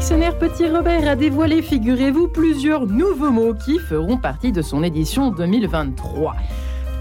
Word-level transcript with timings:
dictionnaire 0.00 0.38
Petit 0.38 0.66
Robert 0.66 1.06
a 1.06 1.14
dévoilé, 1.14 1.60
figurez-vous, 1.60 2.28
plusieurs 2.28 2.86
nouveaux 2.86 3.30
mots 3.30 3.52
qui 3.52 3.78
feront 3.78 4.16
partie 4.16 4.50
de 4.50 4.62
son 4.62 4.82
édition 4.82 5.30
2023. 5.30 6.36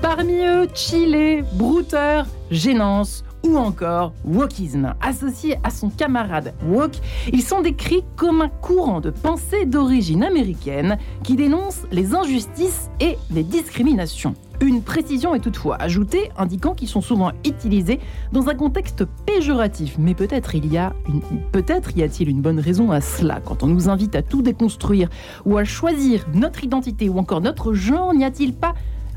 Parmi 0.02 0.42
eux, 0.44 0.68
chiller, 0.74 1.46
brouteur, 1.54 2.26
gênance 2.52 3.24
ou 3.46 3.57
encore 3.57 4.12
wokisme. 4.26 4.96
Associés 5.00 5.56
à 5.64 5.70
son 5.70 5.90
camarade 5.90 6.54
woke, 6.68 7.00
ils 7.32 7.42
sont 7.42 7.62
décrits 7.62 8.04
comme 8.18 8.42
un 8.42 8.50
courant 8.50 9.00
de 9.00 9.12
pensée 9.12 9.66
d'origine 9.66 10.26
américaine 10.26 10.98
qui 11.24 11.38
dénonce 11.38 11.84
les 11.93 12.14
injustices 12.16 12.90
et 13.00 13.18
les 13.32 13.43
discriminations. 13.43 14.36
Une 14.62 14.82
précision 14.82 15.34
est 15.34 15.40
toutefois 15.40 15.78
ajoutée, 15.78 16.32
indiquant 16.38 16.74
qu'ils 16.74 16.90
sont 16.90 17.00
souvent 17.02 17.32
utilisés 17.46 18.00
dans 18.34 18.50
un 18.50 18.56
contexte 18.56 19.06
péjoratif. 19.26 19.96
Mais 19.98 20.14
peut-être 20.14 20.54
y 20.54 22.04
a-t-il 22.04 22.28
une 22.28 22.42
bonne 22.42 22.60
raison 22.60 22.92
à 22.92 23.00
cela. 23.00 23.40
Quand 23.46 23.64
on 23.64 23.68
nous 23.68 23.88
invite 23.88 24.16
à 24.16 24.22
tout 24.22 24.42
déconstruire 24.42 25.08
ou 25.46 25.58
à 25.58 25.64
choisir 25.64 26.26
notre 26.34 26.62
identité 26.64 27.08
ou 27.08 27.20
encore 27.20 27.40
notre 27.40 27.74
genre, 27.74 28.14
n'y 28.14 28.26
a-t-il 28.26 28.54
pas 28.54 28.74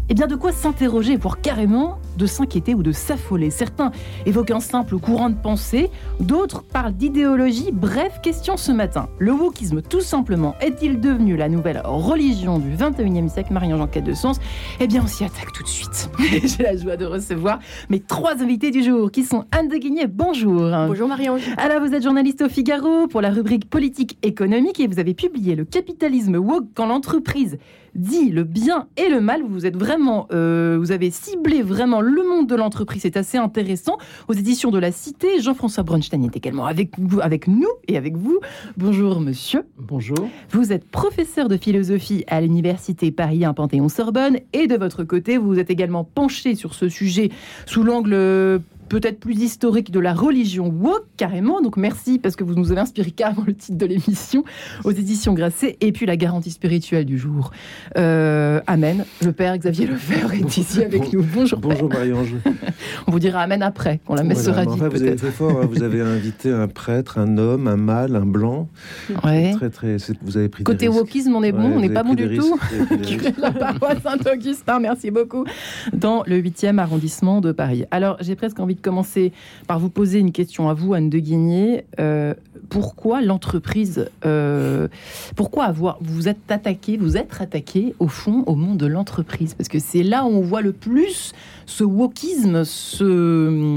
eh 0.08 0.14
bien, 0.14 0.26
de 0.26 0.34
quoi 0.34 0.52
s'interroger, 0.52 1.16
voire 1.16 1.40
carrément 1.40 1.98
de 2.18 2.26
s'inquiéter 2.26 2.74
ou 2.74 2.82
de 2.82 2.92
s'affoler? 2.92 3.50
Certains 3.50 3.92
évoquent 4.26 4.50
un 4.50 4.60
simple 4.60 4.98
courant 4.98 5.30
de 5.30 5.36
pensée, 5.36 5.90
d'autres 6.20 6.62
parlent 6.62 6.92
d'idéologie. 6.92 7.70
Bref, 7.72 8.20
question 8.20 8.56
ce 8.56 8.72
matin. 8.72 9.08
Le 9.18 9.32
wokisme, 9.32 9.80
tout 9.80 10.00
simplement, 10.00 10.54
est-il 10.60 11.00
devenu 11.00 11.36
la 11.36 11.48
nouvelle 11.48 11.80
religion 11.84 12.58
du 12.58 12.70
21e 12.70 13.28
siècle? 13.28 13.52
Marie-Ange 13.52 13.90
quête 13.90 14.04
de 14.04 14.12
sens? 14.12 14.40
Eh 14.80 14.86
bien, 14.86 15.02
on 15.04 15.06
s'y 15.06 15.24
attaque 15.24 15.52
tout 15.52 15.62
de 15.62 15.68
suite. 15.68 16.10
J'ai 16.18 16.64
la 16.64 16.76
joie 16.76 16.96
de 16.96 17.06
recevoir 17.06 17.60
mes 17.88 18.00
trois 18.00 18.42
invités 18.42 18.70
du 18.70 18.82
jour, 18.82 19.10
qui 19.10 19.22
sont 19.22 19.44
Anne 19.52 19.68
de 19.68 19.76
Guigné. 19.76 20.08
Bonjour. 20.08 20.68
Bonjour 20.88 21.08
Marie-Ange. 21.08 21.48
Alors, 21.56 21.80
vous 21.80 21.94
êtes 21.94 22.02
journaliste 22.02 22.42
au 22.42 22.48
Figaro 22.48 23.06
pour 23.06 23.20
la 23.20 23.30
rubrique 23.30 23.70
politique 23.70 24.18
économique 24.22 24.80
et 24.80 24.88
vous 24.88 24.98
avez 24.98 25.14
publié 25.14 25.54
Le 25.54 25.64
capitalisme 25.64 26.36
woke 26.36 26.66
quand 26.74 26.86
l'entreprise 26.86 27.56
dit 27.94 28.30
le 28.30 28.44
bien 28.44 28.86
et 28.96 29.08
le 29.08 29.20
mal. 29.20 29.42
Vous 29.42 29.66
êtes 29.66 29.76
vraiment, 29.76 30.26
euh, 30.32 30.76
vous 30.78 30.92
avez 30.92 31.10
ciblé 31.10 31.62
vraiment 31.62 32.00
le 32.00 32.22
monde 32.28 32.48
de 32.48 32.54
l'entreprise. 32.54 33.02
C'est 33.02 33.16
assez 33.16 33.38
intéressant. 33.38 33.98
Aux 34.28 34.32
éditions 34.32 34.70
de 34.70 34.78
la 34.78 34.92
Cité, 34.92 35.40
Jean-François 35.40 35.82
Bronstein 35.82 36.22
est 36.22 36.36
également 36.36 36.66
avec 36.66 36.98
vous, 36.98 37.20
avec 37.20 37.48
nous 37.48 37.68
et 37.88 37.96
avec 37.96 38.16
vous. 38.16 38.40
Bonjour, 38.76 39.20
monsieur. 39.20 39.64
Bonjour. 39.78 40.28
Vous 40.50 40.72
êtes 40.72 40.84
professeur 40.84 41.48
de 41.48 41.56
philosophie 41.56 42.24
à 42.26 42.40
l'université 42.40 43.10
Paris 43.10 43.44
1 43.44 43.54
Panthéon-Sorbonne 43.54 44.38
et 44.52 44.66
de 44.66 44.76
votre 44.76 45.04
côté, 45.04 45.36
vous 45.36 45.58
êtes 45.58 45.70
également 45.70 46.04
penché 46.04 46.54
sur 46.54 46.74
ce 46.74 46.88
sujet 46.88 47.30
sous 47.66 47.82
l'angle 47.82 48.60
peut-être 48.92 49.20
plus 49.20 49.40
historique 49.40 49.90
de 49.90 50.00
la 50.00 50.12
religion 50.12 50.68
woke, 50.68 51.06
carrément. 51.16 51.62
Donc 51.62 51.78
merci 51.78 52.18
parce 52.18 52.36
que 52.36 52.44
vous 52.44 52.54
nous 52.54 52.72
avez 52.72 52.82
inspiré 52.82 53.10
carrément 53.10 53.44
le 53.46 53.54
titre 53.54 53.78
de 53.78 53.86
l'émission 53.86 54.44
aux 54.84 54.90
éditions 54.90 55.32
Grasset. 55.32 55.78
Et 55.80 55.92
puis 55.92 56.04
la 56.04 56.18
garantie 56.18 56.50
spirituelle 56.50 57.06
du 57.06 57.16
jour. 57.16 57.52
Euh, 57.96 58.60
amen. 58.66 59.06
Le 59.24 59.32
père 59.32 59.56
Xavier 59.56 59.86
Lefebvre 59.86 60.34
est 60.34 60.58
ici 60.58 60.84
avec 60.84 61.10
nous. 61.10 61.22
Bonjour. 61.22 61.58
Bonjour 61.58 61.88
Marie-Ange. 61.88 62.34
On 63.06 63.12
vous 63.12 63.18
dira 63.18 63.40
amen 63.40 63.62
après, 63.62 63.98
quand 64.06 64.14
la 64.14 64.24
messe 64.24 64.44
sera 64.44 64.66
dite. 64.66 64.78
vous 64.78 65.02
avez 65.02 65.16
fait 65.16 65.30
fort. 65.30 65.62
Hein. 65.62 65.68
vous 65.70 65.82
avez 65.82 66.02
invité 66.02 66.50
un 66.50 66.68
prêtre, 66.68 67.16
un 67.16 67.38
homme, 67.38 67.68
un 67.68 67.78
mâle, 67.78 68.14
un 68.14 68.26
blanc. 68.26 68.68
Ouais. 69.24 69.52
Très, 69.52 69.70
très, 69.70 69.96
vous 70.20 70.36
avez 70.36 70.50
pris 70.50 70.64
Côté 70.64 70.88
wokisme, 70.88 71.34
on 71.34 71.42
est 71.42 71.52
bon, 71.52 71.72
on 71.76 71.80
n'est 71.80 71.88
pas 71.88 72.02
bon 72.02 72.12
du 72.12 72.36
tout. 72.36 72.58
la 73.38 73.52
paroisse 73.52 74.02
Saint-Augustin, 74.02 74.80
merci 74.80 75.10
beaucoup. 75.10 75.46
Dans 75.94 76.24
le 76.26 76.38
8e 76.38 76.76
arrondissement 76.76 77.40
de 77.40 77.52
Paris. 77.52 77.84
Alors, 77.90 78.18
j'ai 78.20 78.36
presque 78.36 78.60
envie 78.60 78.74
de 78.74 78.81
commencer 78.82 79.32
par 79.66 79.78
vous 79.78 79.88
poser 79.88 80.18
une 80.18 80.32
question 80.32 80.68
à 80.68 80.74
vous, 80.74 80.94
Anne 80.94 81.08
de 81.08 81.18
Guigné. 81.18 81.84
Euh, 81.98 82.34
pourquoi 82.68 83.20
l'entreprise, 83.22 84.08
euh, 84.24 84.88
pourquoi 85.36 85.64
avoir, 85.64 85.98
vous 86.00 86.28
êtes 86.28 86.50
attaqué, 86.50 86.96
vous 86.96 87.16
êtes 87.16 87.40
attaqué 87.40 87.94
au 87.98 88.08
fond 88.08 88.44
au 88.46 88.54
monde 88.54 88.78
de 88.78 88.86
l'entreprise? 88.86 89.54
Parce 89.54 89.68
que 89.68 89.78
c'est 89.78 90.02
là 90.02 90.24
où 90.24 90.28
on 90.28 90.40
voit 90.40 90.62
le 90.62 90.72
plus 90.72 91.32
ce 91.66 91.84
wokisme 91.84 92.64
se, 92.64 93.76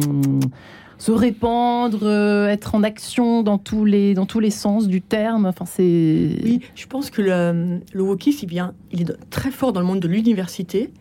répandre, 1.08 2.00
euh, 2.04 2.48
être 2.48 2.76
en 2.76 2.84
action 2.84 3.44
dans 3.44 3.58
tous 3.58 3.86
les, 3.86 4.14
dans 4.14 4.26
tous 4.26 4.40
les 4.40 4.50
sens 4.50 4.88
du 4.88 5.02
terme. 5.02 5.46
Enfin. 5.46 5.66
Oui, 5.78 6.62
je 6.76 6.88
pense 6.88 7.10
que 7.10 7.22
le, 7.22 7.80
le 7.94 8.04
wokisme, 8.04 8.48
il 8.92 9.02
est 9.02 9.30
très 9.30 9.52
fort 9.52 9.74
dans 9.74 9.80
le 9.80 9.86
monde 9.86 10.00
de 10.00 10.08
l'université 10.08 10.92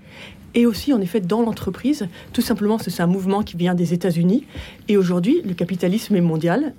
et 0.54 0.66
aussi 0.66 0.92
en 0.92 1.00
effet 1.00 1.20
dans 1.20 1.42
l'entreprise. 1.42 2.08
Tout 2.32 2.42
simplement, 2.42 2.78
c'est 2.78 3.02
un 3.02 3.06
mouvement 3.06 3.42
qui 3.42 3.56
vient 3.56 3.74
des 3.74 3.92
États-Unis. 3.92 4.44
Et 4.88 4.96
aujourd'hui, 4.96 5.40
le 5.44 5.54
capitalisme 5.54 6.16
est 6.16 6.20
mondial. 6.20 6.74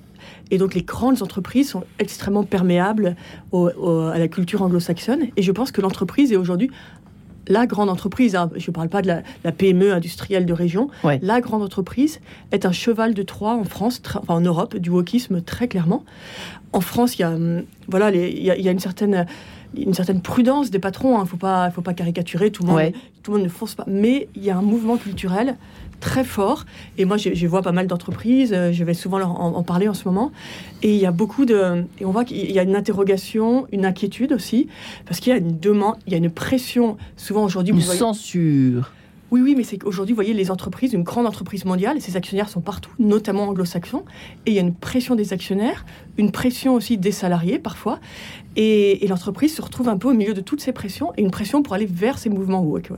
Et 0.52 0.58
donc 0.58 0.74
les 0.74 0.82
grandes 0.82 1.22
entreprises 1.22 1.70
sont 1.70 1.84
extrêmement 2.00 2.44
perméables 2.44 3.16
à 3.54 4.18
la 4.18 4.28
culture 4.28 4.62
anglo-saxonne. 4.62 5.28
Et 5.38 5.42
je 5.42 5.52
pense 5.52 5.72
que 5.72 5.82
l'entreprise 5.82 6.32
est 6.32 6.38
aujourd'hui 6.38 6.72
la 7.48 7.66
grande 7.66 7.90
entreprise, 7.90 8.36
hein. 8.36 8.50
je 8.56 8.70
ne 8.70 8.74
parle 8.74 8.90
pas 8.90 9.02
de 9.02 9.08
la, 9.44 9.52
PME 9.52 9.94
industrielle 9.94 10.46
de 10.46 10.54
région, 10.54 10.90
la 11.04 11.42
grande 11.42 11.62
entreprise 11.62 12.20
est 12.52 12.66
un 12.66 12.72
cheval 12.72 13.14
de 13.14 13.24
Troie 13.24 13.54
en 13.54 13.64
France, 13.64 14.02
enfin 14.16 14.36
en 14.36 14.42
Europe, 14.42 14.76
du 14.78 14.90
wokisme 14.90 15.42
très 15.42 15.68
clairement. 15.68 16.04
En 16.74 16.82
France, 16.82 17.18
il 17.18 17.22
y 17.22 17.24
a, 17.24 17.32
hum, 17.32 17.64
voilà, 17.88 18.12
il 18.12 18.44
y, 18.44 18.68
a 18.68 18.72
une 18.72 18.80
certaine 18.80 19.26
une 19.76 19.94
certaine 19.94 20.22
prudence 20.22 20.70
des 20.72 20.80
patrons. 20.80 21.16
Il 21.16 21.20
hein. 21.20 21.24
ne 21.24 21.28
faut 21.28 21.38
pas, 21.38 21.70
faut 21.72 21.82
pas 21.82 21.94
caricaturer. 21.94 22.52
Tout 22.52 22.64
le 22.64 22.70
monde, 22.70 22.92
tout 23.24 23.32
le 23.32 23.38
monde 23.38 23.46
ne 23.46 23.52
fonce 23.52 23.76
pas. 23.76 23.86
Mais 23.88 24.28
il 24.36 24.44
y 24.44 24.50
a 24.50 24.58
un 24.58 24.62
mouvement 24.62 24.98
culturel 24.98 25.58
très 26.00 26.24
fort. 26.24 26.66
Et 26.98 27.06
moi, 27.06 27.18
je, 27.18 27.48
vois 27.48 27.62
pas 27.62 27.72
mal 27.72 27.88
d'entreprises. 27.88 28.54
Euh, 28.54 28.72
je 28.72 28.84
vais 28.84 28.94
souvent 28.94 29.18
leur 29.18 29.40
en, 29.40 29.64
parler 29.64 29.88
en 29.88 29.94
ce 29.94 30.06
moment. 30.06 30.32
Et 30.84 30.94
il 30.94 31.00
y 31.00 31.06
a 31.06 31.12
beaucoup 31.12 31.46
de. 31.46 31.86
Et 32.00 32.06
on 32.06 32.12
voit 32.12 32.26
qu'il 32.26 32.52
y 32.52 32.60
a 32.60 32.64
une 32.64 32.76
interrogation, 32.76 33.68
une 33.72 33.86
inquiétude 33.86 34.34
aussi, 34.34 34.68
parce 35.06 35.20
qu'il 35.20 35.32
y 35.32 35.36
a 35.36 35.40
une 35.40 35.60
demande, 35.60 35.96
il 36.08 36.14
y 36.14 36.16
a 36.16 36.20
une 36.20 36.30
pression. 36.30 36.98
Souvent 37.18 37.44
aujourd'hui, 37.44 37.74
une 37.74 37.82
censure. 37.82 38.92
Oui, 39.32 39.42
oui, 39.42 39.56
mais 39.58 39.64
c'est 39.64 39.78
qu'aujourd'hui, 39.78 40.14
vous 40.14 40.18
voyez, 40.18 40.34
les 40.34 40.52
entreprises, 40.52 40.94
une 40.94 41.04
grande 41.04 41.26
entreprise 41.26 41.66
mondiale, 41.66 41.98
et 41.98 42.00
ses 42.00 42.16
actionnaires 42.16 42.48
sont 42.48 42.62
partout, 42.62 42.92
notamment 43.00 43.50
anglo-saxons, 43.50 44.04
et 44.46 44.52
il 44.52 44.54
y 44.54 44.60
a 44.60 44.62
une 44.62 44.74
pression 44.74 45.16
des 45.16 45.34
actionnaires, 45.34 45.84
une 46.18 46.32
pression 46.32 46.74
aussi 46.74 46.98
des 46.98 47.12
salariés 47.12 47.60
parfois, 47.60 48.00
et, 48.56 49.06
l'entreprise 49.08 49.54
se 49.54 49.62
retrouve 49.62 49.90
un 49.90 49.98
peu 49.98 50.10
au 50.10 50.14
milieu 50.14 50.34
de 50.34 50.42
toutes 50.42 50.62
ces 50.62 50.72
pressions 50.72 51.12
et 51.18 51.22
une 51.22 51.32
pression 51.32 51.62
pour 51.62 51.74
aller 51.74 51.86
vers 51.86 52.18
ces 52.18 52.30
mouvements 52.30 52.62
woke. 52.62 52.92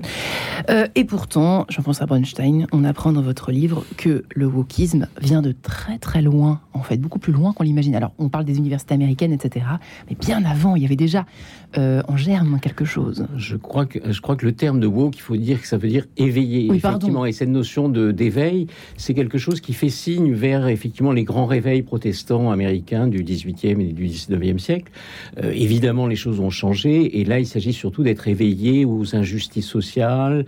Euh, 0.69 0.88
et 0.95 1.03
pourtant, 1.03 1.66
Jean-François 1.69 2.05
Bronstein, 2.05 2.66
on 2.72 2.83
apprend 2.83 3.11
dans 3.11 3.22
votre 3.22 3.51
livre 3.51 3.83
que 3.97 4.23
le 4.33 4.45
wokisme 4.45 5.07
vient 5.22 5.41
de 5.41 5.51
très 5.51 5.97
très 5.97 6.22
loin, 6.22 6.61
en 6.73 6.81
fait, 6.81 6.97
beaucoup 6.97 7.19
plus 7.19 7.33
loin 7.33 7.53
qu'on 7.53 7.63
l'imagine. 7.63 7.95
Alors, 7.95 8.13
on 8.19 8.29
parle 8.29 8.45
des 8.45 8.57
universités 8.57 8.94
américaines, 8.94 9.34
etc. 9.34 9.66
Mais 10.09 10.16
bien 10.16 10.44
avant, 10.45 10.75
il 10.75 10.84
y 10.84 10.85
avait 10.85 10.95
déjà 10.95 11.25
euh, 11.78 12.01
en 12.07 12.17
germe 12.17 12.59
quelque 12.61 12.85
chose. 12.85 13.28
Je 13.35 13.57
crois 13.57 13.85
que 13.85 13.99
je 14.11 14.22
crois 14.22 14.35
que 14.35 14.45
le 14.45 14.53
terme 14.53 14.79
de 14.79 14.88
woke, 14.88 15.17
il 15.17 15.22
faut 15.22 15.38
dire 15.38 15.61
que 15.61 15.67
ça 15.67 15.78
veut 15.78 15.89
dire 15.89 16.05
éveillé. 16.17 16.69
Oui, 16.69 16.78
effectivement, 16.78 17.25
et 17.25 17.31
cette 17.31 17.49
notion 17.49 17.89
de 17.89 18.11
d'éveil, 18.11 18.67
c'est 18.95 19.13
quelque 19.13 19.38
chose 19.38 19.59
qui 19.59 19.73
fait 19.73 19.89
signe 19.89 20.34
vers 20.34 20.67
effectivement 20.67 21.11
les 21.11 21.23
grands 21.23 21.45
réveils 21.45 21.81
protestants 21.81 22.51
américains 22.51 23.06
du 23.09 23.23
18e 23.23 23.79
et 23.81 23.94
du 23.94 24.07
19e 24.07 24.59
siècle. 24.59 24.91
Euh, 25.44 25.51
évidemment, 25.53 26.07
les 26.07 26.16
choses 26.16 26.40
ont 26.40 26.50
changé, 26.50 27.19
et 27.19 27.25
là, 27.25 27.40
il 27.40 27.47
s'agit 27.47 27.73
surtout 27.73 28.03
d'être 28.03 28.28
éveillé 28.28 28.85
aux 28.85 29.16
injustices 29.16 29.68
sociales. 29.68 30.45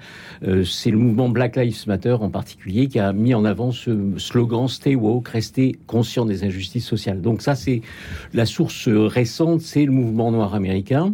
Euh, 0.48 0.64
c'est 0.64 0.92
le 0.92 0.98
mouvement 0.98 1.30
Black 1.30 1.56
Lives 1.56 1.84
Matter 1.88 2.18
en 2.20 2.30
particulier 2.30 2.88
qui 2.88 3.00
a 3.00 3.14
mis 3.14 3.34
en 3.34 3.46
avant 3.46 3.72
ce 3.72 4.18
slogan 4.18 4.68
Stay 4.68 4.96
woke, 4.96 5.30
rester 5.30 5.76
conscient 5.88 6.26
des 6.26 6.44
injustices 6.44 6.86
sociales. 6.86 7.22
Donc 7.22 7.42
ça, 7.42 7.56
c'est 7.56 7.82
la 8.34 8.46
source 8.46 8.88
récente, 8.88 9.62
c'est 9.62 9.86
le 9.86 9.92
mouvement 9.92 10.32
noir 10.32 10.54
américain. 10.56 11.14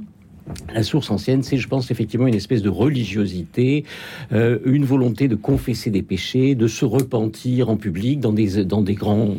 La 0.74 0.84
source 0.84 1.10
ancienne, 1.10 1.42
c'est, 1.42 1.58
je 1.58 1.68
pense, 1.68 1.90
effectivement 1.90 2.28
une 2.28 2.36
espèce 2.36 2.62
de 2.62 2.70
religiosité, 2.70 3.84
euh, 4.32 4.60
une 4.66 4.86
volonté 4.86 5.28
de 5.28 5.36
confesser 5.36 5.90
des 5.90 6.04
péchés, 6.04 6.54
de 6.54 6.68
se 6.68 6.86
repentir 6.86 7.70
en 7.70 7.78
public 7.78 8.20
dans 8.20 8.32
des 8.32 8.64
dans 8.64 8.82
des 8.82 8.94
grandes 8.94 9.38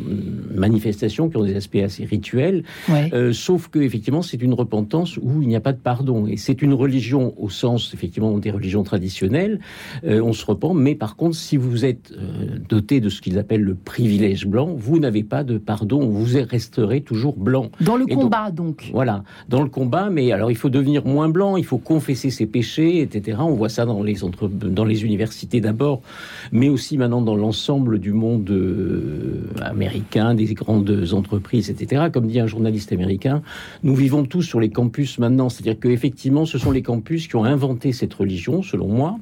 manifestations 0.53 1.29
qui 1.29 1.37
ont 1.37 1.45
des 1.45 1.55
aspects 1.55 1.77
assez 1.77 2.03
rituels. 2.03 2.63
Euh, 2.89 3.31
sauf 3.31 3.69
que 3.69 3.79
effectivement, 3.79 4.21
c'est 4.21 4.41
une 4.41 4.53
repentance 4.53 5.17
où 5.17 5.41
il 5.41 5.47
n'y 5.47 5.55
a 5.55 5.61
pas 5.61 5.71
de 5.71 5.77
pardon 5.77 6.27
et 6.27 6.35
c'est 6.35 6.61
une 6.61 6.73
religion 6.73 7.33
au 7.37 7.49
sens 7.49 7.93
effectivement 7.93 8.37
des 8.37 8.51
religions 8.51 8.83
traditionnelles. 8.83 9.59
Euh, 10.03 10.21
on 10.21 10.33
se 10.33 10.45
repent, 10.45 10.73
mais 10.73 10.95
par 10.95 11.15
contre, 11.15 11.35
si 11.37 11.55
vous 11.55 11.85
êtes 11.85 12.13
doté 12.67 12.99
de 12.99 13.09
ce 13.09 13.21
qu'ils 13.21 13.39
appellent 13.39 13.61
le 13.61 13.75
privilège 13.75 14.45
blanc, 14.45 14.73
vous 14.75 14.99
n'avez 14.99 15.23
pas 15.23 15.43
de 15.43 15.57
pardon. 15.57 16.07
Vous 16.09 16.25
resterez 16.49 17.01
toujours 17.01 17.37
blanc. 17.37 17.71
Dans 17.79 17.95
le 17.95 18.05
combat, 18.05 18.51
donc. 18.51 18.89
Voilà, 18.93 19.23
dans 19.47 19.63
le 19.63 19.69
combat. 19.69 20.09
Mais 20.09 20.31
alors, 20.31 20.51
il 20.51 20.57
faut 20.57 20.69
devenir 20.69 20.96
moins 21.05 21.29
blanc, 21.29 21.57
il 21.57 21.65
faut 21.65 21.77
confesser 21.77 22.29
ses 22.29 22.45
péchés, 22.45 23.01
etc. 23.01 23.37
On 23.41 23.53
voit 23.53 23.69
ça 23.69 23.85
dans 23.85 24.03
les, 24.03 24.23
entre, 24.23 24.47
dans 24.47 24.85
les 24.85 25.03
universités 25.05 25.61
d'abord, 25.61 26.01
mais 26.51 26.69
aussi 26.69 26.97
maintenant 26.97 27.21
dans 27.21 27.35
l'ensemble 27.35 27.99
du 27.99 28.13
monde 28.13 28.49
euh, 28.49 29.45
américain, 29.61 30.33
des 30.33 30.53
grandes 30.53 31.13
entreprises, 31.13 31.69
etc. 31.69 32.07
Comme 32.11 32.27
dit 32.27 32.39
un 32.39 32.47
journaliste 32.47 32.91
américain, 32.91 33.41
nous 33.83 33.95
vivons 33.95 34.25
tous 34.25 34.43
sur 34.43 34.59
les 34.59 34.69
campus 34.69 35.19
maintenant. 35.19 35.49
C'est-à-dire 35.49 35.79
qu'effectivement, 35.79 36.45
ce 36.45 36.57
sont 36.57 36.71
les 36.71 36.81
campus 36.81 37.27
qui 37.27 37.35
ont 37.35 37.43
inventé 37.43 37.91
cette 37.91 38.13
religion, 38.13 38.61
selon 38.61 38.87
moi. 38.87 39.17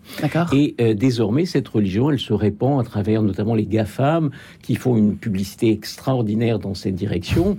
Et 0.53 0.75
euh, 0.79 0.93
désormais, 0.93 1.45
cette 1.45 1.67
religion, 1.67 2.09
elle 2.11 2.19
se 2.19 2.33
répand 2.33 2.79
à 2.79 2.83
travers 2.83 3.21
notamment 3.21 3.55
les 3.55 3.65
GAFAM, 3.65 4.31
qui 4.61 4.75
font 4.75 4.97
une 4.97 5.15
publicité 5.15 5.71
extraordinaire 5.71 6.59
dans 6.59 6.73
cette 6.73 6.95
direction 6.95 7.57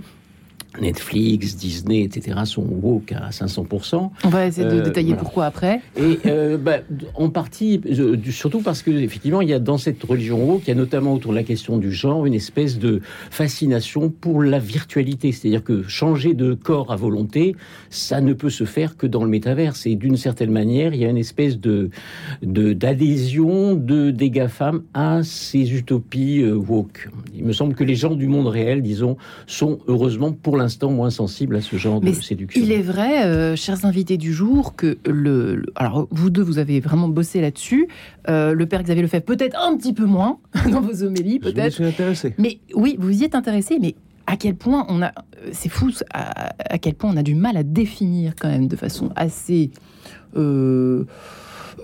Netflix, 0.81 1.55
Disney, 1.55 2.03
etc. 2.03 2.39
sont 2.45 2.63
woke 2.63 3.11
à 3.11 3.29
500%. 3.29 4.09
On 4.23 4.29
va 4.29 4.45
essayer 4.45 4.67
de 4.67 4.79
euh, 4.79 4.83
détailler 4.83 5.15
pourquoi 5.15 5.45
après. 5.45 5.81
Et 5.97 6.19
euh, 6.25 6.57
bah, 6.61 6.77
en 7.15 7.29
partie, 7.29 7.81
surtout 8.29 8.61
parce 8.61 8.81
que 8.81 8.91
effectivement, 8.91 9.41
il 9.41 9.49
y 9.49 9.53
a 9.53 9.59
dans 9.59 9.77
cette 9.77 10.03
religion 10.03 10.43
woke, 10.43 10.63
il 10.65 10.69
y 10.69 10.71
a 10.71 10.75
notamment 10.75 11.13
autour 11.13 11.31
de 11.31 11.37
la 11.37 11.43
question 11.43 11.77
du 11.77 11.91
genre 11.91 12.25
une 12.25 12.33
espèce 12.33 12.79
de 12.79 13.01
fascination 13.31 14.09
pour 14.09 14.43
la 14.43 14.59
virtualité, 14.59 15.31
c'est-à-dire 15.31 15.63
que 15.63 15.83
changer 15.87 16.33
de 16.33 16.53
corps 16.53 16.91
à 16.91 16.95
volonté, 16.95 17.55
ça 17.89 18.21
ne 18.21 18.33
peut 18.33 18.49
se 18.49 18.63
faire 18.63 18.97
que 18.97 19.07
dans 19.07 19.23
le 19.23 19.29
métaverse. 19.29 19.85
Et 19.85 19.95
d'une 19.95 20.17
certaine 20.17 20.51
manière, 20.51 20.93
il 20.93 21.01
y 21.01 21.05
a 21.05 21.09
une 21.09 21.17
espèce 21.17 21.59
de 21.59 21.89
d'adhésion 22.41 23.73
de, 23.75 24.11
des 24.11 24.29
GAFAM 24.29 24.83
à 24.93 25.23
ces 25.23 25.73
utopies 25.73 26.41
euh, 26.41 26.55
woke. 26.55 27.09
Il 27.35 27.45
me 27.45 27.53
semble 27.53 27.75
que 27.75 27.83
les 27.83 27.95
gens 27.95 28.15
du 28.15 28.27
monde 28.27 28.47
réel, 28.47 28.81
disons, 28.81 29.17
sont 29.45 29.79
heureusement 29.87 30.31
pour 30.31 30.57
l'instant 30.57 30.66
moins 30.89 31.09
sensibles 31.09 31.55
à 31.55 31.61
ce 31.61 31.75
genre 31.75 32.01
de 32.01 32.11
séduction. 32.11 32.61
Il 32.61 32.71
est 32.71 32.81
vrai, 32.81 33.25
euh, 33.25 33.55
chers 33.55 33.85
invités 33.85 34.17
du 34.17 34.33
jour, 34.33 34.75
que 34.75 34.97
le, 35.05 35.65
alors 35.75 36.07
vous 36.11 36.29
deux, 36.29 36.41
vous 36.41 36.59
avez 36.59 36.79
vraiment 36.79 37.07
bossé 37.07 37.41
là-dessus. 37.41 37.87
Euh, 38.29 38.53
le 38.53 38.65
père 38.65 38.83
Xavier 38.83 39.07
fait 39.07 39.21
peut-être 39.21 39.57
un 39.59 39.77
petit 39.77 39.93
peu 39.93 40.05
moins 40.05 40.39
dans 40.71 40.81
vos 40.81 41.03
homélies, 41.03 41.39
peut-être. 41.39 41.57
Je 41.57 41.63
me 41.63 41.69
suis 41.69 41.85
intéressé. 41.85 42.35
Mais 42.37 42.59
oui, 42.73 42.95
vous 42.99 43.21
y 43.21 43.23
êtes 43.23 43.35
intéressé, 43.35 43.77
mais 43.79 43.95
à 44.25 44.35
quel 44.35 44.55
point 44.55 44.85
on 44.89 45.01
a, 45.01 45.11
c'est 45.51 45.69
fou, 45.69 45.89
à, 46.13 46.53
à, 46.73 46.77
quel 46.77 46.95
point 46.95 47.11
on 47.13 47.17
a 47.17 47.23
du 47.23 47.35
mal 47.35 47.57
à 47.57 47.63
définir 47.63 48.33
quand 48.39 48.49
même 48.49 48.67
de 48.67 48.75
façon 48.75 49.09
assez. 49.15 49.71
Euh, 50.35 51.05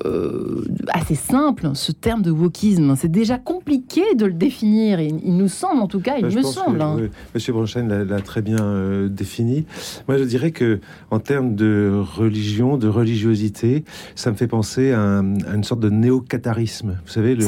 euh, 0.05 0.63
assez 0.89 1.15
simple, 1.15 1.71
ce 1.73 1.91
terme 1.91 2.21
de 2.21 2.31
wokisme. 2.31 2.95
C'est 2.95 3.11
déjà 3.11 3.37
compliqué 3.37 4.01
de 4.15 4.25
le 4.25 4.33
définir. 4.33 4.99
Il, 4.99 5.19
il 5.23 5.37
nous 5.37 5.47
semble, 5.47 5.81
en 5.81 5.87
tout 5.87 5.99
cas, 5.99 6.15
il 6.17 6.23
bah, 6.23 6.29
me 6.35 6.41
semble. 6.41 6.77
Que, 6.79 6.83
hein. 6.83 7.09
Monsieur 7.33 7.53
Bronstein 7.53 7.87
l'a 7.87 8.21
très 8.21 8.41
bien 8.41 8.61
euh, 8.61 9.07
défini. 9.09 9.65
Moi, 10.07 10.17
je 10.17 10.23
dirais 10.23 10.51
que 10.51 10.79
en 11.11 11.19
termes 11.19 11.55
de 11.55 11.91
religion, 11.93 12.77
de 12.77 12.87
religiosité, 12.87 13.83
ça 14.15 14.31
me 14.31 14.35
fait 14.35 14.47
penser 14.47 14.91
à, 14.91 15.21
une 15.53 15.63
sorte 15.63 15.81
de 15.81 15.89
néo-catharisme. 15.89 16.97
Vous 17.05 17.11
savez, 17.11 17.35
le, 17.35 17.45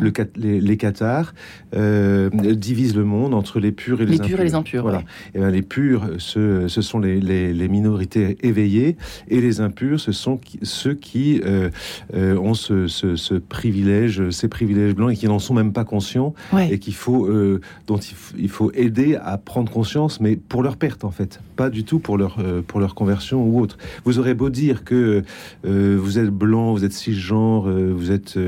le, 0.00 0.12
les, 0.36 0.60
les 0.60 0.76
cathares 0.76 1.34
euh, 1.74 2.30
divisent 2.30 2.96
le 2.96 3.04
monde 3.04 3.34
entre 3.34 3.60
les 3.60 3.72
purs 3.72 4.00
et 4.00 4.06
les, 4.06 4.18
les 4.18 4.18
purs 4.18 4.40
et 4.40 4.44
les 4.44 4.54
impurs. 4.54 4.82
Voilà. 4.82 5.02
Et 5.34 5.38
ben, 5.38 5.50
les 5.50 5.62
purs, 5.62 6.08
ce, 6.18 6.68
ce 6.68 6.82
sont 6.82 6.98
les, 6.98 7.20
les, 7.20 7.68
minorités 7.68 8.36
éveillées, 8.42 8.96
et 9.28 9.40
les 9.40 9.60
impurs, 9.60 10.00
ce 10.00 10.12
sont 10.12 10.40
ceux 10.62 10.94
qui 10.94 11.40
euh, 11.44 11.69
ont 12.14 12.54
ce, 12.54 12.86
ce, 12.88 13.34
privilège, 13.34 14.30
ces 14.30 14.48
privilèges 14.48 14.94
blancs 14.94 15.12
et 15.12 15.16
qui 15.16 15.26
n'en 15.26 15.38
sont 15.38 15.54
même 15.54 15.72
pas 15.72 15.84
conscients 15.84 16.34
et 16.58 16.78
qu'il 16.78 16.94
faut, 16.94 17.26
euh, 17.26 17.60
dont 17.86 17.98
il, 18.36 18.48
faut 18.48 18.70
aider 18.74 19.16
à 19.16 19.38
prendre 19.38 19.70
conscience, 19.70 20.20
mais 20.20 20.36
pour 20.36 20.62
leur 20.62 20.76
perte 20.76 21.04
en 21.04 21.10
fait, 21.10 21.40
pas 21.56 21.70
du 21.70 21.84
tout 21.84 21.98
pour 21.98 22.16
leur 22.18 22.38
pour 22.66 22.80
leur 22.80 22.94
conversion 22.94 23.44
ou 23.44 23.60
autre. 23.60 23.78
Vous 24.04 24.18
aurez 24.18 24.34
beau 24.34 24.50
dire 24.50 24.84
que 24.84 25.22
vous 25.64 26.18
êtes 26.18 26.30
blanc, 26.30 26.72
vous 26.72 26.84
êtes 26.84 26.92
cisgenre, 26.92 27.68
vous 27.68 28.10
êtes 28.10 28.38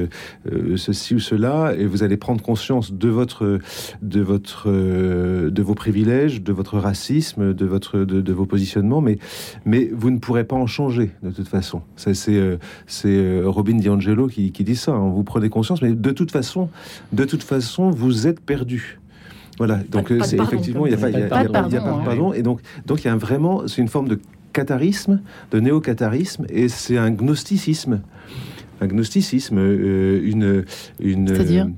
ceci 0.77 1.15
ou 1.15 1.21
cela, 1.21 1.75
et 1.77 1.87
vous 1.87 2.03
allez 2.03 2.17
prendre 2.17 2.43
conscience 2.43 2.93
de 2.93 3.09
votre 3.09 3.59
de 4.03 4.21
votre 4.21 4.71
de 4.71 5.63
vos 5.63 5.75
privilèges, 5.75 6.43
de 6.43 6.53
votre 6.53 6.79
racisme, 6.79 7.55
de 7.55 7.67
votre 7.67 7.99
de, 7.99 8.21
de 8.21 8.33
vos 8.33 8.47
positionnements, 8.47 9.01
mais 9.01 9.19
mais 9.65 9.91
vous 9.93 10.11
ne 10.11 10.19
pourrez 10.19 10.45
pas 10.45 10.57
en 10.57 10.67
changer 10.67 11.13
de 11.23 11.31
toute 11.31 11.49
façon. 11.49 11.83
Ça 11.97 12.13
c'est 12.15 12.59
c'est 13.03 13.09
euh, 13.09 13.43
Robin 13.47 13.75
DiAngelo 13.75 14.29
qui, 14.29 14.51
dit 14.51 14.77
ça. 14.77 14.93
Hein. 14.93 15.11
Vous 15.11 15.25
prenez 15.25 15.49
conscience, 15.49 15.83
mais 15.83 15.93
de 15.93 16.11
toute 16.13 16.31
façon, 16.31 16.69
de 17.13 17.25
toute 17.25 17.43
façon, 17.43 17.91
vous 17.91 18.29
êtes 18.29 18.41
perdu. 18.41 19.01
Voilà. 19.59 19.81
Donc 19.91 20.13
c'est 20.25 20.39
effectivement, 20.39 20.87
il 20.87 20.91
n'y 20.91 20.95
a 20.95 20.99
pas, 20.99 21.11
de 21.43 21.79
pardon. 21.79 22.33
Et 22.33 22.43
donc, 22.43 22.61
donc 22.87 23.03
il 23.03 23.09
y 23.09 23.11
a 23.11 23.17
vraiment, 23.17 23.67
c'est 23.67 23.83
une 23.83 23.89
forme 23.89 24.09
de 24.09 24.21
catharisme, 24.53 25.21
de 25.51 25.61
néo-catharisme, 25.61 26.47
et 26.49 26.69
c'est 26.69 26.97
un 26.97 27.11
gnosticisme, 27.11 28.03
un 28.81 28.87
gnosticisme, 28.87 29.59
euh, 29.59 30.21
une, 30.25 30.65
une, 31.01 31.29
c'est-à-dire, 31.29 31.69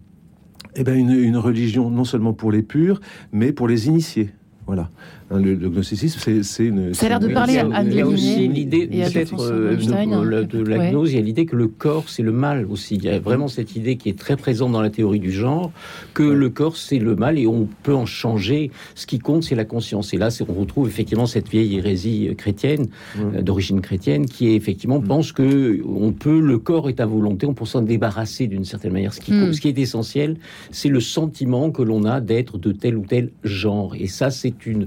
eh 0.76 0.84
ben 0.84 0.94
une, 0.96 1.10
une 1.10 1.36
religion 1.36 1.88
non 1.88 2.04
seulement 2.04 2.32
pour 2.32 2.52
les 2.52 2.62
purs, 2.62 3.00
mais 3.32 3.52
pour 3.52 3.66
les 3.66 3.86
initiés. 3.88 4.30
Voilà. 4.66 4.90
Hein, 5.30 5.38
le, 5.38 5.54
gnosticisme, 5.56 6.42
c'est 6.42 6.64
une. 6.64 6.92
Ça 6.92 7.06
a 7.06 7.08
l'air 7.08 7.20
de 7.20 7.28
parler 7.28 7.56
à 7.58 7.82
Il 7.82 7.94
y 7.94 8.00
a 8.02 8.06
aussi 8.06 8.46
l'idée 8.46 8.88
euh, 8.92 9.74
de, 9.74 10.62
la 10.62 10.90
gnose, 10.90 11.12
il 11.12 11.16
y 11.16 11.18
a 11.18 11.22
l'idée 11.22 11.46
que 11.46 11.56
le 11.56 11.66
corps, 11.66 12.10
c'est 12.10 12.22
le 12.22 12.32
mal 12.32 12.66
aussi. 12.70 12.96
Il 12.96 13.04
y 13.04 13.08
a 13.08 13.18
vraiment 13.18 13.48
cette 13.48 13.74
idée 13.74 13.96
qui 13.96 14.10
est 14.10 14.18
très 14.18 14.36
présente 14.36 14.72
dans 14.72 14.82
la 14.82 14.90
théorie 14.90 15.20
du 15.20 15.32
genre, 15.32 15.72
que 16.12 16.22
le 16.22 16.50
corps, 16.50 16.76
c'est 16.76 16.98
le 16.98 17.16
mal 17.16 17.38
et 17.38 17.46
on 17.46 17.66
peut 17.82 17.94
en 17.94 18.04
changer. 18.04 18.70
Ce 18.94 19.06
qui 19.06 19.18
compte, 19.18 19.44
c'est 19.44 19.54
la 19.54 19.64
conscience. 19.64 20.12
Et 20.12 20.18
là, 20.18 20.28
on 20.46 20.52
retrouve 20.52 20.88
effectivement 20.88 21.26
cette 21.26 21.48
vieille 21.48 21.78
hérésie 21.78 22.34
chrétienne, 22.36 22.88
euh, 23.18 23.40
d'origine 23.40 23.80
chrétienne, 23.80 24.26
qui 24.26 24.48
est 24.48 24.54
effectivement 24.54 25.00
mm. 25.00 25.06
pense 25.06 25.32
que 25.32 25.80
on 25.86 26.12
peut, 26.12 26.40
le 26.40 26.58
corps 26.58 26.90
est 26.90 27.00
à 27.00 27.06
volonté, 27.06 27.46
on 27.46 27.54
peut 27.54 27.64
s'en 27.64 27.80
débarrasser 27.80 28.46
d'une 28.46 28.66
certaine 28.66 28.92
manière. 28.92 29.14
Ce 29.14 29.20
qui, 29.20 29.32
mm. 29.32 29.54
ce 29.54 29.60
qui 29.62 29.68
est 29.68 29.78
essentiel, 29.78 30.36
c'est 30.70 30.90
le 30.90 31.00
sentiment 31.00 31.70
que 31.70 31.82
l'on 31.82 32.04
a 32.04 32.20
d'être 32.20 32.58
de 32.58 32.72
tel 32.72 32.98
ou 32.98 33.06
tel 33.06 33.30
genre. 33.42 33.94
Et 33.94 34.06
ça, 34.06 34.30
c'est 34.30 34.66
une 34.66 34.86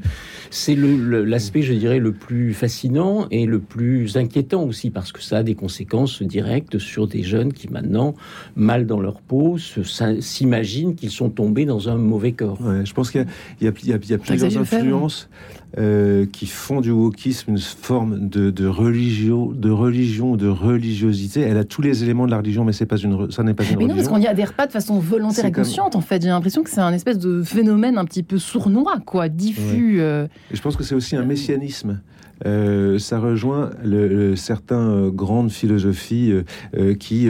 c'est 0.49 0.75
l'aspect, 0.75 1.61
je 1.61 1.73
dirais, 1.73 1.99
le 1.99 2.11
plus 2.11 2.53
fascinant 2.53 3.27
et 3.31 3.45
le 3.45 3.59
plus 3.59 4.17
inquiétant 4.17 4.63
aussi, 4.63 4.89
parce 4.89 5.11
que 5.11 5.21
ça 5.21 5.37
a 5.37 5.43
des 5.43 5.55
conséquences 5.55 6.21
directes 6.21 6.79
sur 6.79 7.07
des 7.07 7.23
jeunes 7.23 7.53
qui 7.53 7.69
maintenant, 7.69 8.15
mal 8.55 8.85
dans 8.85 8.99
leur 8.99 9.21
peau, 9.21 9.57
s'imaginent 9.57 10.95
qu'ils 10.95 11.11
sont 11.11 11.29
tombés 11.29 11.65
dans 11.65 11.89
un 11.89 11.97
mauvais 11.97 12.31
corps. 12.31 12.59
je 12.83 12.93
pense 12.93 13.11
qu'il 13.11 13.25
y, 13.61 13.67
a 13.67 13.71
plusieurs 14.17 14.57
influences 14.57 15.29
euh, 15.77 16.25
qui 16.31 16.47
font 16.47 16.79
du 16.79 16.91
wokisme 16.91 17.51
une 17.51 17.59
forme 17.59 18.29
de, 18.29 18.67
religion, 18.67 19.51
de 19.51 19.69
religion, 19.69 20.35
de 20.35 20.47
religiosité. 20.47 21.41
Elle 21.41 21.57
a 21.57 21.65
tous 21.65 21.81
les 21.81 22.03
éléments 22.03 22.25
de 22.25 22.31
la 22.31 22.37
religion, 22.37 22.63
mais 22.63 22.71
c'est 22.71 22.85
pas 22.85 22.95
une, 22.95 23.29
ça 23.31 23.43
n'est 23.43 23.53
pas 23.53 23.63
une 23.63 23.71
mais 23.71 23.75
religion. 23.75 23.87
non, 23.89 23.95
parce 23.95 24.07
qu'on 24.07 24.19
n'y 24.19 24.27
adhère 24.27 24.53
pas 24.53 24.65
de 24.65 24.71
façon 24.71 24.97
volontaire 24.99 25.45
et 25.45 25.51
consciente. 25.51 25.95
En 25.95 26.01
fait, 26.01 26.21
j'ai 26.21 26.29
l'impression 26.29 26.63
que 26.63 26.69
c'est 26.69 26.79
un 26.79 26.93
espèce 26.93 27.19
de 27.19 27.43
phénomène 27.43 27.97
un 27.97 28.05
petit 28.05 28.23
peu 28.23 28.37
sournois, 28.37 28.99
quoi, 29.05 29.27
diffus. 29.27 29.99
Euh. 29.99 30.27
Et 30.51 30.55
je 30.55 30.61
pense 30.61 30.77
que 30.77 30.83
c'est 30.83 30.95
aussi 30.95 31.15
un 31.15 31.25
messianisme. 31.25 31.99
Euh, 32.45 32.99
ça 32.99 33.19
rejoint 33.19 33.71
le, 33.83 34.35
certains 34.35 34.89
euh, 34.89 35.09
grandes 35.09 35.51
philosophies 35.51 36.31
euh, 36.75 36.93
qui 36.93 37.29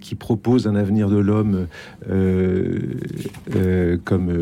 qui 0.00 0.14
proposent 0.14 0.66
un 0.66 0.74
avenir 0.74 1.08
de 1.08 1.16
l'homme 1.16 1.66
comme 4.04 4.32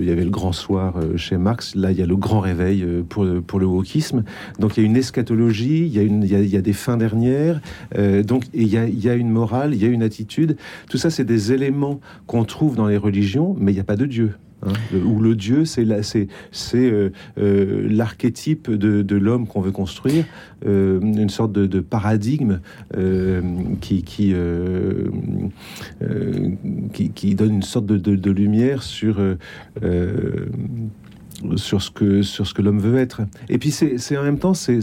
il 0.00 0.04
y 0.04 0.10
avait 0.10 0.24
le 0.24 0.30
grand 0.30 0.52
soir 0.52 0.96
chez 1.16 1.36
Marx. 1.36 1.74
Là 1.74 1.92
il 1.92 1.98
y 1.98 2.02
a 2.02 2.06
le 2.06 2.16
grand 2.16 2.40
réveil 2.40 2.84
pour 3.08 3.26
pour 3.46 3.60
le 3.60 3.66
wokisme. 3.66 4.24
Donc 4.58 4.76
il 4.76 4.80
y 4.80 4.82
a 4.84 4.86
une 4.86 4.96
eschatologie 4.96 5.86
il 5.86 5.94
y 5.94 5.98
a 5.98 6.02
il 6.02 6.48
y 6.48 6.56
a, 6.56 6.60
des 6.60 6.72
fins 6.72 6.96
dernières 6.96 7.60
donc 8.24 8.44
il 8.54 8.68
y 8.68 8.76
a 8.76 8.86
il 8.86 9.02
y 9.02 9.08
a 9.08 9.14
une 9.14 9.30
morale 9.30 9.74
il 9.74 9.82
y 9.82 9.86
a 9.86 9.88
une 9.88 10.02
attitude. 10.02 10.56
Tout 10.88 10.98
ça 10.98 11.10
c'est 11.10 11.24
des 11.24 11.52
éléments 11.52 12.00
qu'on 12.26 12.44
trouve 12.44 12.76
dans 12.76 12.86
les 12.86 12.96
religions 12.96 13.56
mais 13.58 13.72
il 13.72 13.74
n'y 13.74 13.80
a 13.80 13.84
pas 13.84 13.96
de 13.96 14.06
Dieu 14.06 14.34
Hein, 14.66 14.72
où 15.04 15.20
le 15.20 15.34
Dieu, 15.34 15.64
c'est 15.64 15.86
euh, 15.86 17.10
euh, 17.38 17.88
l'archétype 17.90 18.70
de, 18.70 19.16
l'homme 19.16 19.46
qu'on 19.46 19.60
veut 19.60 19.72
construire, 19.72 20.24
euh, 20.66 21.00
une 21.00 21.28
sorte 21.28 21.52
de, 21.52 21.80
paradigme 21.80 22.60
qui, 23.80 24.02
qui, 24.02 24.34
qui, 27.14 27.34
donne 27.34 27.54
une 27.54 27.62
sorte 27.62 27.86
de, 27.86 28.30
lumière 28.30 28.82
sur 28.82 29.20
sur 31.56 31.82
ce 31.82 31.90
que 31.90 32.52
que 32.54 32.62
l'homme 32.62 32.78
veut 32.78 32.96
être. 32.98 33.22
Et 33.48 33.58
puis 33.58 33.70
c'est 33.70 34.16
en 34.16 34.22
même 34.22 34.38
temps 34.38 34.54
c'est 34.54 34.80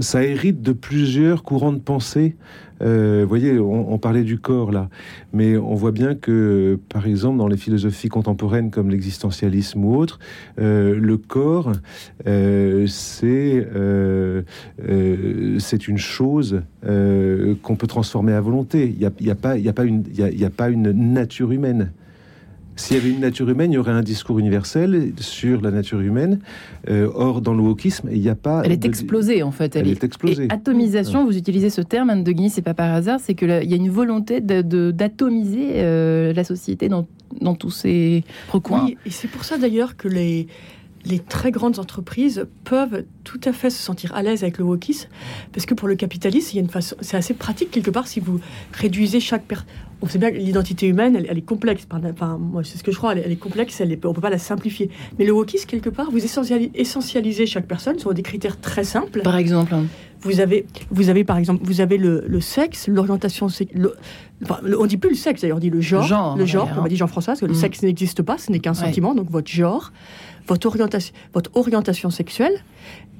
ça 0.00 0.24
hérite 0.24 0.62
de 0.62 0.72
plusieurs 0.72 1.42
courants 1.42 1.72
de 1.72 1.78
pensée 1.78 2.36
euh, 2.84 3.24
voyez, 3.26 3.58
on, 3.58 3.98
parlait 3.98 4.24
du 4.24 4.38
corps 4.38 4.72
là, 4.72 4.88
mais 5.32 5.56
on 5.56 5.74
voit 5.74 5.92
bien 5.92 6.14
que, 6.14 6.78
par 6.88 7.06
exemple, 7.06 7.38
dans 7.38 7.48
les 7.48 7.56
philosophies 7.56 8.08
contemporaines 8.08 8.70
comme 8.70 8.90
l'existentialisme 8.90 9.84
ou 9.84 9.96
autre, 9.96 10.18
euh, 10.58 10.94
le 10.98 11.16
corps, 11.16 11.72
euh, 12.26 12.86
c'est 12.86 13.66
c'est 15.58 15.88
une 15.88 15.98
chose 15.98 16.62
qu'on 16.82 17.76
peut 17.76 17.86
transformer 17.86 18.32
à 18.32 18.40
volonté. 18.40 18.86
Il 18.88 18.96
n'y 18.96 19.26
y 19.26 19.30
a, 19.30 19.34
pas, 19.34 19.56
y 19.56 19.68
a, 19.68 19.72
pas 19.72 19.84
y 19.86 20.44
a 20.44 20.50
pas 20.50 20.68
une 20.68 21.12
nature 21.12 21.52
humaine. 21.52 21.92
S'il 22.76 22.96
y 22.96 23.00
avait 23.00 23.10
une 23.10 23.20
nature 23.20 23.48
humaine, 23.48 23.70
il 23.72 23.76
y 23.76 23.78
aurait 23.78 23.92
un 23.92 24.02
discours 24.02 24.38
universel 24.38 25.12
sur 25.18 25.60
la 25.60 25.70
nature 25.70 26.00
humaine. 26.00 26.40
Euh, 26.88 27.08
or, 27.14 27.40
dans 27.40 27.54
le 27.54 27.62
wokisme, 27.62 28.08
il 28.10 28.20
n'y 28.20 28.28
a 28.28 28.34
pas. 28.34 28.62
Elle 28.64 28.72
est 28.72 28.84
explosée, 28.84 29.42
en 29.42 29.52
fait. 29.52 29.76
Elle, 29.76 29.88
est, 29.88 30.02
explosée. 30.02 30.48
atomisation, 30.50 31.24
vous 31.24 31.36
utilisez 31.36 31.70
ce 31.70 31.80
terme, 31.80 32.10
Anne 32.10 32.24
de 32.24 32.32
Guigny, 32.32 32.50
c'est 32.50 32.62
pas 32.62 32.74
par 32.74 32.92
hasard, 32.92 33.20
c'est 33.20 33.34
qu'il 33.34 33.48
y 33.48 33.72
a 33.72 33.76
une 33.76 33.90
volonté 33.90 34.40
d'atomiser 34.40 35.72
euh, 35.74 36.32
la 36.32 36.44
société 36.44 36.88
dans, 36.88 37.06
dans, 37.40 37.54
tous 37.54 37.70
ces 37.70 38.24
recoins. 38.50 38.84
Oui, 38.86 38.96
et 39.06 39.10
c'est 39.10 39.28
pour 39.28 39.44
ça 39.44 39.56
d'ailleurs 39.56 39.96
que 39.96 40.08
les, 40.08 40.48
les 41.06 41.18
très 41.18 41.50
grandes 41.50 41.78
entreprises 41.78 42.46
peuvent 42.64 43.04
tout 43.24 43.40
à 43.44 43.52
fait 43.52 43.70
se 43.70 43.80
sentir 43.80 44.14
à 44.14 44.22
l'aise 44.22 44.42
avec 44.42 44.58
le 44.58 44.64
wokisme, 44.64 45.08
parce 45.52 45.66
que 45.66 45.74
pour 45.74 45.88
le 45.88 45.94
capitaliste, 45.94 46.52
il 46.52 46.56
y 46.56 46.58
a 46.58 46.62
une 46.62 46.70
façon, 46.70 46.96
c'est 47.00 47.16
assez 47.16 47.34
pratique 47.34 47.70
quelque 47.70 47.90
part 47.90 48.08
si 48.08 48.20
vous 48.20 48.40
réduisez 48.72 49.20
chaque 49.20 49.44
personne. 49.44 49.66
On 50.04 50.06
sait 50.06 50.18
bien 50.18 50.30
que 50.30 50.36
l'identité 50.36 50.86
humaine, 50.86 51.16
elle, 51.16 51.38
est 51.38 51.42
complexe. 51.42 51.86
Enfin, 51.90 52.36
moi, 52.38 52.62
c'est 52.62 52.76
ce 52.76 52.84
que 52.84 52.92
je 52.92 52.98
crois, 52.98 53.14
elle, 53.14 53.32
est 53.32 53.36
complexe, 53.36 53.80
elle 53.80 53.90
est, 53.90 54.04
on 54.04 54.12
peut 54.12 54.20
pas 54.20 54.28
la 54.28 54.36
simplifier. 54.36 54.90
Mais 55.18 55.24
le 55.24 55.32
wokisme, 55.32 55.66
quelque 55.66 55.88
part, 55.88 56.10
vous 56.10 56.22
essentialisez 56.22 57.46
chaque 57.46 57.66
personne 57.66 57.98
sur 57.98 58.12
des 58.12 58.22
critères 58.22 58.60
très 58.60 58.84
simples. 58.84 59.22
Par 59.22 59.38
exemple 59.38 59.74
vous 60.24 60.40
avez, 60.40 60.66
vous 60.90 61.10
avez 61.10 61.24
par 61.24 61.38
exemple, 61.38 61.62
vous 61.64 61.80
avez 61.80 61.98
le, 61.98 62.40
sexe, 62.40 62.88
l'orientation, 62.88 63.48
le, 63.74 63.94
enfin, 64.42 64.58
on 64.78 64.86
dit 64.86 64.96
plus 64.96 65.10
le 65.10 65.16
sexe, 65.16 65.42
d'ailleurs, 65.42 65.58
on 65.58 65.60
dit 65.60 65.70
le 65.70 65.80
genre, 65.80 66.36
le 66.36 66.46
genre, 66.46 66.72
comme 66.74 66.84
a 66.84 66.88
dit 66.88 66.96
Jean-François, 66.96 67.32
parce 67.32 67.40
que 67.40 67.46
le 67.46 67.52
mm. 67.52 67.56
sexe 67.56 67.82
n'existe 67.82 68.22
pas, 68.22 68.38
ce 68.38 68.50
n'est 68.50 68.60
qu'un 68.60 68.74
sentiment, 68.74 69.14
donc 69.14 69.30
votre 69.30 69.50
genre 69.50 69.92
votre 70.46 70.66
orientation, 70.66 71.14
votre 71.32 71.50
orientation 71.54 72.10
sexuelle 72.10 72.64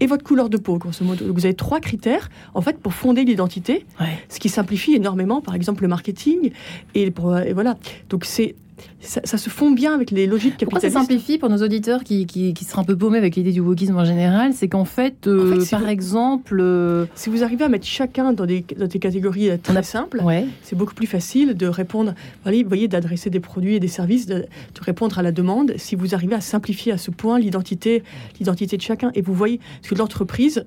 et 0.00 0.06
votre 0.06 0.24
couleur 0.24 0.50
de 0.50 0.56
peau, 0.56 0.76
grosso 0.76 1.04
modo. 1.04 1.32
vous 1.32 1.44
avez 1.44 1.54
trois 1.54 1.80
critères, 1.80 2.28
en 2.54 2.60
fait, 2.60 2.78
pour 2.78 2.94
fonder 2.94 3.24
l'identité, 3.24 3.86
ce 4.28 4.38
qui 4.38 4.48
simplifie 4.48 4.94
énormément, 4.94 5.40
par 5.40 5.54
exemple, 5.54 5.82
le 5.82 5.88
marketing. 5.88 6.50
Et, 6.94 7.10
pour, 7.10 7.38
et 7.38 7.52
voilà. 7.52 7.76
Donc, 8.08 8.24
c'est 8.24 8.56
ça, 9.00 9.38
se 9.38 9.50
fond 9.50 9.70
bien 9.70 9.94
avec 9.94 10.10
les 10.10 10.26
logiques 10.26 10.56
capitalistes. 10.56 10.70
Pourquoi 10.70 10.90
ça 10.90 11.00
simplifie 11.00 11.38
pour 11.38 11.50
nos 11.50 11.62
auditeurs 11.62 12.04
qui, 12.04 12.26
qui, 12.26 12.54
qui 12.54 12.64
seraient 12.64 12.80
un 12.80 12.84
peu 12.84 12.96
paumés 12.96 13.18
avec 13.18 13.36
l'idée 13.36 13.52
du 13.52 13.60
wokisme 13.60 13.96
en 13.96 14.04
général 14.04 14.52
C'est 14.54 14.68
qu'en 14.68 14.84
fait, 14.84 15.26
euh, 15.26 15.64
par 15.70 15.88
exemple... 15.88 16.58
Euh, 16.60 17.06
si 17.14 17.30
vous 17.30 17.42
arrivez 17.42 17.64
à 17.64 17.68
mettre 17.68 17.86
chacun 17.86 18.32
dans 18.32 18.46
des, 18.46 18.64
dans 18.76 18.86
des 18.86 18.98
catégories 18.98 19.50
euh, 19.50 19.56
très 19.62 19.82
simples, 19.82 20.22
c'est 20.62 20.76
beaucoup 20.76 20.94
plus 20.94 21.06
facile 21.06 21.54
de 21.54 21.66
répondre, 21.66 22.14
vous 22.44 22.52
voyez, 22.66 22.88
d'adresser 22.88 23.30
des 23.30 23.40
produits 23.40 23.74
et 23.74 23.80
des 23.80 23.88
services, 23.88 24.26
de, 24.26 24.46
répondre 24.80 25.18
à 25.18 25.22
la 25.22 25.32
demande, 25.32 25.74
si 25.76 25.94
vous 25.94 26.14
arrivez 26.14 26.34
à 26.34 26.40
simplifier 26.40 26.92
à 26.92 26.98
ce 26.98 27.10
point 27.10 27.38
l'identité 27.38 28.02
l'identité 28.38 28.76
de 28.76 28.82
chacun. 28.82 29.10
Et 29.14 29.22
vous 29.22 29.34
voyez, 29.34 29.60
parce 29.80 29.90
que 29.90 29.94
l'entreprise, 29.94 30.64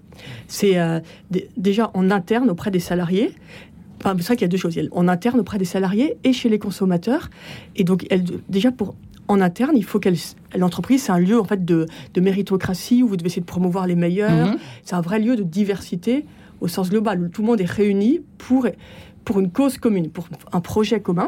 c'est 0.47 0.77
déjà 1.57 1.91
en 1.93 2.09
interne 2.11 2.49
auprès 2.49 2.71
des 2.71 2.79
salariés, 2.79 3.31
Enfin, 3.99 4.15
c'est 4.17 4.25
vrai 4.25 4.35
qu'il 4.35 4.43
y 4.43 4.45
a 4.45 4.49
deux 4.49 4.57
choses. 4.57 4.77
En 4.91 5.07
interne 5.07 5.39
auprès 5.39 5.57
des 5.57 5.65
salariés 5.65 6.17
et 6.23 6.33
chez 6.33 6.49
les 6.49 6.59
consommateurs. 6.59 7.29
Et 7.75 7.83
donc, 7.83 8.05
elle, 8.09 8.23
déjà, 8.49 8.71
pour, 8.71 8.95
en 9.27 9.41
interne, 9.41 9.75
il 9.75 9.83
faut 9.83 9.99
qu'elle 9.99 10.17
l'entreprise, 10.55 11.03
c'est 11.03 11.11
un 11.11 11.19
lieu 11.19 11.39
en 11.39 11.43
fait 11.43 11.65
de, 11.65 11.87
méritocratie 12.17 13.03
où 13.03 13.07
vous 13.07 13.17
devez 13.17 13.27
essayer 13.27 13.41
de 13.41 13.47
promouvoir 13.47 13.87
les 13.87 13.95
meilleurs. 13.95 14.47
Mhm. 14.47 14.57
C'est 14.83 14.95
un 14.95 15.01
vrai 15.01 15.19
lieu 15.19 15.35
de 15.35 15.43
diversité 15.43 16.25
au 16.61 16.67
sens 16.67 16.89
global 16.89 17.21
où 17.21 17.27
tout 17.27 17.41
le 17.41 17.47
monde 17.47 17.61
est 17.61 17.65
réuni 17.65 18.21
pour 18.37 18.67
pour 19.25 19.41
une 19.41 19.51
cause 19.51 19.77
commune, 19.77 20.09
pour 20.09 20.29
un 20.53 20.61
projet 20.61 21.01
commun. 21.01 21.27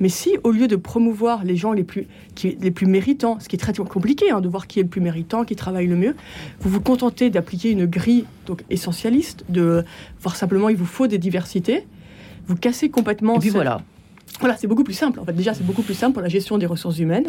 Mais 0.00 0.08
si, 0.08 0.38
au 0.42 0.52
lieu 0.52 0.68
de 0.68 0.76
promouvoir 0.76 1.44
les 1.44 1.54
gens 1.54 1.72
les 1.72 1.84
plus, 1.84 2.06
qui, 2.34 2.56
les 2.58 2.70
plus 2.70 2.86
méritants, 2.86 3.38
ce 3.40 3.48
qui 3.48 3.56
est 3.56 3.58
très 3.58 3.74
compliqué 3.74 4.30
hein, 4.30 4.40
de 4.40 4.48
voir 4.48 4.66
qui 4.66 4.80
est 4.80 4.82
le 4.82 4.88
plus 4.88 5.02
méritant, 5.02 5.44
qui 5.44 5.54
travaille 5.54 5.86
le 5.86 5.96
mieux, 5.96 6.16
vous 6.60 6.70
vous 6.70 6.80
contentez 6.80 7.28
d'appliquer 7.28 7.70
une 7.70 7.84
grille 7.84 8.24
donc 8.46 8.64
essentialiste, 8.70 9.44
de 9.50 9.84
voir 10.22 10.34
simplement 10.34 10.70
il 10.70 10.76
vous 10.76 10.86
faut 10.86 11.08
des 11.08 11.18
diversités, 11.18 11.86
vous 12.46 12.56
cassez 12.56 12.90
complètement. 12.90 13.36
Et 13.36 13.38
puis 13.40 13.50
voilà. 13.50 13.80
Voilà, 14.40 14.56
c'est 14.56 14.66
beaucoup 14.66 14.84
plus 14.84 14.94
simple. 14.94 15.18
En 15.20 15.24
fait, 15.24 15.32
déjà, 15.32 15.54
c'est 15.54 15.64
beaucoup 15.64 15.82
plus 15.82 15.94
simple 15.94 16.12
pour 16.12 16.22
la 16.22 16.28
gestion 16.28 16.58
des 16.58 16.66
ressources 16.66 16.98
humaines. 16.98 17.24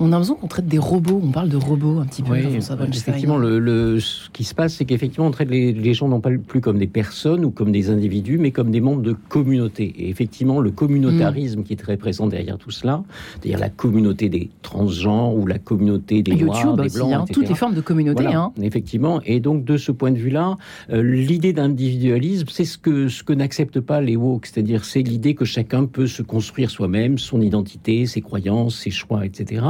On 0.00 0.06
a 0.06 0.10
l'impression 0.10 0.36
qu'on 0.36 0.46
traite 0.46 0.68
des 0.68 0.78
robots. 0.78 1.20
On 1.24 1.30
parle 1.32 1.48
de 1.48 1.56
robots 1.56 1.98
un 1.98 2.06
petit 2.06 2.22
peu. 2.22 2.32
Oui, 2.32 2.40
effectivement, 2.40 3.36
le, 3.36 3.98
ce 3.98 4.30
qui 4.30 4.44
se 4.44 4.54
passe, 4.54 4.74
c'est 4.74 4.84
qu'effectivement, 4.84 5.26
on 5.26 5.30
traite 5.30 5.50
les, 5.50 5.94
gens 5.94 6.08
non 6.08 6.20
pas 6.20 6.30
plus 6.30 6.60
comme 6.60 6.78
des 6.78 6.86
personnes 6.86 7.44
ou 7.44 7.50
comme 7.50 7.72
des 7.72 7.90
individus, 7.90 8.38
mais 8.38 8.50
comme 8.52 8.70
des 8.70 8.80
membres 8.80 9.02
de 9.02 9.16
communautés. 9.28 9.92
Et 9.98 10.08
effectivement, 10.08 10.60
le 10.60 10.70
communautarisme 10.70 11.62
qui 11.64 11.72
est 11.72 11.76
très 11.76 11.96
présent 11.96 12.26
derrière 12.26 12.58
tout 12.58 12.70
cela, 12.70 13.02
c'est-à-dire 13.32 13.58
la 13.58 13.70
communauté 13.70 14.28
des 14.28 14.50
transgenres 14.62 15.34
ou 15.34 15.46
la 15.46 15.58
communauté 15.58 16.22
des 16.22 16.36
noirs, 16.36 16.76
des 16.76 16.88
blancs, 16.88 17.12
hein, 17.12 17.24
toutes 17.32 17.48
les 17.48 17.54
formes 17.54 17.74
de 17.74 17.80
communauté. 17.80 18.26
hein. 18.26 18.52
Effectivement. 18.62 19.20
Et 19.24 19.40
donc, 19.40 19.64
de 19.64 19.76
ce 19.76 19.90
point 19.90 20.12
de 20.12 20.18
vue-là, 20.18 20.56
euh, 20.90 21.02
l'idée 21.02 21.52
d'individualisme, 21.52 22.46
c'est 22.50 22.64
ce 22.64 22.78
que 22.78 23.08
ce 23.08 23.24
que 23.24 23.32
n'acceptent 23.32 23.80
pas 23.80 24.00
les 24.00 24.16
woke, 24.16 24.46
c'est-à-dire 24.46 24.84
c'est 24.84 25.02
l'idée 25.02 25.34
que 25.34 25.44
chacun 25.44 25.86
peut 25.86 26.06
se 26.06 26.22
construire 26.22 26.70
soi-même 26.70 27.18
son 27.18 27.40
identité, 27.40 28.06
ses 28.06 28.20
croyances, 28.20 28.76
ses 28.76 28.90
choix, 28.90 29.26
etc. 29.26 29.62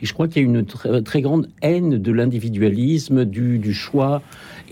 Et 0.00 0.06
je 0.06 0.12
crois 0.12 0.28
qu'il 0.28 0.42
y 0.42 0.44
a 0.44 0.48
une 0.48 0.64
très, 0.64 1.22
grande 1.22 1.48
haine 1.62 1.98
de 1.98 2.12
l'individualisme, 2.12 3.24
du, 3.24 3.58
du 3.58 3.72
choix 3.72 4.22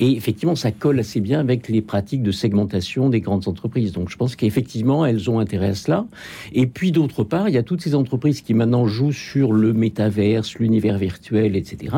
et 0.00 0.16
effectivement, 0.16 0.56
ça 0.56 0.72
colle 0.72 0.98
assez 0.98 1.20
bien 1.20 1.40
avec 1.40 1.68
les 1.68 1.82
pratiques 1.82 2.22
de 2.22 2.32
segmentation 2.32 3.10
des 3.10 3.20
grandes 3.20 3.46
entreprises. 3.48 3.92
Donc 3.92 4.08
je 4.08 4.16
pense 4.16 4.34
qu'effectivement, 4.34 5.04
elles 5.04 5.30
ont 5.30 5.38
intérêt 5.38 5.68
à 5.68 5.74
cela. 5.74 6.06
Et 6.52 6.66
puis 6.66 6.90
d'autre 6.90 7.22
part, 7.22 7.50
il 7.50 7.54
y 7.54 7.58
a 7.58 7.62
toutes 7.62 7.82
ces 7.82 7.94
entreprises 7.94 8.40
qui 8.40 8.54
maintenant 8.54 8.86
jouent 8.86 9.12
sur 9.12 9.52
le 9.52 9.74
métaverse, 9.74 10.58
l'univers 10.58 10.96
virtuel, 10.96 11.54
etc. 11.54 11.94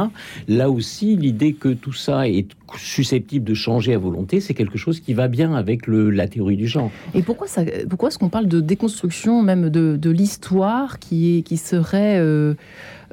Là 0.49 0.69
aussi, 0.69 1.17
l'idée 1.17 1.53
que 1.53 1.69
tout 1.69 1.93
ça 1.93 2.29
est 2.29 2.49
susceptible 2.77 3.45
de 3.45 3.55
changer 3.55 3.95
à 3.95 3.99
volonté, 3.99 4.41
c'est 4.41 4.55
quelque 4.55 4.79
chose 4.79 4.99
qui 4.99 5.15
va 5.15 5.29
bien 5.29 5.55
avec 5.55 5.87
la 5.87 6.27
théorie 6.27 6.57
du 6.57 6.67
genre. 6.67 6.91
Et 7.15 7.23
pourquoi, 7.23 7.47
pourquoi 7.89 8.09
est-ce 8.09 8.19
qu'on 8.19 8.31
parle 8.31 8.49
de 8.49 8.61
déconstruction 8.61 9.43
même 9.43 9.71
de, 9.71 10.11
l'histoire 10.11 10.99
qui, 10.99 11.45
qui 11.45 11.57
serait... 11.57 12.19
Euh, 12.19 12.55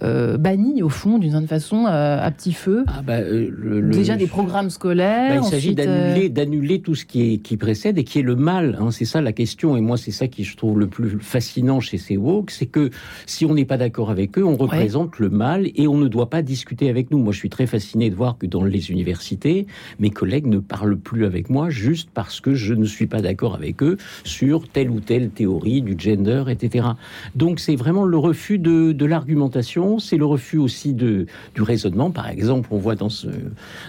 euh, 0.01 0.38
banni 0.38 0.82
au 0.82 0.89
fond 0.89 1.18
d'une 1.18 1.32
certaine 1.32 1.48
façon 1.48 1.86
euh, 1.86 2.18
à 2.22 2.32
petit 2.32 2.53
feu. 2.53 2.86
Ah 2.88 3.01
bah, 3.01 3.18
euh, 3.18 3.82
Déjà 3.91 4.15
des 4.15 4.27
programmes 4.27 4.70
scolaires. 4.70 5.41
Bah, 5.41 5.41
il 5.46 5.50
s'agit 5.50 5.75
d'annuler, 5.75 6.29
d'annuler 6.29 6.82
tout 6.82 6.96
ce 6.96 7.06
qui, 7.06 7.34
est, 7.34 7.38
qui 7.38 7.58
précède 7.58 7.98
et 7.98 8.03
qui 8.03 8.20
est 8.20 8.24
le 8.24 8.36
mal. 8.36 8.77
Hein. 8.79 8.91
c'est 8.91 9.06
ça 9.06 9.22
la 9.22 9.34
question. 9.34 9.75
Et 9.75 9.82
moi, 9.82 9.98
c'est 9.98 10.12
ça 10.12 10.27
qui 10.27 10.44
je 10.44 10.56
trouve 10.56 10.79
le 10.79 10.88
plus 10.88 11.20
fascinant 11.20 11.79
chez 11.79 11.98
ces 11.98 12.18
woke, 12.18 12.51
c'est 12.51 12.65
que 12.65 12.89
si 13.25 13.46
on 13.46 13.53
n'est 13.53 13.65
pas 13.65 13.77
d'accord 13.77 14.10
avec 14.10 14.38
eux, 14.38 14.44
on 14.46 14.56
représente 14.56 15.20
le 15.20 15.29
mal 15.29 15.68
et 15.75 15.88
on 15.88 15.98
ne 15.98 16.08
doit 16.08 16.29
pas 16.29 16.41
discuter 16.41 16.89
avec 16.89 17.12
nous. 17.12 17.18
Moi, 17.18 17.34
je 17.34 17.39
suis 17.39 17.50
très 17.50 17.68
fasciné 17.68 18.10
de 18.10 18.15
voir 18.15 18.38
que 18.38 18.46
dans 18.46 18.63
les 18.63 18.91
universités, 18.91 19.68
mes 20.00 20.12
collègues 20.12 20.48
ne 20.48 20.60
parlent 20.60 20.98
plus 20.98 21.25
avec 21.25 21.50
moi 21.50 21.70
juste 21.70 22.10
parce 22.13 22.39
que 22.39 22.53
je 22.53 22.74
ne 22.74 22.86
suis 22.86 23.08
pas 23.08 23.22
d'accord 23.22 23.56
avec 23.56 23.84
eux 23.84 23.98
sur 24.24 24.68
telle 24.70 24.89
ou 24.89 25.00
telle 25.01 25.29
théorie 25.29 25.82
du 25.82 25.96
gender, 25.98 26.46
etc. 26.50 26.88
Donc, 27.36 27.60
c'est 27.60 27.75
vraiment 27.75 28.06
le 28.06 28.18
refus 28.18 28.60
de, 28.60 28.94
de 28.94 29.06
l'argumentation 29.06 29.88
c'est 29.98 30.17
le 30.17 30.25
refus 30.25 30.60
aussi 30.60 30.93
de, 30.93 31.25
du 31.55 31.62
raisonnement. 31.63 32.12
Par 32.12 32.29
exemple, 32.29 32.69
on 32.72 32.77
voit 32.77 32.96
dans, 32.96 33.10
ce, 33.10 33.27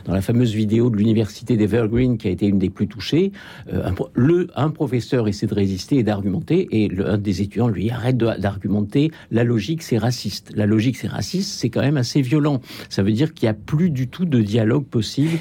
dans 0.07 0.15
la 0.15 0.23
fameuse 0.23 0.55
vidéo 0.55 0.89
de 0.89 0.97
l'université 0.97 1.59
d'Evergreen, 1.59 2.17
qui 2.17 2.29
a 2.29 2.31
été 2.31 2.47
une 2.47 2.59
des 2.59 2.71
plus 2.71 2.89
touchées, 2.89 3.33
euh, 3.73 3.89
un, 3.89 3.95
le, 4.15 4.49
un 4.55 4.71
professeur 4.71 5.29
essaie 5.29 5.47
de 5.47 5.55
résister 5.55 5.97
et 5.97 6.03
d'argumenter, 6.03 6.69
et 6.71 6.91
un 7.05 7.19
des 7.19 7.43
étudiants 7.43 7.69
lui 7.69 7.91
arrête 7.91 8.17
d'argumenter. 8.17 9.11
La 9.31 9.45
logique, 9.45 9.83
c'est 9.83 9.99
raciste. 9.99 10.53
La 10.55 10.67
logique, 10.67 10.97
c'est 10.97 11.09
raciste, 11.09 11.51
c'est 11.59 11.69
quand 11.69 11.83
même 11.83 11.97
assez 11.97 12.23
violent. 12.23 12.61
Ça 12.89 13.03
veut 13.03 13.13
dire 13.13 13.35
qu'il 13.35 13.47
n'y 13.47 13.51
a 13.51 13.55
plus 13.55 13.91
du 13.91 14.09
tout 14.09 14.25
de 14.25 14.41
dialogue 14.41 14.85
possible 14.85 15.39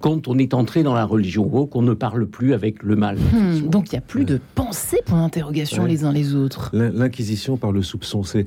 quand 0.00 0.28
on 0.28 0.36
est 0.38 0.52
entré 0.52 0.82
dans 0.82 0.94
la 0.94 1.04
religion 1.04 1.46
woke, 1.46 1.76
on 1.76 1.82
ne 1.82 1.94
parle 1.94 2.26
plus 2.26 2.54
avec 2.54 2.82
le 2.82 2.96
mal. 2.96 3.16
Hmm, 3.16 3.68
donc 3.68 3.92
il 3.92 3.94
n'y 3.94 3.98
a 3.98 4.02
plus 4.02 4.24
de 4.24 4.40
pensée 4.54 4.98
pour 5.06 5.16
l'interrogation 5.16 5.84
les 5.84 6.04
uns 6.04 6.12
les 6.12 6.34
autres. 6.34 6.70
L'inquisition 6.72 7.56
par 7.56 7.72
le 7.72 7.82
soupçon, 7.82 8.24
c'est 8.24 8.46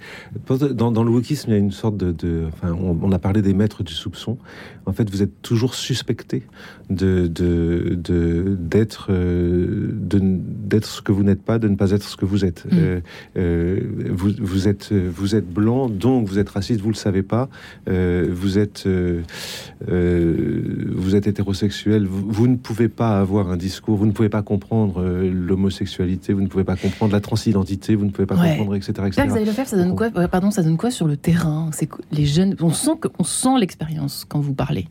dans, 0.71 0.91
dans, 0.91 1.03
le 1.03 1.11
wokisme, 1.11 1.49
il 1.49 1.53
y 1.53 1.55
a 1.55 1.59
une 1.59 1.71
sorte 1.71 1.97
de, 1.97 2.47
enfin, 2.47 2.73
on, 2.73 3.11
a 3.11 3.19
parlé 3.19 3.41
des 3.41 3.53
maîtres 3.53 3.83
du 3.83 3.93
soupçon. 3.93 4.37
En 4.85 4.93
fait, 4.93 5.09
vous 5.09 5.23
êtes 5.23 5.41
toujours 5.41 5.73
suspecté 5.73 6.43
de 6.89 7.27
d'être 7.27 9.07
euh, 9.09 9.89
de, 9.91 10.19
d'être 10.21 10.87
ce 10.87 11.01
que 11.01 11.11
vous 11.11 11.23
n'êtes 11.23 11.41
pas, 11.41 11.57
de 11.57 11.67
ne 11.67 11.75
pas 11.75 11.91
être 11.91 12.03
ce 12.03 12.17
que 12.17 12.25
vous 12.25 12.45
êtes. 12.45 12.65
Hmm. 12.65 12.77
Euh, 12.77 12.99
euh, 13.37 13.79
vous, 14.09 14.31
vous 14.39 14.67
êtes 14.67 14.91
vous 14.91 15.35
êtes 15.35 15.51
blanc, 15.51 15.89
donc 15.89 16.27
vous 16.27 16.37
êtes 16.37 16.49
raciste, 16.49 16.81
vous 16.81 16.89
le 16.89 16.95
savez 16.95 17.23
pas. 17.23 17.49
vous 17.87 18.59
êtes 18.59 18.87
vous 19.87 21.15
êtes 21.15 21.24
hétérosexuel, 21.27 22.05
vous, 22.07 22.47
ne 22.47 22.55
pouvez 22.55 22.89
pas 22.89 23.19
avoir 23.19 23.49
un 23.49 23.57
discours, 23.57 23.97
vous 23.97 24.05
ne 24.05 24.11
pouvez 24.11 24.29
pas 24.29 24.41
comprendre 24.41 25.01
euh, 25.01 25.29
l'homosexualité, 25.31 26.33
vous 26.33 26.41
ne 26.41 26.47
pouvez 26.47 26.63
pas 26.63 26.75
comprendre 26.75 27.13
la 27.13 27.21
transidentité, 27.21 27.95
vous 27.95 28.05
ne 28.05 28.11
pouvez 28.11 28.25
pas 28.25 28.35
comprendre, 28.35 28.75
etc. 28.75 28.93
etc. 29.07 29.27
Vous 29.27 29.35
allez 29.35 29.45
le 29.45 29.51
faire, 29.51 29.67
ça 29.67 29.77
donne 29.77 29.95
quoi 29.95 30.09
Pardon, 30.27 30.51
ça 30.51 30.63
donne 30.63 30.77
quoi 30.77 30.91
sur 30.91 31.07
le 31.07 31.17
terrain? 31.17 31.69
C'est 31.73 31.89
les 32.11 32.25
jeunes, 32.25 32.55
on 32.61 32.71
sent 32.71 32.97
que, 33.01 33.07
sent 33.23 33.59
l'expérience 33.59 34.25
quand 34.27 34.39
vous 34.39 34.53
parlez. 34.53 34.87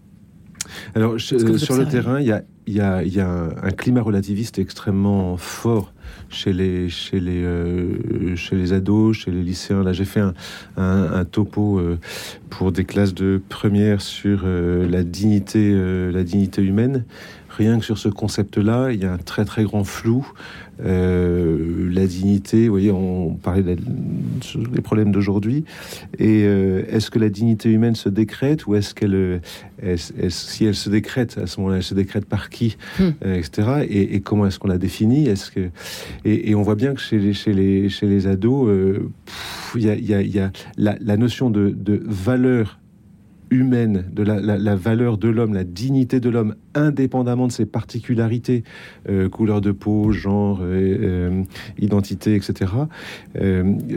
Alors 0.94 1.12
euh, 1.12 1.18
sur 1.18 1.76
le 1.76 1.86
terrain, 1.86 2.20
il 2.20 2.26
y 2.26 2.32
a, 2.32 2.42
y 2.66 2.80
a, 2.80 3.02
y 3.02 3.20
a 3.20 3.28
un, 3.62 3.70
climat 3.70 4.02
relativiste 4.02 4.58
extrêmement 4.58 5.36
fort 5.36 5.93
chez 6.28 6.52
les, 6.52 6.88
chez 6.88 7.20
les, 7.20 7.42
euh, 7.44 8.36
chez 8.36 8.56
les 8.56 8.72
ados, 8.72 9.16
chez 9.16 9.30
les 9.30 9.42
lycéens. 9.42 9.82
Là, 9.82 9.92
j'ai 9.92 10.04
fait 10.04 10.22
un, 10.76 11.24
topo 11.24 11.78
euh, 11.78 11.98
pour 12.50 12.72
des 12.72 12.84
classes 12.84 13.14
de 13.14 13.40
première 13.48 14.00
sur 14.00 14.42
euh, 14.44 14.88
la 14.88 15.02
dignité, 15.02 15.72
la 16.12 16.22
dignité 16.22 16.62
humaine. 16.62 17.04
Rien 17.56 17.78
que 17.78 17.84
sur 17.84 17.98
ce 17.98 18.08
concept-là, 18.08 18.90
il 18.90 19.00
y 19.00 19.04
a 19.04 19.12
un 19.12 19.18
très 19.18 19.44
très 19.44 19.62
grand 19.62 19.84
flou. 19.84 20.26
Euh, 20.84 21.88
la 21.92 22.04
dignité, 22.06 22.64
vous 22.66 22.72
voyez, 22.72 22.90
on 22.90 23.34
parlait 23.34 23.62
des 23.62 24.80
problèmes 24.82 25.12
d'aujourd'hui. 25.12 25.64
Et 26.18 26.42
euh, 26.44 26.82
est-ce 26.88 27.12
que 27.12 27.20
la 27.20 27.28
dignité 27.28 27.70
humaine 27.70 27.94
se 27.94 28.08
décrète 28.08 28.66
ou 28.66 28.74
est-ce 28.74 28.92
qu'elle, 28.92 29.40
si 29.96 30.64
elle 30.64 30.74
se 30.74 30.90
décrète, 30.90 31.38
à 31.38 31.46
ce 31.46 31.60
moment-là, 31.60 31.76
elle 31.76 31.84
se 31.84 31.94
décrète 31.94 32.24
par 32.24 32.50
qui, 32.50 32.76
hmm. 32.98 33.10
euh, 33.24 33.34
etc. 33.36 33.86
Et, 33.88 34.20
comment 34.20 34.46
est-ce 34.46 34.58
qu'on 34.58 34.68
la 34.68 34.78
définit? 34.78 35.28
Est-ce 35.28 35.52
que 35.52 35.70
et, 36.24 36.54
on 36.56 36.62
voit 36.62 36.74
bien 36.74 36.94
que 36.94 37.00
chez 37.00 37.18
les 37.18 37.34
chez 37.34 37.52
les 37.52 37.88
chez 37.88 38.06
les 38.06 38.26
ados, 38.26 38.68
il 39.76 39.84
y 39.84 39.90
a, 39.90 40.22
y 40.22 40.38
a 40.40 40.50
la, 40.76 40.96
la, 41.00 41.16
notion 41.16 41.50
de, 41.50 41.70
de 41.70 42.02
valeur 42.04 42.78
humaine, 43.54 44.04
de 44.12 44.22
la, 44.22 44.76
valeur 44.76 45.18
de 45.18 45.28
l'homme, 45.28 45.54
la 45.54 45.64
dignité 45.64 46.20
de 46.20 46.28
l'homme, 46.28 46.54
indépendamment 46.74 47.46
de 47.46 47.52
ses 47.52 47.66
particularités, 47.66 48.64
euh, 49.08 49.28
couleur 49.28 49.60
de 49.60 49.72
peau, 49.72 50.12
genre, 50.12 50.58
euh, 50.62 51.42
identité, 51.78 52.34
etc., 52.34 52.72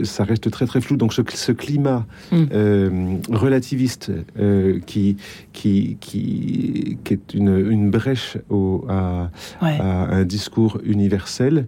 ça 0.04 0.24
reste 0.24 0.50
très 0.50 0.66
très 0.66 0.80
flou. 0.80 0.96
Donc 0.96 1.12
ce, 1.12 1.52
climat 1.52 2.06
mm. 2.32 3.20
relativiste 3.30 4.12
qui, 4.86 5.16
qui, 5.52 5.96
qui, 6.00 6.98
qui, 7.04 7.14
est 7.14 7.34
une, 7.34 7.90
brèche 7.90 8.38
au, 8.48 8.84
à, 8.88 9.30
à, 9.60 10.14
un 10.14 10.24
discours 10.24 10.78
universel, 10.84 11.66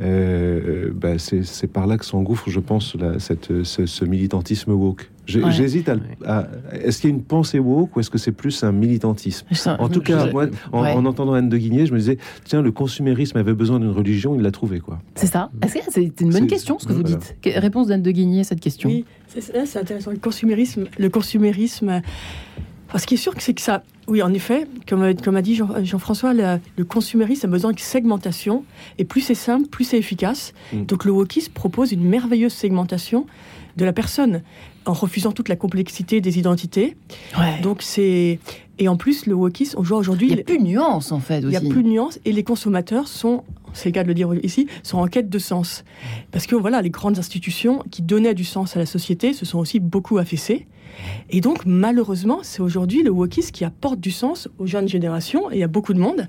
euh, 0.00 0.90
bah, 0.94 1.18
c'est 1.18 1.66
par 1.66 1.86
là 1.86 1.98
que 1.98 2.04
s'engouffre, 2.04 2.50
je 2.50 2.60
pense, 2.60 2.96
cette, 3.18 3.64
ce, 3.64 4.04
militantisme 4.04 4.72
woke. 4.72 5.10
J'hésite 5.26 5.88
à, 5.88 6.48
Est-ce 6.72 7.00
qu'il 7.00 7.10
y 7.10 7.12
a 7.12 7.16
une 7.16 7.22
pensée 7.22 7.58
woke 7.58 7.96
ou 7.96 8.00
est-ce 8.00 8.10
que 8.10 8.18
c'est 8.18 8.32
plus 8.32 8.64
un 8.64 8.72
militantisme? 8.72 9.46
En 9.78 9.88
tout 9.88 10.00
cas, 10.00 10.30
moi, 10.30 10.46
en, 10.72 11.04
entendant 11.04 11.34
Anne 11.34 11.48
de 11.48 11.56
Guigné, 11.56 11.86
je 11.86 11.92
me 11.92 11.98
disais 11.98 12.18
tiens, 12.44 12.62
le 12.62 12.72
consumérisme 12.72 13.38
avait 13.38 13.54
besoin 13.54 13.80
d'une 13.80 13.90
religion, 13.90 14.34
il 14.34 14.42
l'a 14.42 14.50
trouvé, 14.50 14.80
quoi. 14.80 15.00
C'est 15.14 15.26
ça. 15.26 15.50
C'est 15.88 16.20
une 16.20 16.30
bonne 16.30 16.46
question, 16.46 16.78
ce 16.78 16.86
que 16.86 16.92
vous 16.92 17.02
dites? 17.02 17.36
Réponse 17.44 17.88
d'Anne 17.88 18.02
de 18.02 18.10
Guigné 18.10 18.40
à 18.40 18.44
cette 18.44 18.60
question. 18.60 18.88
Oui, 18.88 19.04
c'est 19.38 19.78
intéressant. 19.78 20.10
Le 20.10 20.18
consumérisme, 20.18 20.86
le 20.98 21.08
consumérisme. 21.08 22.02
Ce 22.96 23.06
qui 23.06 23.14
est 23.14 23.18
sûr, 23.18 23.34
c'est 23.38 23.54
que 23.54 23.60
ça, 23.60 23.82
oui, 24.08 24.22
en 24.22 24.32
effet, 24.32 24.66
comme, 24.88 25.14
comme 25.16 25.36
a 25.36 25.42
dit 25.42 25.54
Jean-François, 25.54 26.34
le, 26.34 26.84
consumérisme 26.84 27.46
a 27.46 27.48
besoin 27.48 27.72
de 27.72 27.80
segmentation, 27.80 28.64
et 28.98 29.04
plus 29.04 29.20
c'est 29.20 29.34
simple, 29.34 29.68
plus 29.68 29.84
c'est 29.84 29.98
efficace. 29.98 30.52
Mm. 30.72 30.84
Donc 30.84 31.04
le 31.04 31.12
wokisme 31.12 31.52
propose 31.52 31.92
une 31.92 32.04
merveilleuse 32.04 32.52
segmentation 32.52 33.26
de 33.76 33.84
la 33.84 33.92
personne, 33.92 34.42
en 34.84 34.92
refusant 34.92 35.32
toute 35.32 35.48
la 35.48 35.56
complexité 35.56 36.20
des 36.20 36.38
identités. 36.38 36.96
Donc 37.62 37.82
c'est 37.82 38.38
et 38.78 38.88
en 38.88 38.96
plus 38.96 39.26
le 39.26 39.34
wokisme 39.34 39.78
aujourd'hui 39.78 40.28
il 40.28 40.34
n'y 40.34 40.40
a 40.40 40.44
plus 40.44 40.58
de 40.58 40.62
nuances 40.62 41.12
en 41.12 41.20
fait 41.20 41.40
il 41.40 41.48
n'y 41.48 41.56
a 41.56 41.60
plus 41.60 41.82
de 41.82 41.88
nuances 41.88 42.18
et 42.24 42.32
les 42.32 42.42
consommateurs 42.42 43.06
sont 43.06 43.44
c'est 43.74 43.88
le 43.88 43.92
cas 43.92 44.02
de 44.02 44.08
le 44.08 44.14
dire 44.14 44.32
ici, 44.42 44.66
sont 44.82 44.98
en 44.98 45.06
quête 45.06 45.28
de 45.28 45.38
sens. 45.38 45.84
Parce 46.30 46.46
que 46.46 46.54
voilà, 46.54 46.82
les 46.82 46.90
grandes 46.90 47.18
institutions 47.18 47.82
qui 47.90 48.02
donnaient 48.02 48.34
du 48.34 48.44
sens 48.44 48.76
à 48.76 48.78
la 48.78 48.86
société 48.86 49.32
se 49.32 49.44
sont 49.44 49.58
aussi 49.58 49.80
beaucoup 49.80 50.18
affaissées. 50.18 50.66
Et 51.30 51.40
donc, 51.40 51.64
malheureusement, 51.66 52.40
c'est 52.42 52.62
aujourd'hui 52.62 53.02
le 53.02 53.10
wokisme 53.10 53.50
qui 53.50 53.64
apporte 53.64 54.00
du 54.00 54.10
sens 54.10 54.48
aux 54.58 54.66
jeunes 54.66 54.88
générations 54.88 55.50
et 55.50 55.62
à 55.62 55.68
beaucoup 55.68 55.94
de 55.94 55.98
monde. 55.98 56.28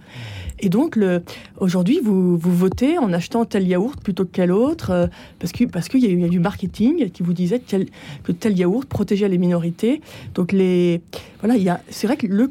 Et 0.59 0.69
donc, 0.69 0.97
aujourd'hui, 1.57 1.99
vous, 2.03 2.37
vous 2.37 2.55
votez 2.55 2.97
en 2.97 3.11
achetant 3.11 3.45
tel 3.45 3.67
yaourt 3.67 4.01
plutôt 4.01 4.23
que 4.25 4.29
quel 4.31 4.51
autre, 4.51 4.91
euh, 4.91 5.07
parce 5.39 5.51
qu'il 5.89 5.99
y, 5.99 6.25
a 6.25 6.29
du 6.29 6.39
marketing 6.39 7.09
qui 7.09 7.23
vous 7.23 7.33
disait 7.33 7.59
que 7.59 8.31
tel 8.31 8.57
yaourt 8.57 8.87
protégeait 8.87 9.29
les 9.29 9.37
minorités. 9.37 10.01
Donc, 10.35 10.51
les, 10.51 11.01
voilà, 11.41 11.81
c'est 11.89 12.07
vrai 12.07 12.17
que 12.17 12.27
le, 12.27 12.49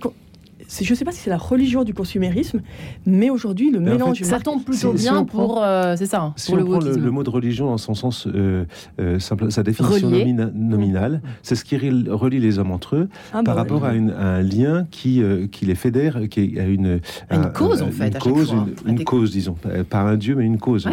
je 0.80 0.90
ne 0.90 0.96
sais 0.96 1.04
pas 1.04 1.12
si 1.12 1.20
c'est 1.20 1.30
la 1.30 1.38
religion 1.38 1.84
du 1.84 1.94
consumérisme, 1.94 2.60
mais 3.06 3.30
aujourd'hui, 3.30 3.70
le 3.70 3.80
mélange. 3.80 4.22
ça 4.22 4.40
tombe 4.40 4.62
plutôt 4.64 4.92
bien 4.92 5.24
pour. 5.24 5.62
Euh, 5.62 5.94
c'est 5.96 6.06
ça. 6.06 6.32
Si 6.36 6.52
on 6.52 6.64
prend 6.64 6.78
le, 6.78 7.10
mot 7.10 7.22
de 7.22 7.30
religion 7.30 7.66
dans 7.66 7.78
son 7.78 7.94
sens 7.94 8.26
euh, 8.26 8.64
euh, 9.00 9.18
simple, 9.18 9.50
sa 9.50 9.62
définition 9.62 10.10
nominale, 10.54 11.14
mmh. 11.14 11.28
c'est 11.42 11.54
ce 11.56 11.64
qui 11.64 11.76
relie 11.76 12.40
les 12.40 12.58
hommes 12.58 12.70
entre 12.70 12.96
eux 12.96 13.08
ah, 13.32 13.42
par 13.44 13.56
rapport 13.56 13.84
à, 13.84 13.90
un 13.90 14.42
lien 14.42 14.86
qui, 14.90 15.22
qui 15.50 15.66
les 15.66 15.74
fédère, 15.74 16.28
qui 16.30 16.58
a 16.58 16.64
une. 16.64 17.00
Une 17.30 17.52
cause, 17.52 17.82
en 17.82 17.90
fait. 17.90 18.14
Une, 18.14 18.20
cause, 18.20 18.54
une, 18.86 19.04
cause, 19.04 19.30
disons. 19.30 19.56
Pas 19.90 20.00
un 20.00 20.16
dieu, 20.16 20.34
mais 20.36 20.44
une 20.44 20.58
cause. 20.58 20.88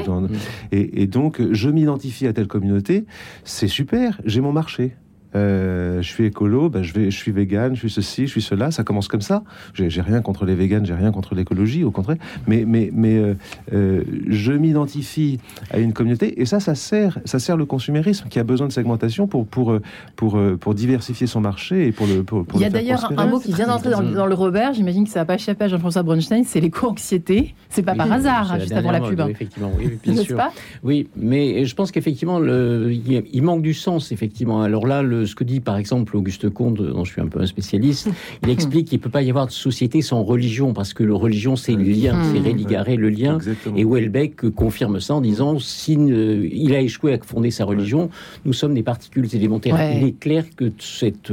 et, 0.72 1.04
et 1.04 1.08
donc, 1.08 1.42
je 1.52 1.70
m'identifie 1.70 2.28
à 2.28 2.34
telle 2.34 2.48
communauté, 2.48 3.06
c'est 3.44 3.68
super, 3.68 4.20
j'ai 4.26 4.42
mon 4.42 4.52
marché. 4.52 4.96
Euh, 5.36 6.02
je 6.02 6.08
suis 6.08 6.26
écolo, 6.26 6.70
ben 6.70 6.82
je, 6.82 6.94
vais, 6.94 7.12
je 7.12 7.18
suis 7.18 7.32
vegan, 7.32 7.76
je 7.76 7.82
suis 7.82 7.90
ceci, 7.90 8.26
je 8.26 8.32
suis 8.32 8.42
cela. 8.42 8.72
Ça 8.72 8.84
commence 8.84 9.08
comme 9.08 9.22
ça. 9.22 9.44
J'ai 9.74 10.02
rien 10.02 10.22
contre 10.22 10.46
les 10.46 10.56
véganes, 10.56 10.86
j'ai 10.86 10.94
rien 10.94 11.12
contre 11.12 11.36
l'écologie, 11.36 11.84
au 11.84 11.92
contraire. 11.92 12.18
Mais, 12.48 12.66
mais, 12.66 12.90
mais 12.94 13.18
euh, 13.18 13.36
euh, 13.74 14.04
je 14.28 14.52
m'identifie 14.52 15.40
à 15.72 15.80
une 15.80 15.94
communauté 15.94 16.42
et 16.42 16.46
ça, 16.46 16.60
ça 16.60 16.76
sert, 16.76 17.20
ça 17.26 17.40
sert 17.40 17.58
le 17.58 17.66
consumérisme 17.66 18.28
qui 18.30 18.40
a 18.40 18.44
besoin 18.44 18.68
de 18.68 18.72
segmentation 18.72 19.28
pour, 19.28 19.46
pour, 19.46 19.78
pour, 20.16 20.40
pour 20.60 20.74
diversifier 20.74 21.28
son 21.28 21.42
marché 21.42 21.88
et 21.88 21.92
pour 21.92 22.08
le. 22.08 22.24
Pour, 22.24 22.46
Il 22.56 22.62
y 22.62 22.66
a 22.66 22.70
d'ailleurs 22.70 23.12
un 23.16 23.28
mot 23.28 23.40
qui 23.40 23.54
vient 23.54 23.68
d'entrer 23.68 23.92
dans, 23.92 24.02
dans, 24.02 24.26
le 24.26 24.36
Robert. 24.36 24.74
J'imagine 24.74 25.04
que 25.06 25.12
ça 25.12 25.20
n'a 25.20 25.26
pas 25.26 25.36
échappé 25.36 25.66
à 25.66 25.68
Jean-François 25.68 26.04
Bronstein. 26.04 26.44
C'est 26.44 26.60
l'éco-anxiété. 26.60 27.54
C'est 27.70 27.84
pas 27.84 27.96
par 27.96 28.12
hasard, 28.12 28.60
juste 28.60 28.72
avant 28.72 28.92
la 28.92 29.02
pub. 29.02 29.20
effectivement, 29.30 29.72
oui, 29.78 30.00
bien 30.04 30.16
sûr. 30.16 30.38
Pas? 30.38 30.52
Oui, 30.84 31.08
mais 31.16 31.66
je 31.66 31.76
pense 31.76 31.92
qu'effectivement, 31.92 32.40
il 32.42 33.42
manque 33.44 33.62
du 33.62 33.74
sens, 33.74 34.12
effectivement. 34.12 34.62
Alors 34.62 34.88
là, 34.88 35.02
le 35.02 35.19
ce 35.26 35.36
que 35.36 35.44
dit 35.44 35.60
par 35.60 35.78
exemple 35.78 36.16
Auguste 36.16 36.50
Comte, 36.50 36.82
dont 36.82 37.04
je 37.04 37.14
suis 37.14 37.22
un 37.22 37.28
peu 37.28 37.42
un 37.42 37.46
spécialiste, 37.46 38.10
il 38.44 38.50
explique 38.50 38.88
qu'il 38.88 39.00
ne 39.00 39.04
peut 39.04 39.10
pas 39.10 39.22
y 39.22 39.30
avoir 39.30 39.48
de 39.48 39.52
société 39.52 40.02
sans 40.02 40.24
religion, 40.24 40.74
parce 40.74 40.94
que 40.94 41.04
la 41.04 41.16
religion, 41.16 41.56
c'est 41.56 41.74
le 41.74 41.84
lien, 41.84 42.22
c'est 42.32 42.40
religarer 42.40 42.96
le 42.96 43.10
lien. 43.10 43.38
Et 43.76 43.86
Welbeck 43.86 44.50
confirme 44.52 45.00
ça 45.00 45.16
en 45.16 45.22
disant, 45.22 45.60
s'il 45.60 46.10
il 46.52 46.74
a 46.74 46.82
échoué 46.82 47.14
à 47.14 47.20
fonder 47.24 47.52
sa 47.52 47.66
religion, 47.66 48.10
nous 48.46 48.54
sommes 48.54 48.74
des 48.74 48.84
particules 48.84 49.28
élémentaires. 49.34 49.78
Il 49.96 50.08
est 50.08 50.20
clair 50.20 50.46
que 50.56 50.72
cette, 50.80 51.32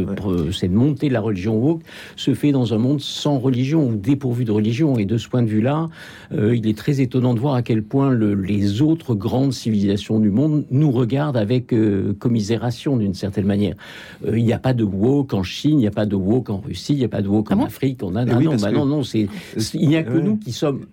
cette 0.53 0.72
montée 0.72 1.09
de 1.09 1.12
la 1.12 1.20
religion 1.20 1.57
woke 1.57 1.83
se 2.16 2.35
fait 2.35 2.53
dans 2.53 2.75
un 2.75 2.79
monde 2.79 3.01
sans 3.01 3.38
religion, 3.38 3.88
ou 3.88 3.96
dépourvu 3.96 4.44
de 4.44 4.53
religion. 4.53 4.99
Et 4.99 5.05
de 5.05 5.18
ce 5.18 5.29
point 5.29 5.42
de 5.42 5.49
vue-là, 5.49 5.88
euh, 6.33 6.57
il 6.57 6.66
est 6.68 6.77
très 6.77 7.01
étonnant 7.01 7.35
de 7.35 7.40
voir 7.40 7.55
à 7.55 7.62
quel 7.62 7.83
point 7.83 8.11
le, 8.11 8.35
les 8.35 8.83
autres 8.83 9.14
grandes 9.14 9.53
civilisations 9.53 10.20
du 10.20 10.31
monde 10.31 10.64
nous 10.70 10.90
regardent 10.90 11.37
avec 11.37 11.72
euh, 11.72 12.14
commisération 12.18 12.96
d'une 12.96 13.14
certaine 13.14 13.46
manière. 13.46 13.75
Euh, 14.24 14.38
il 14.38 14.44
n'y 14.44 14.52
a 14.52 14.58
pas 14.58 14.74
de 14.74 14.84
woke 14.84 15.34
en 15.34 15.42
Chine, 15.42 15.72
il 15.72 15.78
n'y 15.78 15.86
a 15.86 15.90
pas 15.90 16.06
de 16.06 16.16
woke 16.16 16.50
en 16.50 16.58
Russie, 16.58 16.94
il 16.94 16.98
n'y 16.98 17.04
a 17.04 17.08
pas 17.08 17.22
de 17.22 17.28
woke 17.28 17.50
en 17.52 17.60
ah 17.60 17.66
Afrique, 17.66 18.02
en 18.02 18.14
Inde. 18.16 18.36
Eh 18.40 18.44
non, 18.44 18.56
bah 18.56 18.70
non, 18.70 18.86
non, 18.86 19.02
c'est, 19.02 19.28
il 19.74 19.88
n'y 19.88 19.96
a 19.96 20.02
que 20.02 20.18
nous 20.18 20.36
qui 20.36 20.52
sommes 20.52 20.86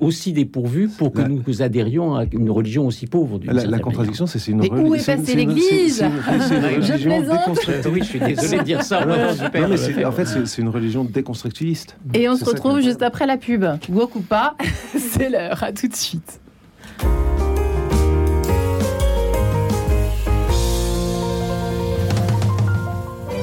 aussi 0.00 0.32
dépourvus 0.32 0.88
pour 0.88 1.12
que 1.12 1.22
nous 1.22 1.62
adhérions 1.62 2.14
à 2.14 2.24
une 2.32 2.50
religion 2.50 2.86
aussi 2.86 3.06
pauvre. 3.06 3.40
La, 3.44 3.64
la 3.64 3.78
contradiction, 3.78 4.26
c'est 4.26 4.44
une 4.48 4.60
religion. 4.60 4.76
Mais 4.76 4.88
où 4.88 4.94
est 4.94 5.04
passée 5.04 5.34
l'Église? 5.36 6.02
Je 6.02 7.02
plaisante. 7.02 7.58
Oui, 7.92 8.00
je 8.00 8.04
suis 8.04 8.20
désolé 8.20 8.58
de 8.58 8.64
dire 8.64 8.82
ça. 8.82 9.06
mais 9.52 10.04
en 10.04 10.12
fait, 10.12 10.26
c'est 10.26 10.62
une 10.62 10.68
religion 10.68 11.04
déconstructiviste. 11.04 11.96
Et 12.14 12.28
on 12.28 12.36
se 12.36 12.44
retrouve 12.44 12.80
juste 12.80 13.02
après 13.02 13.26
la 13.26 13.36
pub. 13.36 13.64
Woke 13.88 14.16
ou 14.16 14.20
pas, 14.20 14.56
c'est 14.96 15.30
l'heure. 15.30 15.62
À 15.62 15.72
tout 15.72 15.88
de 15.88 15.94
suite. 15.94 16.40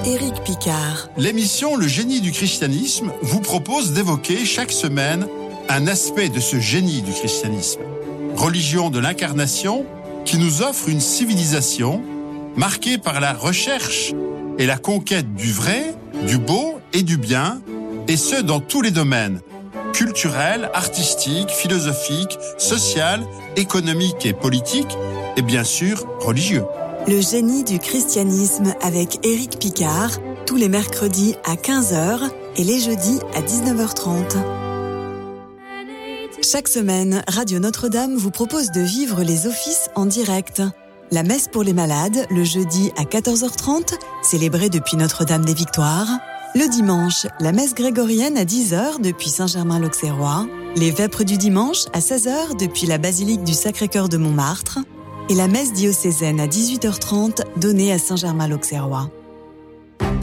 Éric 0.10 0.44
Picard. 0.44 1.08
L'émission 1.18 1.76
Le 1.76 1.88
génie 1.88 2.20
du 2.20 2.32
christianisme 2.32 3.12
vous 3.22 3.42
propose 3.42 3.94
d'évoquer 3.94 4.44
chaque 4.44 4.72
semaine 4.72 5.28
un 5.70 5.86
aspect 5.86 6.30
de 6.30 6.40
ce 6.40 6.60
génie 6.60 7.04
du 7.04 7.12
christianisme. 7.12 7.82
Religion 8.36 8.90
de 8.90 8.98
l'incarnation 8.98 9.86
qui 10.26 10.40
nous 10.40 10.64
offre 10.64 10.90
une 10.90 11.00
civilisation 11.00 12.02
marquée 12.56 12.98
par 12.98 13.20
la 13.20 13.34
recherche 13.34 14.14
et 14.58 14.66
la 14.66 14.80
conquête 14.80 15.36
du 15.36 15.52
vrai, 15.52 15.94
du 16.28 16.40
beau 16.40 16.80
et 16.92 17.04
du 17.04 17.18
bien, 17.18 17.62
et 18.08 18.18
ce 18.18 18.42
dans 18.42 18.62
tous 18.62 18.82
les 18.82 18.92
domaines 18.92 19.42
culturel, 19.94 20.72
artistique, 20.74 21.50
philosophique, 21.50 22.38
social, 22.58 23.22
économique 23.58 24.26
et 24.26 24.34
politique, 24.34 24.98
et 25.36 25.42
bien 25.42 25.64
sûr 25.64 26.06
religieux. 26.20 26.64
Le 27.08 27.22
génie 27.22 27.64
du 27.64 27.80
christianisme 27.80 28.74
avec 28.82 29.26
Éric 29.26 29.58
Picard, 29.58 30.12
tous 30.46 30.58
les 30.58 30.70
mercredis 30.70 31.36
à 31.46 31.56
15h 31.56 32.30
et 32.58 32.64
les 32.64 32.80
jeudis 32.80 33.20
à 33.34 33.42
19h30. 33.42 34.38
Chaque 36.44 36.68
semaine, 36.68 37.24
Radio 37.28 37.60
Notre-Dame 37.60 38.16
vous 38.16 38.32
propose 38.32 38.72
de 38.72 38.82
vivre 38.82 39.24
les 39.24 39.48
offices 39.48 39.90
en 39.96 40.06
direct. 40.06 40.62
La 41.12 41.24
messe 41.24 41.48
pour 41.48 41.64
les 41.64 41.74
malades, 41.74 42.28
le 42.30 42.44
jeudi 42.44 42.92
à 42.98 43.04
14h30, 43.04 43.94
célébrée 44.22 44.70
depuis 44.70 44.98
Notre-Dame 44.98 45.46
des 45.46 45.54
Victoires. 45.56 46.20
Le 46.56 46.68
dimanche, 46.70 47.28
la 47.40 47.52
messe 47.52 47.74
grégorienne 47.74 48.38
à 48.38 48.44
10h 48.44 49.02
depuis 49.02 49.30
Saint-Germain-l'Auxerrois. 49.30 50.48
Les 50.76 50.92
vêpres 50.92 51.24
du 51.24 51.38
dimanche 51.38 51.86
à 51.94 52.00
16h 52.00 52.58
depuis 52.60 52.88
la 52.88 52.98
basilique 52.98 53.44
du 53.44 53.54
Sacré-Cœur 53.54 54.10
de 54.10 54.18
Montmartre 54.18 54.80
et 55.30 55.36
la 55.36 55.48
messe 55.48 55.74
diocésaine 55.74 56.40
à 56.40 56.48
18h30 56.48 57.44
donnée 57.58 57.94
à 57.94 58.00
Saint-Germain-l'Auxerrois. 58.00 59.12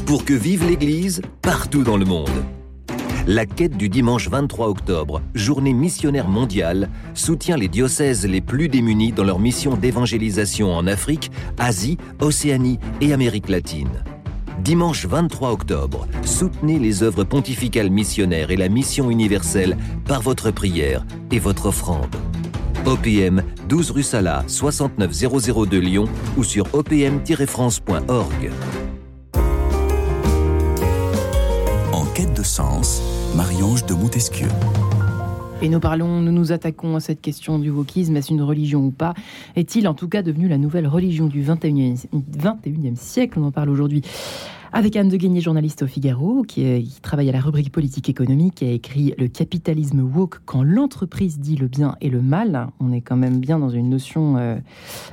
Pour 0.05 0.25
que 0.25 0.35
vive 0.35 0.67
l'Église 0.67 1.23
partout 1.43 1.85
dans 1.85 1.97
le 1.97 2.05
monde. 2.05 2.45
La 3.29 3.45
quête 3.45 3.77
du 3.77 3.89
dimanche 3.89 4.29
23 4.29 4.69
octobre, 4.69 5.21
journée 5.35 5.73
missionnaire 5.73 6.29
mondiale, 6.29 6.91
soutient 7.15 7.57
les 7.57 7.67
diocèses 7.69 8.25
les 8.25 8.41
plus 8.41 8.69
démunis 8.69 9.13
dans 9.13 9.25
leur 9.25 9.41
mission 9.41 9.77
d'évangélisation 9.77 10.73
en 10.73 10.87
Afrique, 10.87 11.33
Asie, 11.59 11.99
Océanie 12.21 12.79
et 13.01 13.13
Amérique 13.13 13.49
latine. 13.49 14.05
Dimanche 14.61 15.07
23 15.07 15.51
octobre, 15.51 16.07
soutenez 16.25 16.79
les 16.79 17.03
œuvres 17.03 17.25
pontificales 17.25 17.91
missionnaires 17.91 18.51
et 18.51 18.57
la 18.57 18.69
mission 18.69 19.11
universelle 19.11 19.77
par 20.07 20.23
votre 20.23 20.51
prière 20.51 21.05
et 21.31 21.39
votre 21.39 21.67
offrande. 21.67 22.15
OPM 22.87 23.43
12 23.69 23.91
rue 23.91 24.03
Sala 24.03 24.45
69002 24.47 25.79
Lyon 25.79 26.05
ou 26.37 26.45
sur 26.45 26.67
opm-france.org. 26.73 28.51
sens, 32.47 33.03
Marie-Ange 33.35 33.85
de 33.87 33.95
Montesquieu. 33.95 34.49
Et 35.63 35.69
nous 35.69 35.81
parlons, 35.81 36.21
nous 36.21 36.33
nous 36.33 36.53
attaquons 36.53 36.97
à 36.97 37.01
cette 37.01 37.21
question 37.21 37.59
du 37.59 37.71
wokisme. 37.71 38.17
Est-ce 38.17 38.31
une 38.31 38.43
religion 38.43 38.85
ou 38.85 38.91
pas? 38.91 39.15
Est-il 39.57 39.89
en 39.89 39.95
tout 39.95 40.09
cas 40.09 40.23
devenu 40.23 40.49
la 40.49 40.57
nouvelle 40.57 40.87
religion 40.87 41.27
du 41.27 41.43
21e, 41.43 42.07
21e 42.39 42.97
siècle? 42.97 43.39
On 43.41 43.47
en 43.47 43.51
parle 43.51 43.71
aujourd'hui 43.71 44.03
avec 44.77 44.95
Anne 44.95 45.09
de 45.09 45.17
Guigné, 45.17 45.41
journaliste 45.41 45.85
au 45.85 45.87
Figaro, 45.87 46.43
qui, 46.43 47.01
travaille 47.01 47.31
à 47.31 47.33
la 47.33 47.41
rubrique 47.41 47.73
politique 47.73 48.11
économique, 48.11 48.57
qui 48.57 48.67
a 48.67 48.71
écrit 48.71 49.15
Le 49.17 49.27
capitalisme 49.27 50.03
woke 50.03 50.41
quand 50.45 50.63
l'entreprise 50.63 51.39
dit 51.41 51.57
le 51.57 51.67
bien 51.67 51.97
et 52.03 52.11
le 52.11 52.21
mal. 52.21 52.69
On 52.79 52.93
est 52.93 53.01
quand 53.01 53.17
même 53.17 53.39
bien 53.39 53.59
dans 53.59 53.71
une 53.71 53.89
notion 53.89 54.37
euh, 54.37 54.59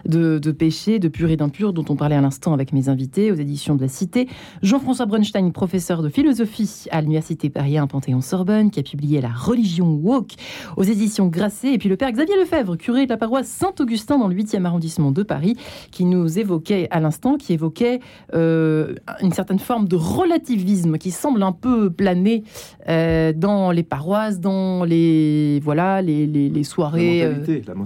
de, 0.06 0.52
péché, 0.52 1.00
de 1.00 1.08
pur 1.08 1.30
et 1.30 1.38
d'impur, 1.38 1.72
dont 1.72 1.86
on 1.88 1.96
parlait 1.96 2.18
à 2.18 2.20
l'instant 2.20 2.52
avec 2.52 2.74
mes 2.74 2.90
invités 2.90 3.32
aux 3.32 3.36
éditions 3.36 3.76
de 3.76 3.82
la 3.82 3.88
Cité. 3.88 4.28
Jean-François 4.64 5.06
Brunstein, 5.06 5.50
professeur 5.52 6.02
de 6.02 6.10
philosophie 6.10 6.88
à 6.92 7.00
l'Université 7.00 7.50
Paris 7.50 7.78
Panthéon-Sorbonne, 7.88 8.70
qui 8.70 8.82
a 8.82 8.84
publié 8.84 9.22
La 9.22 9.32
religion 9.32 9.94
woke 9.94 10.34
aux 10.76 10.84
éditions 10.84 11.28
Grasset. 11.28 11.74
Et 11.74 11.78
puis 11.78 11.88
le 11.88 11.96
père 11.96 12.12
Xavier 12.12 12.36
Lefebvre, 12.36 12.76
curé 12.76 13.06
de 13.06 13.12
la 13.12 13.18
paroisse 13.18 13.48
Saint-Augustin 13.48 14.18
dans 14.18 14.28
le 14.28 14.36
8e 14.36 14.66
arrondissement 14.66 15.12
de 15.12 15.24
Paris, 15.24 15.56
qui 15.92 16.04
nous 16.04 16.38
évoquait 16.38 16.90
à 16.92 17.00
l'instant, 17.00 17.38
qui 17.38 17.54
évoquait 17.54 18.02
euh, 18.34 18.96
une 19.22 19.32
certaine 19.32 19.53
certaine 19.54 19.60
forme 19.60 19.88
de 19.88 19.96
relativisme 19.96 20.98
qui 20.98 21.12
semble 21.12 21.44
un 21.44 21.52
peu 21.52 21.92
planer 21.92 22.44
euh, 22.90 23.34
dans 23.36 23.72
les 23.72 23.84
paroisses, 23.84 24.40
dans 24.40 24.84
les 24.84 25.60
voilà 25.64 26.02
les, 26.02 26.26
les, 26.26 26.64
soirées, 26.64 27.30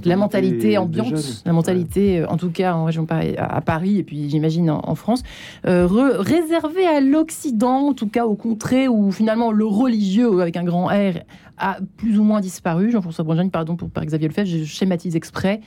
la 0.05 0.15
mentalité, 0.15 0.77
ambiante, 0.77 1.43
la 1.45 1.53
mentalité, 1.53 2.19
euh, 2.19 2.27
en 2.29 2.37
tout 2.37 2.49
cas 2.49 2.73
en 2.73 2.85
région 2.85 3.05
à 3.37 3.61
Paris 3.61 3.97
et 3.97 4.03
puis 4.03 4.29
j'imagine 4.29 4.69
en, 4.69 4.95
France, 4.95 5.23
euh, 5.65 5.87
réservée 5.89 6.87
à 6.87 7.01
l'Occident, 7.01 7.89
en 7.89 7.93
tout 7.93 8.07
cas 8.07 8.25
au 8.25 8.35
contrée 8.35 8.87
où 8.87 9.11
finalement 9.11 9.51
le 9.51 9.65
religieux 9.65 10.41
avec 10.41 10.57
un 10.57 10.63
grand 10.63 10.87
R 10.87 11.19
a 11.57 11.79
plus 11.97 12.19
ou 12.19 12.23
moins 12.23 12.41
disparu. 12.41 12.91
Jean-François 12.91 13.23
Brunjagne, 13.23 13.49
pardon 13.49 13.75
pour 13.75 13.89
par 13.89 14.05
Xavier 14.05 14.27
Lefebvre, 14.27 14.47
je 14.47 14.63
schématise 14.63 15.15
exprès. 15.15 15.61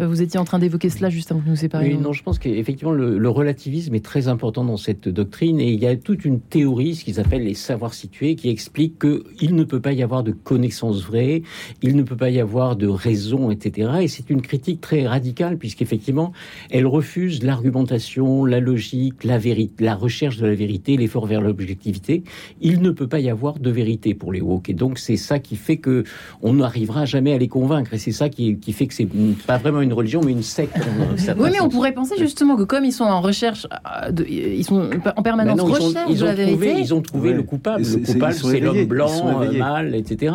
Euh, 0.00 0.06
vous 0.06 0.22
étiez 0.22 0.38
en 0.40 0.44
train 0.44 0.58
d'évoquer 0.58 0.90
cela 0.90 1.10
juste 1.10 1.30
avant 1.30 1.40
que 1.40 1.48
nous 1.48 1.56
séparions. 1.56 2.00
Non, 2.00 2.12
je 2.12 2.22
pense 2.22 2.38
qu'effectivement 2.38 2.92
le, 2.92 3.28
relativisme 3.28 3.94
est 3.94 4.04
très 4.04 4.28
important 4.28 4.64
dans 4.64 4.76
cette 4.76 5.08
doctrine 5.08 5.60
et 5.60 5.70
il 5.70 5.80
y 5.80 5.86
a 5.86 5.96
toute 5.96 6.24
une 6.24 6.40
théorie, 6.40 6.94
ce 6.94 7.04
qu'ils 7.04 7.20
appellent 7.20 7.44
les 7.44 7.54
savoirs 7.54 7.92
situés, 7.92 8.34
qui 8.34 8.48
explique 8.48 8.98
qu'il 8.98 9.54
ne 9.54 9.64
peut 9.64 9.80
pas 9.80 9.92
y 9.92 10.02
avoir 10.02 10.22
de 10.22 10.32
connaissances 10.32 11.04
vraies, 11.04 11.42
il 11.82 11.96
ne 11.96 12.02
peut 12.02 12.16
pas 12.16 12.30
y 12.30 12.40
avoir 12.40 12.76
de 12.76 12.86
raison, 12.86 13.50
etc. 13.50 13.90
Et 14.00 14.08
c'est 14.08 14.30
une 14.30 14.42
critique 14.42 14.80
très 14.80 15.06
radicale 15.06 15.58
puisqu'effectivement 15.58 16.32
elle 16.70 16.86
refuse 16.86 17.42
l'argumentation, 17.42 18.44
la 18.44 18.60
logique, 18.60 19.24
la 19.24 19.38
vérité, 19.38 19.84
la 19.84 19.94
recherche 19.94 20.38
de 20.38 20.46
la 20.46 20.54
vérité, 20.54 20.96
l'effort 20.96 21.26
vers 21.26 21.40
l'objectivité. 21.40 22.22
Il 22.60 22.80
ne 22.80 22.90
peut 22.90 23.08
pas 23.08 23.20
y 23.20 23.28
avoir 23.28 23.58
de 23.58 23.70
vérité 23.70 24.14
pour 24.14 24.32
les 24.32 24.40
woke 24.40 24.70
et 24.70 24.74
donc 24.74 24.98
c'est 24.98 25.16
ça 25.16 25.35
qui 25.38 25.56
fait 25.56 25.76
que 25.76 26.04
on 26.42 26.54
n'arrivera 26.54 27.04
jamais 27.04 27.32
à 27.32 27.38
les 27.38 27.48
convaincre. 27.48 27.94
Et 27.94 27.98
c'est 27.98 28.12
ça 28.12 28.28
qui, 28.28 28.58
fait 28.72 28.86
que 28.86 28.94
c'est 28.94 29.08
pas 29.46 29.58
vraiment 29.58 29.80
une 29.80 29.92
religion, 29.92 30.20
mais 30.24 30.32
une 30.32 30.42
secte. 30.42 30.76
oui, 31.38 31.50
mais 31.52 31.60
on 31.60 31.68
pourrait 31.68 31.92
penser 31.92 32.16
justement 32.18 32.56
que 32.56 32.62
comme 32.62 32.84
ils 32.84 32.92
sont 32.92 33.04
en 33.04 33.20
recherche, 33.20 33.66
euh, 34.06 34.10
ils 34.28 34.64
sont 34.64 34.90
en 35.16 35.22
permanence 35.22 35.60
en 35.60 35.64
recherche 35.64 36.06
ils 36.08 36.24
ont, 36.24 36.34
trouvé, 36.34 36.74
Ils 36.78 36.94
ont 36.94 37.02
trouvé 37.02 37.32
le 37.32 37.42
coupable. 37.42 37.84
Le 37.84 38.06
coupable, 38.06 38.34
c'est 38.34 38.60
l'homme 38.60 38.84
blanc, 38.84 39.42
euh, 39.42 39.52
mâle, 39.52 39.94
etc. 39.94 40.34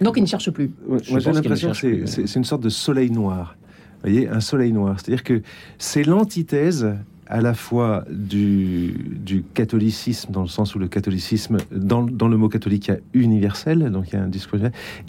donc. 0.00 0.14
ils 0.16 0.22
ne 0.22 0.26
cherchent 0.26 0.50
plus. 0.50 0.70
moi, 0.86 0.98
j'ai 1.00 1.32
l'impression 1.32 1.72
que 1.72 2.06
c'est 2.06 2.34
une 2.34 2.44
sorte 2.44 2.62
de 2.62 2.68
soleil 2.68 3.10
noir. 3.10 3.56
Vous 4.02 4.10
voyez, 4.10 4.28
un 4.28 4.40
soleil 4.40 4.72
noir. 4.72 4.96
C'est-à-dire 4.98 5.24
que 5.24 5.40
c'est 5.78 6.02
l'antithèse 6.02 6.94
à 7.34 7.40
la 7.40 7.52
fois 7.52 8.04
du, 8.08 9.44
catholicisme, 9.54 10.30
dans 10.30 10.42
le 10.42 10.46
sens 10.46 10.76
où 10.76 10.78
le 10.78 10.86
catholicisme, 10.86 11.56
dans, 11.72 12.00
le 12.00 12.36
mot 12.36 12.48
catholique, 12.48 12.86
il 12.86 12.90
y 12.92 12.94
a 12.94 13.00
universel, 13.12 13.90
donc 13.90 14.12
il 14.12 14.14
y 14.14 14.16
a 14.16 14.22
un 14.22 14.28
discours, 14.28 14.60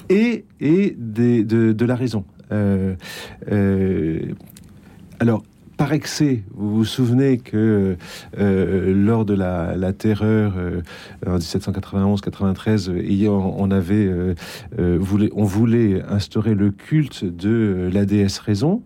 et, 0.10 0.44
et 0.60 0.96
de, 0.98 1.86
la 1.86 1.96
raison. 1.96 2.26
Euh, 2.52 2.96
euh, 3.52 4.34
alors, 5.20 5.44
par 5.78 5.94
excès. 5.94 6.44
Vous 6.54 6.78
vous 6.78 6.86
souvenez 6.86 7.38
que 7.38 7.98
euh, 8.40 8.94
lors 8.94 9.26
de 9.26 9.34
la, 9.34 9.94
terreur 9.94 10.54
en 11.26 11.38
1791-93, 11.38 13.28
on 13.28 13.72
avait 13.72 14.36
voulait, 14.78 15.30
on 15.34 15.44
voulait 15.44 16.02
instaurer 16.10 16.56
le 16.56 16.72
culte 16.72 17.26
de 17.26 17.90
la 17.92 18.06
déesse 18.06 18.40
raison. 18.40 18.82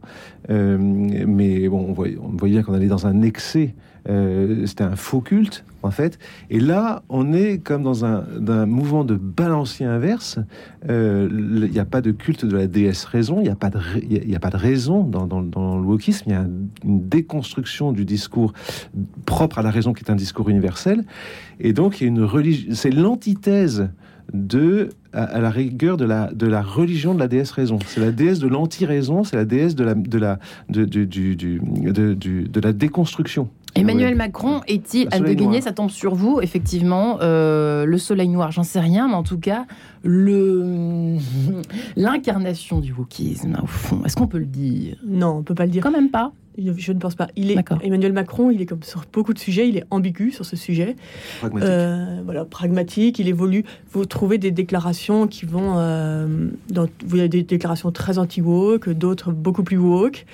Euh, 0.49 0.78
mais 0.80 1.67
on 1.67 1.93
voyait, 1.93 2.17
on 2.21 2.30
voyait 2.30 2.63
qu'on 2.63 2.73
allait 2.73 2.88
dans 2.88 3.06
un 3.06 3.21
excès. 3.21 3.75
Euh, 4.08 4.65
c'était 4.65 4.84
un 4.84 4.95
faux 4.95 5.21
culte, 5.21 5.63
en 5.83 5.91
fait. 5.91 6.19
Et 6.49 6.59
là, 6.59 7.03
on 7.09 7.33
est 7.33 7.59
comme 7.59 7.83
dans 7.83 8.05
un, 8.05 8.25
mouvement 8.65 9.03
de 9.03 9.15
balancier 9.15 9.85
inverse. 9.85 10.39
Euh, 10.89 11.27
il 11.31 11.71
n'y 11.71 11.79
a 11.79 11.85
pas 11.85 12.01
de 12.01 12.11
culte 12.11 12.45
de 12.45 12.55
la 12.55 12.67
déesse 12.67 13.05
raison, 13.05 13.39
il 13.39 13.43
n'y 13.43 13.49
a, 13.49 13.55
pas 13.55 13.69
de 13.69 14.57
raison 14.57 15.03
dans, 15.03 15.41
le 15.41 15.85
wokisme. 15.85 16.23
Il 16.27 16.33
y 16.33 16.35
a 16.35 16.45
une 16.83 17.07
déconstruction 17.07 17.91
du 17.91 18.05
discours 18.05 18.53
propre 19.25 19.59
à 19.59 19.61
la 19.61 19.71
raison 19.71 19.93
qui 19.93 20.03
est 20.03 20.11
un 20.11 20.15
discours 20.15 20.49
universel. 20.49 21.03
Et 21.59 21.73
donc. 21.73 22.03
C'est 22.71 22.91
l'antithèse 22.91 23.89
de 24.33 24.89
à, 25.11 25.39
la 25.39 25.49
rigueur 25.49 25.97
de 25.97 26.05
la, 26.05 26.61
religion 26.61 27.13
de 27.13 27.19
la 27.19 27.27
déesse 27.27 27.51
raison. 27.51 27.79
C'est 27.87 27.99
la 27.99 28.11
déesse 28.11 28.39
de 28.39 28.47
l'anti-raison, 28.47 29.23
c'est 29.23 29.35
la 29.35 29.45
déesse 29.45 29.75
de 29.75 29.83
la 32.61 32.73
déconstruction. 32.73 33.49
Emmanuel 33.75 34.15
Macron 34.15 34.62
est-il, 34.67 35.08
Anne 35.12 35.23
de 35.23 35.34
Guigné, 35.34 35.62
ça 35.62 35.71
tombe 35.71 35.89
sur 35.89 36.15
vous, 36.15 36.39
effectivement, 36.41 37.19
euh, 37.21 37.86
le 37.86 37.97
soleil 37.97 38.27
noir, 38.27 38.51
j'en 38.51 38.63
sais 38.63 38.79
rien, 38.79 39.08
mais 39.08 39.13
en 39.13 39.23
tout 39.23 39.39
cas, 39.39 39.65
le 40.03 41.17
l'incarnation 41.95 42.79
du 42.79 42.93
wokisme, 42.93 43.58
au 43.62 43.67
fond, 43.67 44.01
est-ce 44.05 44.15
qu'on 44.15 44.27
peut 44.27 44.39
le 44.39 44.45
dire? 44.45 44.97
Non, 45.05 45.38
on 45.38 45.43
peut 45.43 45.55
pas 45.55 45.65
le 45.65 45.71
dire. 45.71 45.84
Quand 45.84 45.91
même 45.91 46.10
pas. 46.10 46.32
Je 46.58 46.91
ne 46.91 46.99
pense 46.99 47.15
pas. 47.15 47.27
Il 47.36 47.51
est 47.51 47.65
Emmanuel 47.82 48.12
Macron, 48.12 48.51
il 48.51 48.62
est 48.62 48.65
comme 48.65 48.84
sur 48.84 49.03
beaucoup 49.13 49.34
de 49.34 49.39
sujets, 49.39 49.69
il 49.69 49.77
est 49.77 49.86
ambigu 49.91 50.32
sur 50.32 50.45
ce 50.45 50.55
sujet. 50.55 50.95
Pragmatique. 51.39 51.69
Euh, 51.69 52.21
voilà, 52.25 52.43
pragmatique. 52.43 53.19
Il 53.19 53.29
évolue. 53.29 53.63
Vous 53.91 54.05
trouvez 54.05 54.38
des 54.38 54.51
déclarations 54.51 55.27
qui 55.27 55.45
vont, 55.45 55.75
euh, 55.77 56.49
dans, 56.69 56.88
vous 57.05 57.19
avez 57.19 57.29
des 57.29 57.43
déclarations 57.43 57.91
très 57.91 58.17
anti-woke, 58.17 58.89
d'autres 58.89 59.32
beaucoup 59.32 59.63
plus 59.63 59.77
woke. 59.77 60.25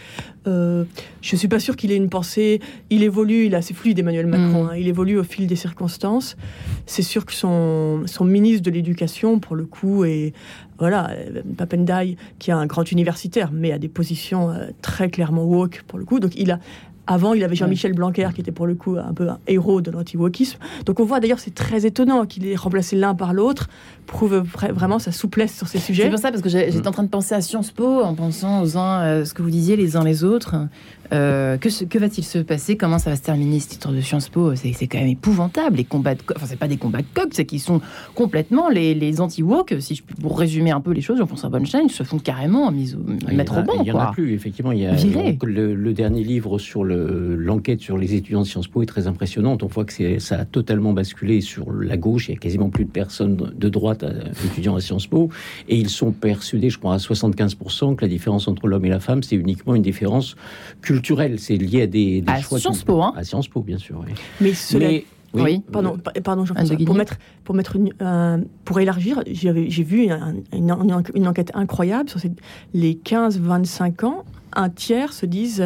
Euh, 0.48 0.84
je 1.22 1.36
suis 1.36 1.48
pas 1.48 1.60
sûr 1.60 1.76
qu'il 1.76 1.92
ait 1.92 1.98
une 1.98 2.10
pensée. 2.10 2.60
Il 2.90 3.04
évolue, 3.04 3.46
il 3.46 3.54
est 3.54 3.58
assez 3.58 3.74
fluide, 3.74 4.00
Emmanuel 4.00 4.28
Macron. 4.28 4.66
Mm. 4.66 4.68
Hein. 4.68 4.76
il 4.78 4.88
évolue 4.88 5.18
au 5.18 5.24
fil 5.24 5.48
des 5.48 5.56
circonstances. 5.56 6.38
C'est 6.86 7.02
sûr 7.02 7.26
que 7.26 7.34
son, 7.34 8.04
son 8.06 8.26
ministre 8.26 8.64
de 8.64 8.72
l'Éducation, 8.72 9.40
pour 9.40 9.56
le 9.56 9.66
coup, 9.66 10.06
est 10.06 10.34
voilà, 10.78 11.12
Papendai, 11.58 12.18
qui 12.38 12.52
est 12.52 12.54
un 12.54 12.66
grand 12.66 12.90
universitaire, 12.92 13.52
mais 13.54 13.72
a 13.72 13.80
des 13.80 13.88
positions 13.88 14.52
euh, 14.52 14.68
très 14.82 15.10
clairement 15.10 15.46
woke 15.46 15.84
pour 15.88 15.98
le 15.98 16.06
coup. 16.06 16.20
Donc 16.20 16.34
il 16.36 16.52
a 16.52 16.60
avant, 17.08 17.34
il 17.34 17.44
avait 17.44 17.56
Jean-Michel 17.56 17.94
Blanquer, 17.94 18.30
qui 18.34 18.42
était 18.42 18.52
pour 18.52 18.68
le 18.68 18.76
coup 18.76 18.98
un 18.98 19.14
peu 19.14 19.30
un 19.30 19.40
héros 19.48 19.82
de 19.82 19.92
l'anti-wokisme. 19.92 20.58
Donc 20.86 21.00
on 21.00 21.06
voit 21.06 21.20
d'ailleurs, 21.20 21.40
c'est 21.40 21.54
très 21.54 21.86
étonnant 21.86 22.26
qu'il 22.26 22.48
ait 22.48 22.56
remplacé 22.56 22.96
l'un 22.96 23.16
par 23.16 23.34
l'autre, 23.34 23.68
prouve 24.08 24.44
vraiment 24.74 25.00
sa 25.00 25.12
souplesse 25.12 25.56
sur 25.56 25.68
ces 25.68 25.80
sujets. 25.80 26.04
C'est 26.04 26.10
pour 26.10 26.20
ça, 26.20 26.32
parce 26.32 26.42
que 26.42 26.50
j'étais 26.50 26.72
mm. 26.72 26.88
en 26.88 26.92
train 26.92 27.04
de 27.04 27.10
penser 27.10 27.36
à 27.36 27.42
Sciences 27.42 27.72
Po, 27.72 28.02
en 28.02 28.16
pensant 28.16 28.62
aux 28.62 28.78
uns, 28.78 29.04
euh, 29.04 29.26
ce 29.26 29.34
que 29.34 29.42
vous 29.42 29.50
disiez 29.50 29.76
les 29.76 29.96
uns 29.98 30.04
les 30.04 30.24
autres. 30.24 30.56
Euh, 31.14 31.58
que, 31.58 31.84
que 31.86 32.00
va-t-il 32.00 32.24
se 32.24 32.40
passer? 32.40 32.78
Comment 32.78 33.00
ça 33.00 33.10
va 33.10 33.16
se 33.16 33.22
terminer 33.22 33.60
ce 33.60 33.70
titre 33.70 33.92
de 33.92 34.02
Sciences 34.02 34.30
Po? 34.30 34.56
C'est 34.56 34.88
quand 34.88 34.98
même 34.98 35.08
épouvantable. 35.08 35.78
Les 35.78 35.84
combats 35.84 36.16
de 36.16 36.22
enfin, 36.36 36.46
c'est 36.48 36.60
pas 36.60 36.68
des 36.68 36.78
combats 36.78 37.02
de 37.02 37.08
coq, 37.14 37.30
c'est 37.32 37.46
qu'ils 37.46 37.60
sont 37.60 37.82
complètement 38.16 38.70
les, 38.70 38.94
les 38.94 39.22
anti-woke. 39.22 39.76
Si 39.80 39.96
je 39.96 40.04
pour 40.04 40.40
résumer 40.40 40.72
un 40.72 40.82
peu 40.82 40.92
les 40.92 41.02
choses, 41.02 41.18
Jean-François 41.18 41.50
Bonstein 41.50 41.90
se 41.90 42.04
font 42.04 42.20
carrément 42.20 42.72
mise, 42.72 42.98
ah, 43.28 43.34
mettre 43.34 43.60
au 43.60 43.64
banc. 43.64 43.74
Il 43.82 43.88
y 43.88 43.92
en 43.92 44.00
a 44.00 44.12
plus, 44.12 44.34
effectivement. 44.34 44.72
Il 44.72 44.80
y 44.80 44.86
a 44.86 44.96
le, 45.44 45.94
dernier 45.94 46.24
livre 46.24 46.58
sur 46.60 46.84
l'enquête 46.84 47.80
sur 47.80 47.98
les 47.98 48.16
étudiants 48.16 48.42
de 48.42 48.48
Sciences 48.48 48.68
Po 48.68 48.82
est 48.82 48.88
très 48.88 49.08
impressionnante. 49.08 49.64
On 49.64 49.68
voit 49.68 49.86
que 49.86 50.20
ça 50.20 50.40
a 50.40 50.46
totalement 50.46 50.94
basculé 50.94 51.42
sur 51.42 51.72
la 51.72 51.98
gauche. 51.98 52.28
Il 52.28 52.34
y 52.34 52.36
a 52.36 52.40
quasiment 52.40 52.70
plus 52.70 52.86
de 52.86 52.92
personnes 52.92 53.54
de 53.56 53.70
droite 53.70 54.04
euh, 54.04 54.24
étudiants 54.46 54.76
à 54.76 54.82
Sciences 54.82 55.08
Po. 55.08 55.30
Et 55.70 55.78
ils 55.78 55.90
sont 55.90 56.12
persuadés, 56.12 56.70
je 56.70 56.80
crois, 56.80 56.96
à 56.96 56.98
75% 56.98 57.96
que 57.96 58.02
la 58.02 58.10
différence 58.10 58.48
entre 58.48 58.68
l'homme 58.68 58.86
et 58.86 58.90
la 58.90 59.00
femme, 59.00 59.24
c'est 59.24 59.36
uniquement 59.36 59.76
une 59.76 59.82
différence 59.82 60.36
culturelle 60.82 60.95
culturel, 60.96 61.40
c'est 61.40 61.58
lié 61.58 61.84
à 61.84 61.88
des, 61.88 62.24
à 62.28 62.42
Sciences 62.42 62.84
Po, 62.84 63.02
hein. 63.02 63.14
À 63.16 63.24
Sciences 63.24 63.48
Po, 63.48 63.62
bien 63.62 63.78
sûr. 63.78 64.04
Oui. 64.06 64.14
Mais, 64.40 64.54
cela... 64.54 64.90
oui, 65.34 65.62
pardon, 65.72 65.98
pardon, 66.24 66.46
pour 66.86 66.96
mettre, 66.96 67.18
pour 67.44 67.56
mettre, 67.56 67.78
euh, 68.02 68.38
pour 68.64 68.80
élargir, 68.80 69.22
j'ai 69.28 69.84
vu 69.84 70.10
une, 70.54 70.72
une, 71.14 71.28
enquête 71.28 71.52
incroyable 71.54 72.10
sur 72.10 72.20
ces, 72.20 72.32
les 72.74 72.94
15-25 72.94 74.06
ans 74.06 74.24
un 74.56 74.70
tiers 74.70 75.14
se 75.14 75.26
disent 75.26 75.64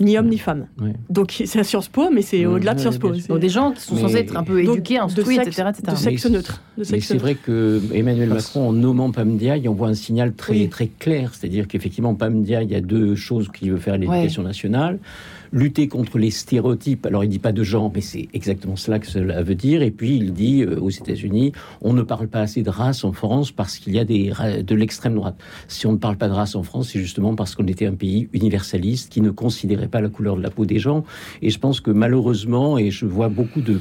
ni 0.00 0.18
homme 0.18 0.28
ni 0.28 0.38
femme. 0.38 0.66
Donc 1.10 1.42
c'est 1.46 1.58
à 1.58 1.64
Sciences 1.64 1.88
Po, 1.88 2.10
mais 2.10 2.22
c'est 2.22 2.46
au-delà 2.46 2.74
de 2.74 2.80
Sciences 2.80 2.98
Po. 2.98 3.10
Donc 3.10 3.38
des 3.38 3.48
gens 3.48 3.72
qui 3.72 3.80
sont 3.80 3.96
censés 3.96 4.18
être 4.18 4.36
un 4.36 4.44
peu 4.44 4.62
éduqués, 4.62 4.98
instruits, 4.98 5.36
etc., 5.36 5.70
etc. 5.70 5.82
De 5.92 5.96
sexe 5.96 6.26
neutre. 6.26 6.62
Mais 6.76 7.00
c'est 7.00 7.18
vrai 7.18 7.34
que 7.34 7.80
Emmanuel 7.92 8.30
Macron, 8.30 8.68
en 8.68 8.72
nommant 8.72 9.10
Pamdia, 9.10 9.56
il 9.56 9.68
envoie 9.68 9.88
un 9.88 9.94
signal 9.94 10.34
très, 10.34 10.66
très 10.68 10.88
clair. 10.88 11.34
C'est-à-dire 11.34 11.68
qu'effectivement, 11.68 12.14
Pamdia, 12.14 12.62
il 12.62 12.70
y 12.70 12.74
a 12.74 12.80
deux 12.80 13.14
choses 13.14 13.48
qu'il 13.50 13.72
veut 13.72 13.78
faire 13.78 13.94
à 13.94 13.98
l'éducation 13.98 14.42
nationale 14.42 14.98
lutter 15.52 15.88
contre 15.88 16.18
les 16.18 16.30
stéréotypes. 16.30 17.06
Alors 17.06 17.24
il 17.24 17.28
dit 17.28 17.38
pas 17.38 17.52
de 17.52 17.62
genre, 17.62 17.90
mais 17.94 18.00
c'est 18.00 18.28
exactement 18.32 18.76
cela 18.76 18.98
que 18.98 19.06
cela 19.06 19.42
veut 19.42 19.54
dire. 19.54 19.82
Et 19.82 19.90
puis 19.90 20.16
il 20.16 20.32
dit 20.32 20.62
euh, 20.62 20.80
aux 20.80 20.90
États-Unis, 20.90 21.52
on 21.80 21.92
ne 21.92 22.02
parle 22.02 22.28
pas 22.28 22.40
assez 22.40 22.62
de 22.62 22.70
race 22.70 23.04
en 23.04 23.12
France 23.12 23.52
parce 23.52 23.78
qu'il 23.78 23.94
y 23.94 23.98
a 23.98 24.04
des, 24.04 24.32
de 24.64 24.74
l'extrême 24.74 25.14
droite. 25.14 25.36
Si 25.68 25.86
on 25.86 25.92
ne 25.92 25.98
parle 25.98 26.16
pas 26.16 26.28
de 26.28 26.34
race 26.34 26.54
en 26.54 26.62
France, 26.62 26.90
c'est 26.92 27.00
justement 27.00 27.34
parce 27.34 27.54
qu'on 27.54 27.66
était 27.66 27.86
un 27.86 27.94
pays 27.94 28.28
universaliste 28.32 29.12
qui 29.12 29.20
ne 29.20 29.30
considérait 29.30 29.88
pas 29.88 30.00
la 30.00 30.08
couleur 30.08 30.36
de 30.36 30.42
la 30.42 30.50
peau 30.50 30.64
des 30.64 30.78
gens. 30.78 31.04
Et 31.42 31.50
je 31.50 31.58
pense 31.58 31.80
que 31.80 31.90
malheureusement, 31.90 32.78
et 32.78 32.90
je 32.90 33.06
vois 33.06 33.28
beaucoup 33.28 33.60
de 33.60 33.80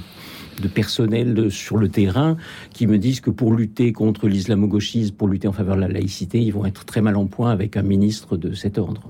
de 0.62 0.67
personnel 0.67 1.49
sur 1.49 1.77
le 1.77 1.89
terrain 1.89 2.38
qui 2.71 2.86
me 2.86 2.97
disent 2.97 3.19
que 3.19 3.29
pour 3.29 3.53
lutter 3.53 3.93
contre 3.93 4.27
l'islamo-gauchisme, 4.27 5.15
pour 5.15 5.27
lutter 5.27 5.47
en 5.47 5.53
faveur 5.53 5.75
de 5.75 5.81
la 5.81 5.88
laïcité, 5.88 6.39
ils 6.39 6.53
vont 6.53 6.65
être 6.65 6.86
très 6.86 7.01
mal 7.01 7.15
en 7.17 7.25
point 7.25 7.51
avec 7.51 7.77
un 7.77 7.81
ministre 7.81 8.38
de 8.38 8.53
cet 8.53 8.77
ordre. 8.77 9.01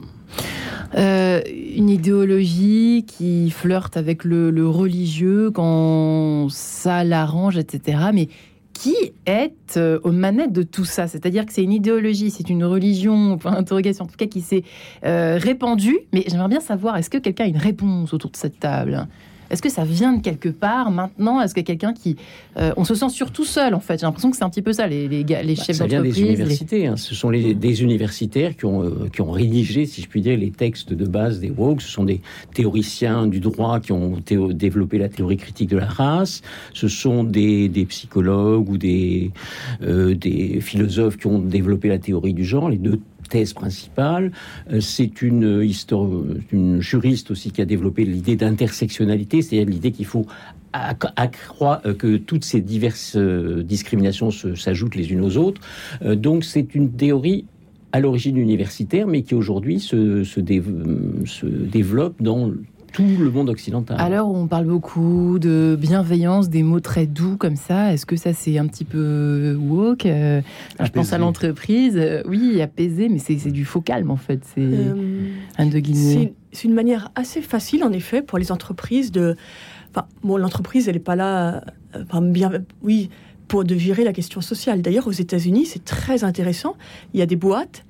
Euh, 0.95 1.41
une 1.75 1.89
idéologie 1.89 3.05
qui 3.07 3.49
flirte 3.49 3.95
avec 3.95 4.25
le, 4.25 4.67
religieux 4.67 5.51
quand 5.51 6.47
ça 6.49 7.03
l'arrange, 7.03 7.57
etc. 7.57 7.97
Mais 8.13 8.27
qui 8.73 8.95
est 9.25 9.77
euh, 9.77 9.99
aux 10.03 10.11
manettes 10.11 10.51
de 10.51 10.63
tout 10.63 10.85
ça? 10.85 11.07
C'est-à-dire 11.07 11.45
que 11.45 11.53
c'est 11.53 11.63
une 11.63 11.71
idéologie, 11.71 12.31
c'est 12.31 12.49
une 12.49 12.63
religion, 12.65 13.37
point 13.37 13.55
interrogation 13.55 14.05
en 14.05 14.07
tout 14.07 14.17
cas, 14.17 14.25
qui 14.25 14.41
s'est 14.41 14.63
euh, 15.05 15.37
répandue. 15.39 15.99
Mais 16.13 16.23
j'aimerais 16.27 16.49
bien 16.49 16.59
savoir, 16.59 16.97
est-ce 16.97 17.09
que 17.09 17.17
quelqu'un 17.17 17.45
a 17.45 17.47
une 17.47 17.57
réponse 17.57 18.13
autour 18.13 18.31
de 18.31 18.37
cette 18.37 18.59
table? 18.59 19.07
Est-ce 19.51 19.61
que 19.61 19.69
ça 19.69 19.83
vient 19.83 20.13
de 20.13 20.21
quelque 20.21 20.49
part 20.49 20.91
maintenant? 20.91 21.41
Est-ce 21.41 21.53
que 21.53 21.61
quelqu'un 21.61 21.93
qui... 21.93 22.15
Euh, 22.57 22.73
on 22.77 22.83
se 22.85 22.95
sent 22.95 23.09
surtout 23.09 23.43
seul, 23.43 23.73
en 23.73 23.79
fait? 23.79 23.99
J'ai 23.99 24.05
l'impression 24.05 24.31
que 24.31 24.37
c'est 24.37 24.43
un 24.43 24.49
petit 24.49 24.61
peu 24.61 24.73
ça, 24.73 24.87
les, 24.87 25.07
les, 25.07 25.23
les 25.23 25.23
bah, 25.23 25.63
chefs 25.63 25.77
d'entreprise. 25.77 25.77
Ça 25.77 25.85
vient 25.85 26.01
des 26.01 26.21
universités. 26.21 26.87
Hein. 26.87 26.97
Ce 26.97 27.13
sont 27.13 27.29
les, 27.29 27.53
des 27.53 27.83
universitaires 27.83 28.55
qui 28.55 28.65
ont, 28.65 28.83
euh, 28.83 29.09
qui 29.13 29.21
ont 29.21 29.31
rédigé, 29.31 29.85
si 29.85 30.01
je 30.01 30.07
puis 30.07 30.21
dire, 30.21 30.37
les 30.37 30.51
textes 30.51 30.93
de 30.93 31.05
base 31.05 31.39
des 31.39 31.49
woke. 31.49 31.81
Ce 31.81 31.89
sont 31.89 32.05
des 32.05 32.21
théoriciens 32.53 33.27
du 33.27 33.39
droit 33.39 33.79
qui 33.79 33.91
ont 33.91 34.17
développé 34.51 34.97
la 34.97 35.09
théorie 35.09 35.37
critique 35.37 35.69
de 35.69 35.77
la 35.77 35.87
race. 35.87 36.41
Ce 36.73 36.87
sont 36.87 37.23
des, 37.23 37.69
des 37.69 37.85
psychologues 37.85 38.69
ou 38.69 38.77
des, 38.77 39.31
euh, 39.83 40.15
des 40.15 40.61
philosophes 40.61 41.17
qui 41.17 41.27
ont 41.27 41.39
développé 41.39 41.89
la 41.89 41.99
théorie 41.99 42.33
du 42.33 42.45
genre. 42.45 42.69
Les 42.69 42.77
deux 42.77 42.99
thèse 43.31 43.53
principale. 43.53 44.31
Euh, 44.71 44.79
c'est 44.81 45.23
une, 45.23 45.65
une 46.51 46.81
juriste 46.81 47.31
aussi 47.31 47.51
qui 47.51 47.61
a 47.61 47.65
développé 47.65 48.05
l'idée 48.05 48.35
d'intersectionnalité, 48.35 49.41
c'est-à-dire 49.41 49.67
l'idée 49.67 49.91
qu'il 49.91 50.05
faut 50.05 50.27
accroître 50.73 51.87
euh, 51.87 51.93
que 51.93 52.17
toutes 52.17 52.45
ces 52.45 52.61
diverses 52.61 53.15
euh, 53.15 53.63
discriminations 53.63 54.29
s'ajoutent 54.31 54.95
les 54.95 55.11
unes 55.11 55.21
aux 55.21 55.37
autres. 55.37 55.61
Donc 56.03 56.43
c'est 56.43 56.75
une 56.75 56.91
théorie 56.91 57.45
à 57.93 57.99
l'origine 57.99 58.37
universitaire, 58.37 59.07
mais 59.07 59.21
qui 59.21 59.35
aujourd'hui 59.35 59.79
se, 59.79 60.23
se, 60.23 60.39
développe 60.39 62.21
dans 62.21 62.51
tout 62.91 63.03
le 63.19 63.31
monde 63.31 63.49
occidental. 63.49 63.99
Alors, 63.99 64.33
on 64.33 64.47
parle 64.47 64.65
beaucoup 64.65 65.39
de 65.39 65.77
bienveillance, 65.79 66.49
des 66.49 66.63
mots 66.63 66.79
très 66.79 67.07
doux 67.07 67.37
comme 67.37 67.55
ça. 67.55 67.93
Est-ce 67.93 68.05
que 68.05 68.15
ça, 68.15 68.33
c'est 68.33 68.57
un 68.57 68.67
petit 68.67 68.85
peu 68.85 69.57
woke 69.59 70.05
euh, 70.05 70.41
Je 70.79 70.89
pense 70.91 71.13
à 71.13 71.17
l'entreprise. 71.17 71.95
Euh, 71.97 72.21
oui, 72.25 72.61
apaisé, 72.61 73.09
mais 73.09 73.19
c'est 73.19 73.35
du 73.51 73.65
faux 73.65 73.81
calme, 73.81 74.11
en 74.11 74.17
fait. 74.17 74.41
C'est 74.43 74.61
euh, 74.61 75.29
un 75.57 75.67
de 75.67 75.79
guillemets. 75.79 76.33
C'est 76.51 76.67
une 76.67 76.73
manière 76.73 77.11
assez 77.15 77.41
facile, 77.41 77.83
en 77.83 77.91
effet, 77.91 78.21
pour 78.21 78.37
les 78.37 78.51
entreprises 78.51 79.11
de... 79.11 79.35
Enfin, 79.91 80.07
bon, 80.23 80.37
l'entreprise, 80.37 80.87
elle 80.87 80.95
n'est 80.95 80.99
pas 80.99 81.15
là... 81.15 81.63
Enfin, 81.95 82.21
bien... 82.21 82.51
Oui, 82.83 83.09
pour 83.47 83.63
de 83.63 83.75
virer 83.75 84.03
la 84.03 84.13
question 84.13 84.41
sociale. 84.41 84.81
D'ailleurs, 84.81 85.07
aux 85.07 85.11
États-Unis, 85.11 85.65
c'est 85.65 85.83
très 85.83 86.23
intéressant. 86.23 86.75
Il 87.13 87.19
y 87.19 87.23
a 87.23 87.25
des 87.25 87.35
boîtes 87.35 87.83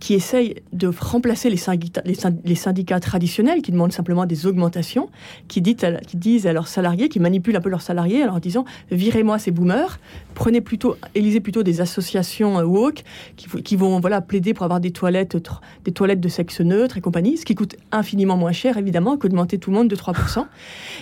qui 0.00 0.14
essayent 0.14 0.56
de 0.72 0.88
remplacer 0.88 1.50
les 1.50 1.56
syndicats, 1.56 3.00
traditionnels 3.00 3.62
qui 3.62 3.72
demandent 3.72 3.92
simplement 3.92 4.26
des 4.26 4.46
augmentations, 4.46 5.08
qui, 5.48 5.62
qui, 5.62 6.16
disent 6.16 6.46
à 6.46 6.52
leurs 6.52 6.68
salariés, 6.68 7.08
qui 7.08 7.20
manipulent 7.20 7.56
un 7.56 7.60
peu 7.60 7.70
leurs 7.70 7.82
salariés 7.82 8.22
en 8.22 8.26
leur 8.26 8.40
disant 8.40 8.64
virez-moi 8.90 9.38
ces 9.38 9.50
boomers, 9.50 9.98
prenez 10.34 10.60
plutôt, 10.60 10.96
élisez 11.14 11.40
plutôt 11.40 11.62
des 11.62 11.80
associations 11.80 12.58
euh, 12.58 12.64
woke 12.64 13.02
qui, 13.36 13.76
vont 13.76 14.00
voilà 14.00 14.20
plaider 14.20 14.54
pour 14.54 14.64
avoir 14.64 14.80
des 14.80 14.90
toilettes, 14.90 15.36
des 15.84 15.92
toilettes 15.92 16.20
de 16.20 16.28
sexe 16.28 16.60
neutre 16.60 16.98
et 16.98 17.00
compagnie, 17.00 17.36
ce 17.36 17.44
qui 17.44 17.54
coûte 17.54 17.76
infiniment 17.92 18.36
moins 18.36 18.52
cher 18.52 18.76
évidemment 18.78 19.16
qu'augmenter 19.16 19.58
tout 19.58 19.70
le 19.70 19.76
monde 19.76 19.88
de 19.88 19.96
3%. 19.96 20.46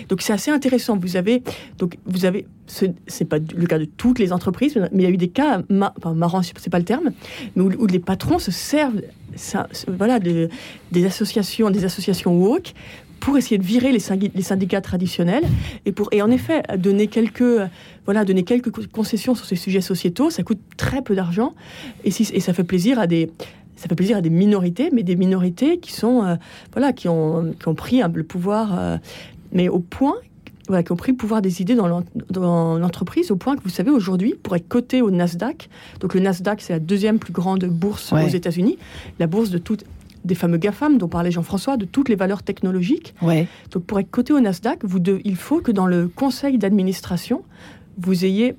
donc 0.09 0.21
c'est 0.21 0.33
assez 0.33 0.51
intéressant. 0.51 0.97
Vous 0.97 1.17
avez 1.17 1.43
donc 1.77 1.97
vous 2.05 2.25
avez 2.25 2.47
c'est 2.67 3.25
pas 3.25 3.37
le 3.37 3.67
cas 3.67 3.77
de 3.77 3.85
toutes 3.85 4.19
les 4.19 4.33
entreprises, 4.33 4.75
mais 4.91 5.03
il 5.03 5.05
y 5.05 5.05
a 5.05 5.09
eu 5.09 5.17
des 5.17 5.27
cas 5.27 5.61
marrants, 5.69 6.41
c'est 6.41 6.69
pas 6.69 6.79
le 6.79 6.85
terme, 6.85 7.11
où 7.55 7.85
les 7.85 7.99
patrons 7.99 8.39
se 8.39 8.51
servent 8.51 8.84
ça, 9.35 9.67
voilà, 9.87 10.19
des 10.19 10.49
associations, 11.05 11.69
des 11.69 11.85
associations 11.85 12.35
woke 12.35 12.73
pour 13.19 13.37
essayer 13.37 13.57
de 13.57 13.63
virer 13.63 13.91
les, 13.91 13.99
syndicats 13.99 14.81
traditionnels 14.81 15.45
et 15.85 15.91
pour 15.91 16.09
et 16.11 16.21
en 16.21 16.29
effet 16.29 16.61
donner 16.77 17.07
quelques 17.07 17.59
voilà 18.05 18.23
donner 18.23 18.43
quelques 18.43 18.69
concessions 18.87 19.33
sur 19.33 19.45
ces 19.45 19.55
sujets 19.55 19.81
sociétaux. 19.81 20.29
Ça 20.29 20.43
coûte 20.43 20.59
très 20.77 21.01
peu 21.01 21.15
d'argent 21.15 21.53
et, 22.03 22.11
si, 22.11 22.25
ça 22.25 22.53
fait 22.53 22.63
plaisir 22.63 22.99
à 22.99 23.07
des 23.07 23.31
ça 23.75 23.87
fait 23.89 23.95
plaisir 23.95 24.17
à 24.17 24.21
des 24.21 24.29
minorités 24.29 24.89
mais 24.93 25.03
des 25.03 25.15
minorités 25.15 25.79
qui 25.79 25.91
sont 25.91 26.23
euh, 26.23 26.35
voilà 26.73 26.93
qui 26.93 27.07
ont, 27.09 27.53
qui 27.59 27.67
ont 27.67 27.75
pris 27.75 28.01
le 28.01 28.23
pouvoir 28.23 28.77
euh, 28.77 28.97
mais 29.51 29.69
au 29.69 29.79
point 29.79 30.15
voilà, 30.67 30.83
qui 30.83 30.91
ont 30.91 30.95
pris 30.95 31.11
le 31.11 31.17
pouvoir 31.17 31.41
des 31.41 31.61
idées 31.61 31.75
dans 31.75 32.77
l'entreprise 32.77 33.31
au 33.31 33.35
point 33.35 33.55
que 33.55 33.63
vous 33.63 33.69
savez 33.69 33.91
aujourd'hui, 33.91 34.35
pour 34.41 34.55
être 34.55 34.67
coté 34.67 35.01
au 35.01 35.11
Nasdaq, 35.11 35.69
donc 35.99 36.13
le 36.13 36.19
Nasdaq 36.19 36.61
c'est 36.61 36.73
la 36.73 36.79
deuxième 36.79 37.19
plus 37.19 37.33
grande 37.33 37.65
bourse 37.65 38.13
aux 38.13 38.27
États-Unis, 38.27 38.77
la 39.19 39.27
bourse 39.27 39.49
de 39.49 39.57
toutes 39.57 39.83
des 40.23 40.35
fameux 40.35 40.57
GAFAM 40.57 40.97
dont 40.97 41.07
parlait 41.07 41.29
Jean-François, 41.29 41.77
de 41.77 41.85
toutes 41.85 42.09
les 42.09 42.15
valeurs 42.15 42.41
technologiques. 42.41 43.13
Ouais. 43.21 43.47
Donc 43.71 43.83
pour 43.83 43.99
être 43.99 44.09
coté 44.09 44.33
au 44.33 44.39
Nasdaq, 44.39 44.79
vous 44.83 44.99
il 45.23 45.35
faut 45.35 45.61
que 45.61 45.71
dans 45.71 45.85
le 45.85 46.07
conseil 46.07 46.57
d'administration, 46.57 47.43
vous 47.97 48.25
ayez 48.25 48.55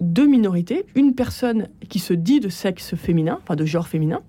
deux 0.00 0.26
minorités, 0.26 0.84
une 0.94 1.14
personne 1.14 1.68
qui 1.88 1.98
se 1.98 2.12
dit 2.12 2.40
de 2.40 2.48
sexe 2.48 2.94
féminin, 2.94 3.38
enfin 3.42 3.56
de 3.56 3.64
genre 3.64 3.88
féminin. 3.88 4.20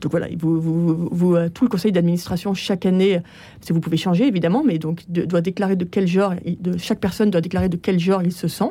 Donc 0.00 0.10
voilà, 0.10 0.28
vous, 0.38 1.34
euh, 1.34 1.48
tout 1.48 1.64
le 1.64 1.70
conseil 1.70 1.92
d'administration 1.92 2.54
chaque 2.54 2.86
année, 2.86 3.20
vous 3.70 3.80
pouvez 3.80 3.96
changer 3.96 4.26
évidemment, 4.26 4.62
mais 4.64 4.78
donc 4.78 5.04
doit 5.08 5.40
déclarer 5.40 5.76
de 5.76 5.84
quel 5.84 6.06
genre, 6.06 6.34
chaque 6.78 7.00
personne 7.00 7.30
doit 7.30 7.40
déclarer 7.40 7.68
de 7.68 7.76
quel 7.76 7.98
genre 7.98 8.22
il 8.22 8.32
se 8.32 8.48
sent, 8.48 8.70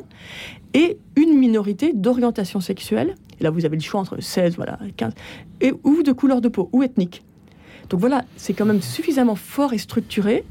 et 0.74 0.98
une 1.16 1.38
minorité 1.38 1.92
d'orientation 1.92 2.60
sexuelle. 2.60 3.14
Là, 3.40 3.50
vous 3.50 3.64
avez 3.64 3.76
le 3.76 3.82
choix 3.82 4.00
entre 4.00 4.20
16, 4.20 4.56
voilà, 4.56 4.78
15, 4.96 5.12
et 5.60 5.72
ou 5.82 6.02
de 6.02 6.12
couleur 6.12 6.40
de 6.40 6.48
peau 6.48 6.68
ou 6.72 6.82
ethnique. 6.82 7.22
Donc 7.90 8.00
voilà, 8.00 8.24
c'est 8.36 8.54
quand 8.54 8.64
même 8.64 8.80
suffisamment 8.80 9.34
fort 9.34 9.72
et 9.72 9.78
structuré 9.78 10.44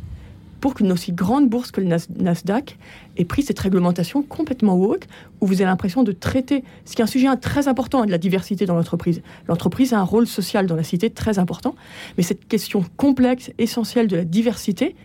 pour 0.63 0.75
qu'une 0.75 0.93
aussi 0.93 1.11
grande 1.11 1.49
bourse 1.49 1.71
que 1.71 1.81
le 1.81 1.93
Nasdaq 2.19 2.77
ait 3.17 3.25
pris 3.25 3.43
cette 3.43 3.59
réglementation 3.59 4.23
complètement 4.23 4.75
woke, 4.75 5.07
où 5.41 5.45
vous 5.45 5.55
avez 5.55 5.65
l'impression 5.65 6.03
de 6.03 6.13
traiter, 6.13 6.63
ce 6.85 6.95
qui 6.95 7.01
est 7.01 7.03
un 7.03 7.05
sujet 7.05 7.27
très 7.35 7.67
important 7.67 8.05
de 8.05 8.11
la 8.11 8.17
diversité 8.17 8.65
dans 8.65 8.75
l'entreprise. 8.75 9.21
L'entreprise 9.49 9.93
a 9.93 9.99
un 9.99 10.03
rôle 10.03 10.25
social 10.25 10.65
dans 10.65 10.77
la 10.77 10.83
cité 10.83 11.09
très 11.09 11.37
important, 11.37 11.75
mais 12.15 12.23
cette 12.23 12.47
question 12.47 12.85
complexe, 12.95 13.51
essentielle 13.57 14.07
de 14.07 14.15
la 14.15 14.23
diversité, 14.23 14.95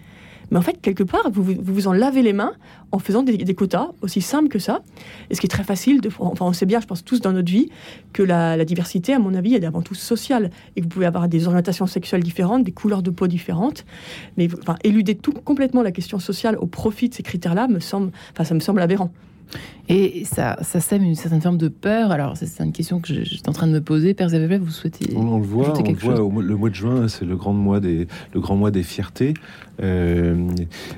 mais 0.51 0.59
en 0.59 0.63
fait, 0.63 0.81
quelque 0.81 1.03
part, 1.03 1.31
vous 1.31 1.43
vous, 1.43 1.89
en 1.89 1.93
lavez 1.93 2.23
les 2.23 2.33
mains 2.33 2.53
en 2.93 2.99
faisant 2.99 3.23
des, 3.23 3.55
quotas 3.55 3.89
aussi 4.01 4.21
simples 4.21 4.49
que 4.49 4.59
ça. 4.59 4.83
Et 5.31 5.35
ce 5.35 5.41
qui 5.41 5.47
est 5.47 5.51
très 5.51 5.65
facile, 5.65 6.01
de, 6.01 6.11
enfin, 6.19 6.47
on 6.47 6.53
sait 6.53 6.67
bien, 6.67 6.81
je 6.81 6.87
pense 6.87 7.05
tous 7.05 7.21
dans 7.21 7.33
notre 7.33 7.51
vie, 7.51 7.71
que 8.13 8.23
la, 8.23 8.65
diversité, 8.65 9.13
à 9.13 9.19
mon 9.19 9.35
avis, 9.35 9.55
est 9.55 9.65
avant 9.65 9.83
tout 9.83 9.95
sociale. 9.95 10.51
Et 10.77 10.81
que 10.81 10.85
vous 10.85 10.91
pouvez 10.91 11.07
avoir 11.07 11.29
des 11.29 11.47
orientations 11.47 11.87
sexuelles 11.87 12.23
différentes, 12.23 12.65
des 12.65 12.73
couleurs 12.73 13.03
de 13.03 13.11
peau 13.11 13.27
différentes. 13.27 13.85
Mais 14.37 14.49
enfin, 14.63 14.77
éluder 14.85 15.15
tout 15.15 15.33
complètement 15.33 15.83
la 15.83 15.93
question 15.93 16.19
sociale 16.19 16.57
au 16.57 16.67
profit 16.67 17.09
de 17.09 17.15
ces 17.15 17.23
critères-là, 17.23 17.69
me 17.69 17.81
semble, 17.81 18.11
enfin, 18.33 18.45
ça 18.45 18.55
me 18.55 18.61
semble 18.61 18.81
aberrant. 18.81 19.11
Et 19.89 20.25
ça, 20.27 20.59
ça 20.63 20.81
sème 20.81 21.03
une 21.03 21.15
certaine 21.15 21.41
forme 21.41 21.57
de 21.57 21.69
peur. 21.69 22.11
Alors, 22.11 22.37
c'est 22.37 22.63
une 22.63 22.73
question 22.73 23.01
que 23.01 23.15
je, 23.15 23.23
suis 23.23 23.43
en 23.47 23.53
train 23.53 23.67
de 23.67 23.73
me 23.73 23.81
poser. 23.81 24.13
Père 24.13 24.29
Zévelet, 24.29 24.59
vous 24.59 24.71
souhaitez. 24.71 25.17
On, 25.17 25.39
le 25.39 25.45
voit, 25.45 25.79
on 25.79 25.83
le 25.83 25.95
voit 25.95 26.43
le 26.43 26.57
mois 26.57 26.69
de 26.69 26.75
juin, 26.75 27.09
c'est 27.09 27.25
le 27.25 27.37
grand 27.37 27.55
mois 27.55 27.81
des, 27.81 28.07
le 28.35 28.41
grand 28.41 28.57
mois 28.57 28.71
des 28.71 28.83
fiertés 28.83 29.33
euh, 29.83 30.49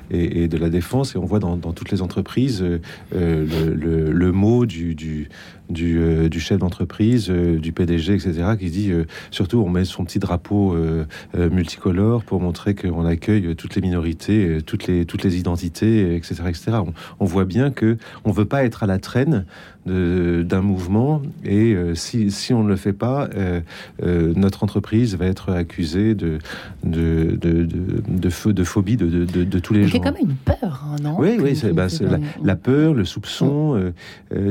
et, 0.09 0.49
de 0.49 0.57
la 0.57 0.69
défense. 0.69 1.15
Et 1.15 1.17
on 1.17 1.25
voit 1.25 1.39
dans, 1.39 1.57
toutes 1.57 1.91
les 1.91 2.01
entreprises 2.01 2.61
euh, 2.61 2.79
le, 3.13 4.11
le, 4.11 4.31
mot 4.33 4.65
du, 4.65 4.93
du 4.93 5.29
du, 5.71 6.29
du 6.29 6.39
chef 6.39 6.59
d'entreprise, 6.59 7.29
du 7.29 7.71
PDG, 7.71 8.13
etc., 8.13 8.55
qui 8.59 8.69
dit 8.69 8.91
surtout 9.31 9.63
on 9.65 9.69
met 9.69 9.85
son 9.85 10.03
petit 10.05 10.19
drapeau 10.19 10.75
multicolore 11.33 12.23
pour 12.23 12.39
montrer 12.39 12.75
qu'on 12.75 13.05
accueille 13.05 13.55
toutes 13.55 13.75
les 13.75 13.81
minorités, 13.81 14.59
toutes 14.65 14.87
les, 14.87 15.37
identités, 15.37 16.15
etc. 16.15 16.43
etc. 16.47 16.71
On, 16.85 16.93
on 17.19 17.25
voit 17.25 17.45
bien 17.45 17.71
que 17.71 17.97
on 18.25 18.31
veut 18.31 18.45
pas 18.45 18.63
être 18.63 18.83
à 18.83 18.87
la 18.87 18.99
traîne 18.99 19.45
d'un 19.85 20.61
mouvement 20.61 21.23
et 21.43 21.73
euh, 21.73 21.95
si, 21.95 22.29
si, 22.29 22.53
on 22.53 22.63
ne 22.63 22.69
le 22.69 22.75
fait 22.75 22.93
pas, 22.93 23.27
euh, 23.35 23.61
euh, 24.03 24.31
notre 24.35 24.63
entreprise 24.63 25.15
va 25.15 25.25
être 25.25 25.51
accusée 25.51 26.13
de, 26.13 26.37
de, 26.83 27.35
de, 27.41 27.65
de, 27.65 28.51
de 28.51 28.63
phobie 28.63 28.95
de, 28.95 29.25
de, 29.25 29.59
tous 29.59 29.73
les 29.73 29.85
gens. 29.85 29.93
C'est 29.93 29.99
quand 29.99 30.13
même 30.13 30.29
une 30.29 30.35
peur, 30.35 30.85
hein, 30.85 30.97
non 31.01 31.15
Oui, 31.17 31.37
oui, 31.39 31.55
c'est 31.55 31.73
bah, 31.73 31.87
la, 32.43 32.55
peur, 32.55 32.93
le 32.93 33.05
soupçon, 33.05 33.91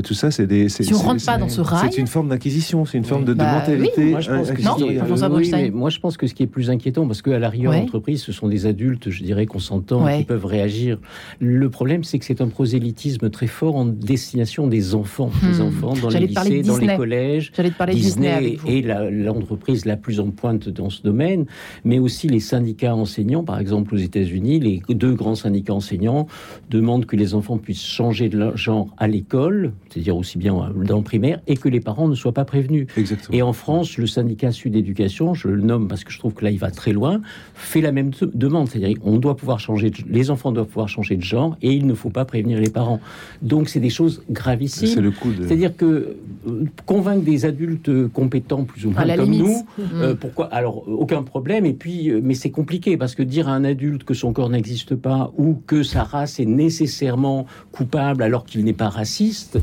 tout 0.03 0.13
ça, 0.13 0.31
c'est 0.31 0.47
des. 0.47 0.67
Si 0.67 0.93
on 0.93 0.97
rentre 0.97 1.25
pas 1.25 1.37
dans 1.37 1.49
ce 1.49 1.61
rail. 1.61 1.89
C'est 1.91 1.99
une 1.99 2.07
forme 2.07 2.29
d'inquisition, 2.29 2.85
c'est 2.85 2.97
une 2.97 3.05
forme 3.05 3.23
de, 3.23 3.33
bah, 3.33 3.59
mentalité. 3.59 4.11
Moi, 4.11 4.19
je 4.19 4.31
pense 4.31 4.51
que 4.51 5.71
moi, 5.71 5.89
je 5.89 5.99
pense 5.99 6.17
que 6.17 6.27
ce 6.27 6.33
qui 6.33 6.43
est 6.43 6.47
plus 6.47 6.69
inquiétant, 6.69 7.07
parce 7.07 7.21
qu'à 7.21 7.39
l'arrière, 7.39 7.71
l'entreprise, 7.71 8.21
ce 8.21 8.33
sont 8.33 8.49
des 8.49 8.65
adultes, 8.65 9.09
je 9.09 9.23
dirais, 9.23 9.45
consentants, 9.45 10.05
qui 10.17 10.25
peuvent 10.25 10.45
réagir. 10.45 10.97
Le 11.39 11.69
problème, 11.69 12.03
c'est 12.03 12.19
que 12.19 12.25
c'est 12.25 12.41
un 12.41 12.49
prosélytisme 12.49 13.29
très 13.29 13.47
fort 13.47 13.77
en 13.77 13.85
destination 13.85 14.67
des 14.67 14.93
enfants 14.93 15.20
des 15.27 15.59
hmm. 15.59 15.67
enfants 15.67 15.93
dans 16.01 16.09
les 16.09 16.27
lycées, 16.27 16.63
dans 16.63 16.77
les 16.77 16.95
collèges. 16.95 17.51
J'allais 17.55 17.71
te 17.71 17.77
parler 17.77 17.93
Disney, 17.93 18.51
Disney 18.51 18.79
est 18.79 18.81
l'entreprise 19.11 19.85
la, 19.85 19.97
plus 19.97 20.19
en 20.19 20.31
pointe 20.31 20.69
dans 20.69 20.89
ce 20.89 21.01
domaine, 21.01 21.45
mais 21.83 21.99
aussi 21.99 22.27
les 22.27 22.39
syndicats 22.39 22.95
enseignants, 22.95 23.43
par 23.43 23.59
exemple 23.59 23.95
aux 23.95 23.97
États-Unis, 23.97 24.59
les 24.59 24.81
deux 24.93 25.13
grands 25.13 25.35
syndicats 25.35 25.73
enseignants 25.73 26.27
demandent 26.69 27.05
que 27.05 27.15
les 27.15 27.33
enfants 27.35 27.57
puissent 27.57 27.85
changer 27.85 28.29
de 28.29 28.55
genre 28.55 28.87
à 28.97 29.07
l'école, 29.07 29.73
c'est-à-dire 29.89 30.15
aussi 30.15 30.37
bien 30.37 30.53
dans 30.75 30.97
le 30.97 31.03
primaire, 31.03 31.41
et 31.47 31.57
que 31.57 31.69
les 31.69 31.79
parents 31.79 32.07
ne 32.07 32.15
soient 32.15 32.33
pas 32.33 32.45
prévenus. 32.45 32.87
Exactement. 32.97 33.37
Et 33.37 33.41
en 33.41 33.53
France, 33.53 33.97
le 33.97 34.07
syndicat 34.07 34.51
Sud 34.51 34.75
Éducation, 34.75 35.33
je 35.33 35.47
le 35.47 35.61
nomme 35.61 35.87
parce 35.87 36.03
que 36.03 36.11
je 36.11 36.19
trouve 36.19 36.33
que 36.33 36.43
là 36.43 36.51
il 36.51 36.59
va 36.59 36.71
très 36.71 36.93
loin, 36.93 37.21
fait 37.53 37.81
la 37.81 37.91
même 37.91 38.11
demande, 38.33 38.69
c'est-à-dire 38.69 38.97
on 39.03 39.17
doit 39.17 39.35
pouvoir 39.35 39.59
changer, 39.59 39.91
les 40.09 40.31
enfants 40.31 40.51
doivent 40.51 40.67
pouvoir 40.67 40.89
changer 40.89 41.15
de 41.15 41.23
genre 41.23 41.57
et 41.61 41.71
il 41.73 41.85
ne 41.85 41.93
faut 41.93 42.09
pas 42.09 42.25
prévenir 42.25 42.59
les 42.59 42.69
parents. 42.69 42.99
Donc 43.41 43.69
c'est 43.69 43.79
des 43.79 43.89
choses 43.89 44.23
gravissimes. 44.29 45.10
C'est-à-dire 45.47 45.75
que 45.75 46.15
euh, 46.47 46.65
convaincre 46.85 47.23
des 47.23 47.45
adultes 47.45 48.07
compétents, 48.09 48.63
plus 48.63 48.85
ou 48.85 48.91
moins 48.91 49.15
comme 49.15 49.31
nous, 49.31 49.65
euh, 49.93 50.15
pourquoi? 50.15 50.47
Alors, 50.47 50.87
aucun 50.87 51.23
problème. 51.23 51.65
Et 51.65 51.73
puis, 51.73 52.09
euh, 52.09 52.21
mais 52.23 52.33
c'est 52.33 52.49
compliqué 52.49 52.97
parce 52.97 53.15
que 53.15 53.23
dire 53.23 53.47
à 53.47 53.53
un 53.53 53.63
adulte 53.63 54.03
que 54.03 54.13
son 54.13 54.33
corps 54.33 54.49
n'existe 54.49 54.95
pas 54.95 55.31
ou 55.37 55.61
que 55.67 55.83
sa 55.83 56.03
race 56.03 56.39
est 56.39 56.45
nécessairement 56.45 57.45
coupable 57.71 58.23
alors 58.23 58.45
qu'il 58.45 58.63
n'est 58.63 58.73
pas 58.73 58.89
raciste, 58.89 59.59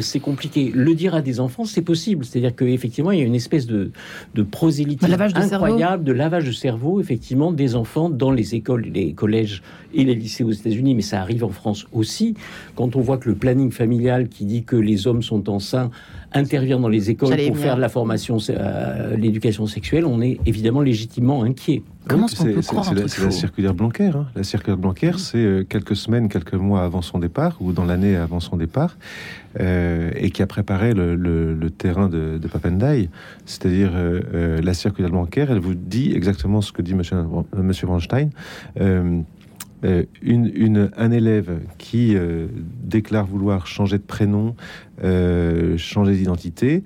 c'est 0.00 0.20
compliqué. 0.20 0.70
Le 0.74 0.94
dire 0.94 1.14
à 1.14 1.22
des 1.22 1.40
enfants, 1.40 1.64
c'est 1.64 1.82
possible. 1.82 2.24
C'est-à-dire 2.24 2.54
qu'effectivement, 2.54 3.10
il 3.10 3.18
y 3.18 3.22
a 3.22 3.26
une 3.26 3.34
espèce 3.34 3.66
de, 3.66 3.90
de 4.34 4.42
prosélytisme 4.42 5.12
incroyable, 5.34 6.04
de 6.04 6.12
lavage 6.12 6.44
de 6.44 6.52
cerveau, 6.52 7.00
effectivement, 7.00 7.52
des 7.52 7.74
enfants 7.74 8.10
dans 8.10 8.30
les 8.30 8.54
écoles, 8.54 8.86
les 8.92 9.12
collèges 9.12 9.62
et 9.94 10.04
les 10.04 10.14
lycées 10.14 10.44
aux 10.44 10.50
États-Unis, 10.50 10.94
mais 10.94 11.02
ça 11.02 11.20
arrive 11.20 11.44
en 11.44 11.50
France 11.50 11.86
aussi. 11.92 12.34
Quand 12.76 12.96
on 12.96 13.00
voit 13.00 13.18
que 13.18 13.28
le 13.28 13.34
planning 13.34 13.70
familial 13.70 14.28
qui 14.28 14.44
dit 14.44 14.64
que 14.64 14.76
les 14.76 14.91
hommes 15.06 15.22
sont 15.22 15.48
enceints 15.48 15.90
intervient 16.34 16.78
dans 16.78 16.88
les 16.88 17.10
écoles 17.10 17.36
pour 17.46 17.56
faire 17.56 17.76
de 17.76 17.80
la 17.80 17.88
formation, 17.88 18.38
euh, 18.48 19.16
l'éducation 19.16 19.66
sexuelle, 19.66 20.06
on 20.06 20.20
est 20.20 20.38
évidemment 20.46 20.80
légitimement 20.80 21.42
inquiet. 21.42 21.82
Comment 22.08 22.26
est-ce 22.26 22.36
qu'on 22.36 22.44
peut 22.44 22.62
croire 22.62 22.84
C'est 22.84 22.94
la, 22.94 23.24
la, 23.26 23.30
circulaire 23.30 23.74
Blanquer. 23.74 24.06
Hein. 24.06 24.26
La 24.34 24.42
circulaire 24.42 24.76
Blanquer, 24.76 25.12
c'est 25.18 25.38
euh, 25.38 25.64
quelques 25.64 25.94
semaines, 25.94 26.28
quelques 26.28 26.54
mois 26.54 26.82
avant 26.82 27.02
son 27.02 27.18
départ, 27.18 27.56
ou 27.60 27.72
dans 27.72 27.84
l'année 27.84 28.16
avant 28.16 28.40
son 28.40 28.56
départ, 28.56 28.96
euh, 29.60 30.10
et 30.16 30.30
qui 30.30 30.42
a 30.42 30.46
préparé 30.46 30.94
le, 30.94 31.56
terrain 31.70 32.08
de, 32.08 32.38
de 32.38 32.48
Papendai. 32.48 33.08
C'est-à-dire, 33.46 33.92
la 34.32 34.74
circulaire 34.74 35.10
Blanquer, 35.10 35.46
elle 35.48 35.60
vous 35.60 35.74
dit 35.74 36.12
exactement 36.14 36.60
ce 36.60 36.72
que 36.72 36.82
dit 36.82 36.94
Monsieur, 36.94 37.18
monsieur 37.56 37.86
Bronstein. 37.86 38.30
Euh, 39.84 40.04
un 40.96 41.10
élève 41.10 41.58
qui 41.78 42.14
euh, 42.16 42.46
déclare 42.84 43.26
vouloir 43.26 43.66
changer 43.66 43.98
de 43.98 44.02
prénom, 44.02 44.54
euh, 45.02 45.76
changer 45.76 46.14
d'identité, 46.14 46.84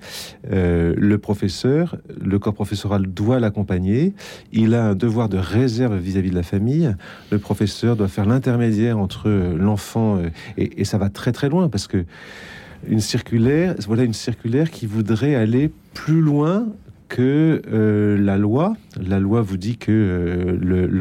le 0.49 1.15
professeur, 1.17 1.97
le 2.19 2.39
corps 2.39 2.53
professoral 2.53 3.07
doit 3.07 3.39
l'accompagner. 3.39 4.13
Il 4.51 4.73
a 4.73 4.89
un 4.89 4.95
devoir 4.95 5.29
de 5.29 5.37
réserve 5.37 5.97
vis-à-vis 5.97 6.31
de 6.31 6.35
la 6.35 6.43
famille. 6.43 6.95
Le 7.31 7.39
professeur 7.39 7.95
doit 7.95 8.07
faire 8.07 8.25
l'intermédiaire 8.25 8.97
entre 8.97 9.29
l'enfant 9.29 10.19
et, 10.57 10.85
ça 10.85 10.97
va 10.97 11.09
très 11.09 11.31
très 11.31 11.49
loin 11.49 11.69
parce 11.69 11.87
que 11.87 12.05
une 12.87 13.01
circulaire, 13.01 13.75
voilà 13.87 14.03
une 14.03 14.13
circulaire 14.13 14.71
qui 14.71 14.85
voudrait 14.85 15.35
aller 15.35 15.71
plus 15.93 16.21
loin 16.21 16.67
que 17.09 17.61
la 18.19 18.37
loi. 18.37 18.75
La 18.99 19.19
loi 19.19 19.41
vous 19.41 19.57
dit 19.57 19.77
que 19.77 20.57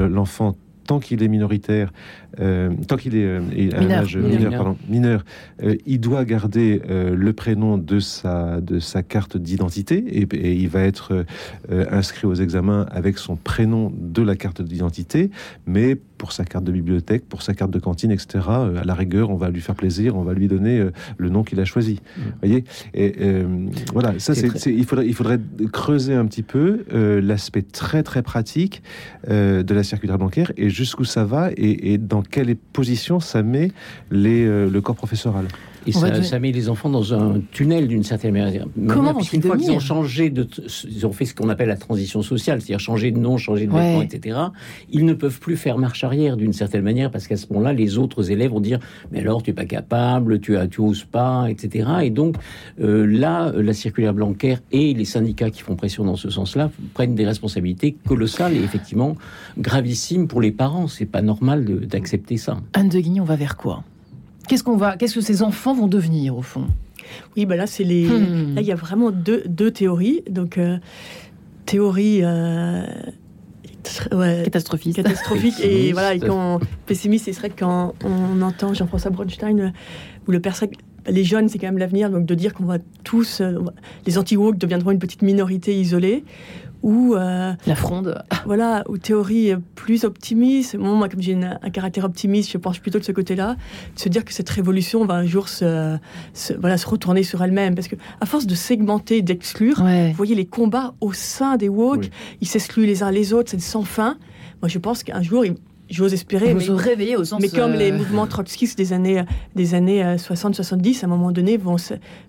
l'enfant 0.08 0.56
tant 0.86 1.00
qu'il 1.00 1.22
est 1.22 1.28
minoritaire, 1.28 1.92
euh, 2.40 2.70
tant 2.86 2.96
qu'il 2.96 3.16
est 3.16 3.24
euh, 3.24 3.40
mineur, 3.40 4.00
âge 4.00 4.16
mineur, 4.16 4.52
pardon, 4.52 4.76
mineur 4.88 5.24
euh, 5.62 5.74
il 5.86 6.00
doit 6.00 6.24
garder 6.24 6.82
le 6.86 7.32
prénom 7.32 7.78
de 7.78 8.00
sa, 8.00 8.60
de 8.60 8.78
sa 8.78 9.02
carte 9.02 9.36
d'identité 9.36 9.96
et, 9.96 10.52
il 10.54 10.68
va 10.68 10.82
être 10.82 11.24
inscrit 11.68 12.26
aux 12.26 12.34
examens 12.34 12.86
avec 12.90 13.18
son 13.18 13.36
prénom 13.36 13.92
de 13.96 14.22
la 14.22 14.36
carte 14.36 14.62
d'identité, 14.62 15.30
mais 15.66 15.96
pour 15.96 16.32
sa 16.32 16.44
carte 16.44 16.64
de 16.64 16.72
bibliothèque, 16.72 17.28
pour 17.28 17.42
sa 17.42 17.54
carte 17.54 17.70
de 17.70 17.78
cantine, 17.78 18.10
etc. 18.10 18.44
à 18.48 18.84
la 18.84 18.94
rigueur, 18.94 19.30
on 19.30 19.36
va 19.36 19.50
lui 19.50 19.60
faire 19.60 19.74
plaisir, 19.74 20.16
on 20.16 20.22
va 20.22 20.32
lui 20.32 20.48
donner 20.48 20.86
le 21.16 21.28
nom 21.28 21.42
qu'il 21.42 21.60
a 21.60 21.64
choisi. 21.64 22.00
Mmh. 22.16 22.20
voyez? 22.40 22.64
Et 22.94 23.14
voilà, 23.92 24.18
ça, 24.18 24.34
c'est, 24.34 24.48
il, 24.66 24.84
faudrait, 24.84 25.06
il 25.06 25.14
faudrait 25.14 25.40
creuser 25.72 26.14
un 26.14 26.26
petit 26.26 26.42
peu 26.42 26.84
l'aspect 27.20 27.62
très 27.62 28.02
très 28.02 28.22
pratique 28.22 28.82
de 29.28 29.74
la 29.74 29.82
circulaire 29.82 30.18
bancaire 30.18 30.52
et 30.56 30.70
jusqu'où 30.70 31.04
ça 31.04 31.24
va 31.24 31.50
et, 31.56 31.92
et 31.92 31.98
dans 31.98 32.22
quelle 32.30 32.56
position 32.56 33.20
ça 33.20 33.42
met 33.42 33.72
euh, 34.12 34.70
le 34.70 34.80
corps 34.80 34.96
professoral? 34.96 35.46
Et 35.86 35.92
ça, 35.92 36.38
met 36.38 36.52
les 36.52 36.68
enfants 36.68 36.90
dans 36.90 37.14
un 37.14 37.40
tunnel 37.52 37.88
d'une 37.88 38.02
certaine 38.02 38.32
manière. 38.32 38.66
Comment 38.88 39.14
Puisqu'une 39.14 39.42
fois 39.42 39.56
qu'ils 39.56 39.70
ont 39.70 39.80
changé 39.80 40.30
de, 40.30 40.46
ils 40.88 41.06
ont 41.06 41.12
fait 41.12 41.24
ce 41.24 41.34
qu'on 41.34 41.48
appelle 41.48 41.68
la 41.68 41.76
transition 41.76 42.22
sociale, 42.22 42.60
c'est-à-dire 42.60 42.80
changer 42.80 43.10
de 43.10 43.18
nom, 43.18 43.36
changer 43.38 43.66
de 43.66 43.72
vêtements, 43.72 44.02
etc. 44.02 44.38
Ils 44.90 45.04
ne 45.04 45.12
peuvent 45.12 45.38
plus 45.38 45.56
faire 45.56 45.78
marche 45.78 46.04
arrière 46.04 46.36
d'une 46.36 46.52
certaine 46.52 46.82
manière 46.82 47.10
parce 47.10 47.26
qu'à 47.26 47.36
ce 47.36 47.46
moment-là, 47.50 47.72
les 47.72 47.98
autres 47.98 48.30
élèves 48.30 48.50
vont 48.50 48.60
dire 48.60 48.78
mais 49.12 49.20
alors 49.20 49.42
tu 49.42 49.50
es 49.50 49.52
pas 49.52 49.64
capable, 49.64 50.40
tu 50.40 50.56
as, 50.56 50.66
tu 50.66 50.80
oses 50.80 51.04
pas, 51.04 51.46
etc. 51.48 51.88
Et 52.02 52.10
donc 52.10 52.36
euh, 52.80 53.06
là, 53.06 53.52
la 53.54 53.72
circulaire 53.72 54.14
Blanquer 54.14 54.56
et 54.72 54.94
les 54.94 55.04
syndicats 55.04 55.50
qui 55.50 55.62
font 55.62 55.76
pression 55.76 56.04
dans 56.04 56.16
ce 56.16 56.30
sens-là 56.30 56.70
prennent 56.94 57.14
des 57.14 57.26
responsabilités 57.26 57.96
colossales 58.06 58.54
et 58.54 58.62
effectivement 58.62 59.16
gravissimes 59.58 60.28
pour 60.28 60.40
les 60.40 60.52
parents. 60.52 60.88
C'est 60.88 61.06
pas 61.06 61.22
normal 61.22 61.64
d'accepter 61.64 62.36
ça. 62.36 62.58
Anne 62.72 62.88
de 62.88 62.98
Guignon, 62.98 63.22
on 63.22 63.26
va 63.26 63.36
vers 63.36 63.56
quoi? 63.56 63.84
Qu'est-ce 64.48 64.64
qu'on 64.64 64.76
va, 64.76 64.96
qu'est-ce 64.96 65.14
que 65.14 65.20
ces 65.20 65.42
enfants 65.42 65.74
vont 65.74 65.88
devenir 65.88 66.36
au 66.36 66.42
fond? 66.42 66.66
Oui, 67.36 67.46
ben 67.46 67.56
là 67.56 67.66
c'est 67.66 67.84
les, 67.84 68.06
hmm. 68.06 68.54
là 68.54 68.60
il 68.60 68.66
y 68.66 68.72
a 68.72 68.76
vraiment 68.76 69.10
deux, 69.10 69.42
deux 69.46 69.70
théories. 69.70 70.22
Donc 70.28 70.58
euh, 70.58 70.78
théorie 71.64 72.20
euh, 72.22 72.84
catastrophique, 74.44 74.96
catastrophique 74.96 75.60
et 75.62 75.92
voilà, 75.92 76.14
et 76.14 76.20
quand 76.20 76.60
pessimiste, 76.86 77.26
ce 77.26 77.32
serait 77.32 77.50
quand 77.50 77.94
on 78.04 78.42
entend 78.42 78.74
Jean-François 78.74 79.10
Bronstein 79.10 79.58
euh, 79.58 79.70
ou 80.26 80.32
le 80.32 80.40
père 80.40 80.56
les 81.08 81.22
jeunes, 81.22 81.48
c'est 81.48 81.60
quand 81.60 81.68
même 81.68 81.78
l'avenir, 81.78 82.10
donc 82.10 82.26
de 82.26 82.34
dire 82.34 82.52
qu'on 82.52 82.64
va 82.64 82.78
tous, 83.04 83.40
les 84.06 84.18
anti-woke 84.18 84.58
deviendront 84.58 84.90
une 84.90 84.98
petite 84.98 85.22
minorité 85.22 85.78
isolée, 85.78 86.24
ou 86.86 87.16
euh, 87.16 87.52
la 87.66 87.74
fronde. 87.74 88.22
Voilà, 88.44 88.84
ou 88.88 88.96
théorie 88.96 89.50
plus 89.74 90.04
optimiste. 90.04 90.76
Moi, 90.78 91.08
comme 91.08 91.20
j'ai 91.20 91.34
un 91.34 91.70
caractère 91.70 92.04
optimiste, 92.04 92.52
je 92.52 92.58
pense 92.58 92.78
plutôt 92.78 93.00
de 93.00 93.04
ce 93.04 93.10
côté-là, 93.10 93.56
de 93.96 94.00
se 94.00 94.08
dire 94.08 94.24
que 94.24 94.32
cette 94.32 94.48
révolution 94.48 95.04
va 95.04 95.14
un 95.14 95.26
jour 95.26 95.48
se, 95.48 95.98
voilà, 96.60 96.78
se 96.78 96.86
retourner 96.86 97.24
sur 97.24 97.42
elle-même. 97.42 97.74
Parce 97.74 97.88
que 97.88 97.96
à 98.20 98.26
force 98.26 98.46
de 98.46 98.54
segmenter, 98.54 99.20
d'exclure, 99.20 99.82
vous 99.82 100.12
voyez 100.12 100.36
les 100.36 100.46
combats 100.46 100.94
au 101.00 101.12
sein 101.12 101.56
des 101.56 101.68
woke, 101.68 102.08
ils 102.40 102.46
s'excluent 102.46 102.86
les 102.86 103.02
uns 103.02 103.10
les 103.10 103.32
autres, 103.32 103.50
c'est 103.50 103.60
sans 103.60 103.82
fin. 103.82 104.16
Moi, 104.62 104.68
je 104.68 104.78
pense 104.78 105.02
qu'un 105.02 105.22
jour, 105.22 105.44
j'ose 105.90 106.12
espérer. 106.12 106.54
mais, 106.54 107.16
au 107.16 107.24
sens. 107.24 107.40
Mais 107.40 107.48
comme 107.48 107.72
les 107.72 107.92
euh, 107.92 107.96
mouvements 107.96 108.26
trotskistes 108.26 108.76
des 108.76 108.92
années, 108.92 109.22
des 109.54 109.74
années 109.74 110.02
60-70, 110.02 110.98
euh, 110.98 111.02
à 111.02 111.04
un 111.04 111.08
moment 111.08 111.32
donné, 111.32 111.56
vont, 111.56 111.76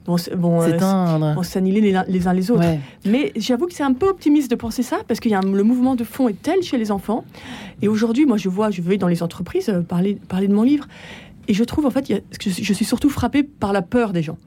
vont, 0.05 0.15
vont, 0.35 0.61
euh, 0.61 1.33
vont 1.33 1.43
s'annihiler 1.43 1.81
les, 2.07 2.27
uns 2.27 2.33
les 2.33 2.51
autres. 2.51 2.63
Mais 3.05 3.31
j'avoue 3.35 3.67
que 3.67 3.73
c'est 3.73 3.83
un 3.83 3.93
peu 3.93 4.07
optimiste 4.07 4.51
de 4.51 4.55
penser 4.55 4.83
ça, 4.83 4.97
parce 5.07 5.19
que 5.19 5.29
y 5.29 5.35
a 5.35 5.41
le 5.41 5.63
mouvement 5.63 5.95
de 5.95 6.03
fond 6.03 6.27
est 6.27 6.41
tel 6.41 6.61
chez 6.61 6.77
les 6.77 6.91
enfants. 6.91 7.23
Et 7.81 7.87
aujourd'hui, 7.87 8.25
moi, 8.25 8.37
je 8.37 8.49
vois, 8.49 8.71
je 8.71 8.81
vais 8.81 8.97
dans 8.97 9.07
les 9.07 9.23
entreprises 9.23 9.73
parler, 9.87 10.17
parler 10.27 10.47
de 10.47 10.53
mon 10.53 10.63
livre. 10.63 10.87
Et 11.47 11.53
je 11.53 11.63
trouve, 11.63 11.85
en 11.85 11.91
fait, 11.91 12.23
je 12.41 12.73
suis 12.73 12.85
surtout 12.85 13.09
frappée 13.09 13.43
par 13.43 13.71
la 13.71 13.81
peur 13.81 14.11
des 14.11 14.21
gens. 14.21 14.37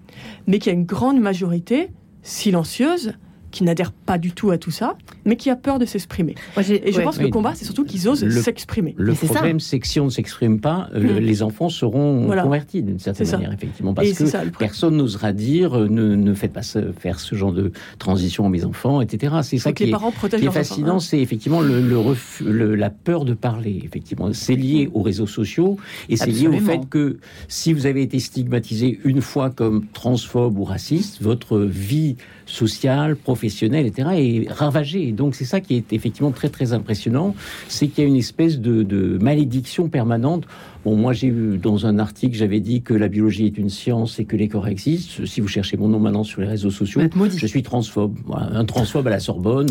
Mais 0.47 0.59
qu'il 0.59 0.73
y 0.73 0.75
a 0.75 0.79
une 0.79 0.85
grande 0.85 1.19
majorité 1.19 1.89
silencieuse 2.23 3.15
qui 3.51 3.65
n'adhère 3.65 3.93
pas 3.93 4.19
du 4.19 4.33
tout 4.33 4.51
à 4.51 4.59
tout 4.59 4.71
ça, 4.71 4.97
mais 5.25 5.37
qui 5.37 5.51
a 5.51 5.57
peur 5.57 5.79
de 5.79 5.85
s'exprimer. 5.85 6.35
Et 6.59 6.93
je 6.93 7.01
pense 7.01 7.19
que 7.19 7.23
le 7.23 7.31
combat, 7.31 7.53
c'est 7.55 7.65
surtout 7.65 7.85
qu'ils 7.85 8.09
osent 8.09 8.27
s'exprimer. 8.43 8.95
Le 8.97 9.15
problème, 9.15 9.61
c'est 9.61 9.79
que 9.79 9.87
si 9.87 10.01
on 10.01 10.07
ne 10.07 10.11
s'exprime 10.11 10.61
pas, 10.61 10.89
euh, 10.95 11.01
mm. 11.01 11.19
les 11.19 11.43
enfants 11.43 11.69
seront 11.69 12.29
convertis 12.43 12.83
d'une 12.83 12.99
certaine 12.99 13.31
manière, 13.31 13.53
effectivement, 13.53 13.95
parce 13.95 14.13
que 14.13 14.49
personne 14.59 14.97
n'osera 14.97 15.33
dire 15.33 15.79
euh, 15.79 15.89
ne, 15.89 16.15
ne 16.15 16.35
faites 16.35 16.53
pas 16.53 16.63
faire 16.63 17.21
ce 17.21 17.35
genre 17.35 17.53
de 17.53 17.73
transition 17.99 18.47
à 18.47 18.49
mes 18.49 18.65
enfants, 18.65 19.01
etc. 19.01 19.37
C'est 19.43 19.59
ça 19.59 19.73
qui, 19.73 19.85
les 19.85 19.89
est, 19.91 19.93
parents 19.93 20.13
qui 20.13 20.47
est 20.47 20.51
fascinant, 20.51 20.97
hein. 20.97 21.01
c'est 21.01 21.21
effectivement 21.21 21.61
le, 21.61 21.81
le, 21.81 22.75
la 22.75 22.91
peur 22.91 23.25
de 23.25 23.35
parler. 23.35 23.81
Effectivement, 23.85 24.33
c'est 24.33 24.55
lié 24.55 24.91
aux 24.93 25.03
réseaux 25.03 25.27
sociaux 25.27 25.77
et 26.09 26.17
c'est 26.17 26.31
lié 26.31 26.49
au 26.49 26.59
fait 26.61 26.89
que 26.89 27.19
si 27.49 27.73
vous 27.73 27.87
avez 27.87 28.03
été 28.03 28.19
stigmatisé 28.19 29.01
une 29.05 29.21
fois 29.21 29.51
comme 29.51 29.87
transphobe 29.93 30.59
ou 30.59 30.65
raciste, 30.65 31.23
votre 31.23 31.59
vie 31.59 32.17
sociale, 32.51 33.17
professionnelle, 33.17 33.87
etc., 33.87 34.09
est 34.13 34.53
ravagée. 34.53 35.13
donc 35.13 35.35
c'est 35.35 35.45
ça 35.45 35.61
qui 35.61 35.77
est 35.77 35.93
effectivement 35.93 36.33
très 36.33 36.49
très 36.49 36.73
impressionnant, 36.73 37.35
c'est 37.69 37.89
qu'il 37.89 38.05
y 38.05 38.07
a 38.07 38.11
une 38.11 38.17
espèce 38.17 38.59
de, 38.59 38.83
de 38.83 39.19
malédiction 39.19 39.89
permanente 39.89 40.45
Bon, 40.85 40.97
moi, 40.97 41.13
j'ai 41.13 41.27
eu 41.27 41.59
dans 41.59 41.87
un 41.87 41.99
article, 41.99 42.35
j'avais 42.35 42.61
dit 42.61 42.81
que 42.81 42.95
la 42.95 43.09
biologie 43.09 43.47
est 43.47 43.59
une 43.59 43.69
science 43.69 44.19
et 44.19 44.25
que 44.25 44.37
les 44.37 44.49
corps 44.49 44.67
existent. 44.67 45.27
Si 45.27 45.41
vous 45.43 45.49
cherchez 45.49 45.77
mon 45.77 45.89
nom 45.89 45.99
maintenant 45.99 46.25
sur 46.25 46.41
les 46.41 46.47
réseaux 46.47 46.71
sociaux, 46.71 47.03
je 47.37 47.47
suis 47.47 47.63
transphobe. 47.63 48.17
un 48.33 48.65
transphobe 48.65 49.07
à 49.07 49.11
la 49.11 49.21
Sorbonne. 49.21 49.69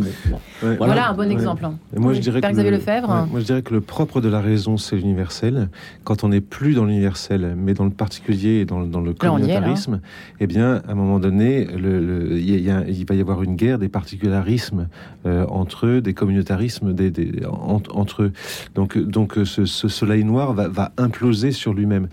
voilà. 0.61 1.09
un 1.09 1.13
bon 1.13 1.31
exemple. 1.31 1.67
Moi, 1.95 2.13
je 2.13 2.19
dirais 2.19 2.41
que 2.41 2.47
le, 2.47 2.69
Lefebvre. 2.69 3.27
moi, 3.31 3.39
je 3.39 3.45
dirais 3.45 3.61
que 3.63 3.73
le 3.73 3.81
propre 3.81 4.21
de 4.21 4.29
la 4.29 4.39
raison, 4.39 4.77
c'est 4.77 4.95
l'universel. 4.97 5.69
Quand 6.03 6.23
on 6.23 6.29
n'est 6.29 6.41
plus 6.41 6.75
dans 6.75 6.85
l'universel, 6.85 7.55
mais 7.57 7.73
dans 7.73 7.85
le 7.85 7.91
particulier 7.91 8.59
et 8.61 8.65
dans, 8.65 8.79
le 8.81 9.13
communautarisme, 9.13 10.01
eh 10.39 10.47
bien, 10.47 10.81
à 10.87 10.91
un 10.91 10.95
moment 10.95 11.19
donné, 11.19 11.65
le, 11.65 12.37
il, 12.39 13.05
va 13.07 13.15
y 13.15 13.21
avoir 13.21 13.41
une 13.41 13.55
guerre 13.55 13.79
des 13.79 13.89
particularismes 13.89 14.87
euh, 15.25 15.45
entre 15.47 15.87
eux, 15.87 16.01
des 16.01 16.13
communautarismes 16.13 16.93
des, 16.93 17.11
entre 17.47 18.23
eux. 18.23 18.31
Donc, 18.75 18.97
donc 18.97 19.39
ce, 19.43 19.65
soleil 19.65 20.23
noir 20.23 20.53
va, 20.53 20.67
va 20.67 20.91
imploser 20.99 21.51
sur 21.51 21.73
lui-même. 21.73 22.09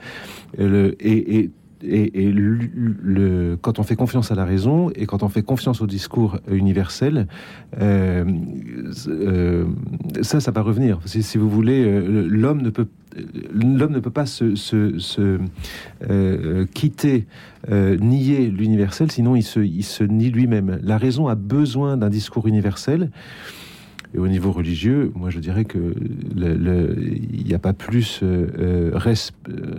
Et, 0.59 0.70
et, 1.01 1.51
et, 1.82 2.32
le, 2.32 3.57
quand 3.61 3.78
on 3.78 3.82
fait 3.82 3.97
confiance 3.97 4.30
à 4.30 4.34
la 4.34 4.45
raison 4.45 4.91
et 4.95 5.07
quand 5.07 5.22
on 5.22 5.28
fait 5.28 5.43
confiance 5.43 5.80
au 5.80 5.87
discours 5.87 6.39
universel, 6.51 7.26
euh, 7.80 8.24
euh, 9.09 9.66
ça, 10.22 10.41
ça 10.41 10.51
va 10.51 10.62
revenir. 10.62 11.01
Si, 11.05 11.39
vous 11.39 11.51
voulez, 11.51 11.84
euh, 11.84 12.26
l'homme 12.28 12.62
ne 12.62 12.70
peut 12.70 12.87
l'homme 13.55 13.93
ne 13.93 14.01
peut 14.01 14.11
pas 14.11 14.26
se, 14.26 14.55
se, 14.57 15.39
quitter, 16.74 17.26
nier 17.70 18.51
l'universel, 18.51 19.11
sinon 19.11 19.37
il 19.37 19.43
se, 19.43 19.61
il 19.61 19.84
se 19.84 20.05
nie 20.05 20.30
lui-même. 20.30 20.78
La 20.82 20.99
raison 20.99 21.26
a 21.26 21.34
besoin 21.34 21.97
d'un 21.97 22.11
discours 22.11 22.47
universel. 22.47 23.11
Et 24.16 24.18
au 24.18 24.28
niveau 24.28 24.50
religieux, 24.50 25.12
moi 25.14 25.28
je 25.28 25.38
dirais 25.40 25.66
que 25.66 25.94
il 26.36 27.44
n'y 27.46 27.52
a 27.52 27.58
pas 27.58 27.74
plus 27.74 28.20
euh, 28.22 28.46
euh, 28.58 28.90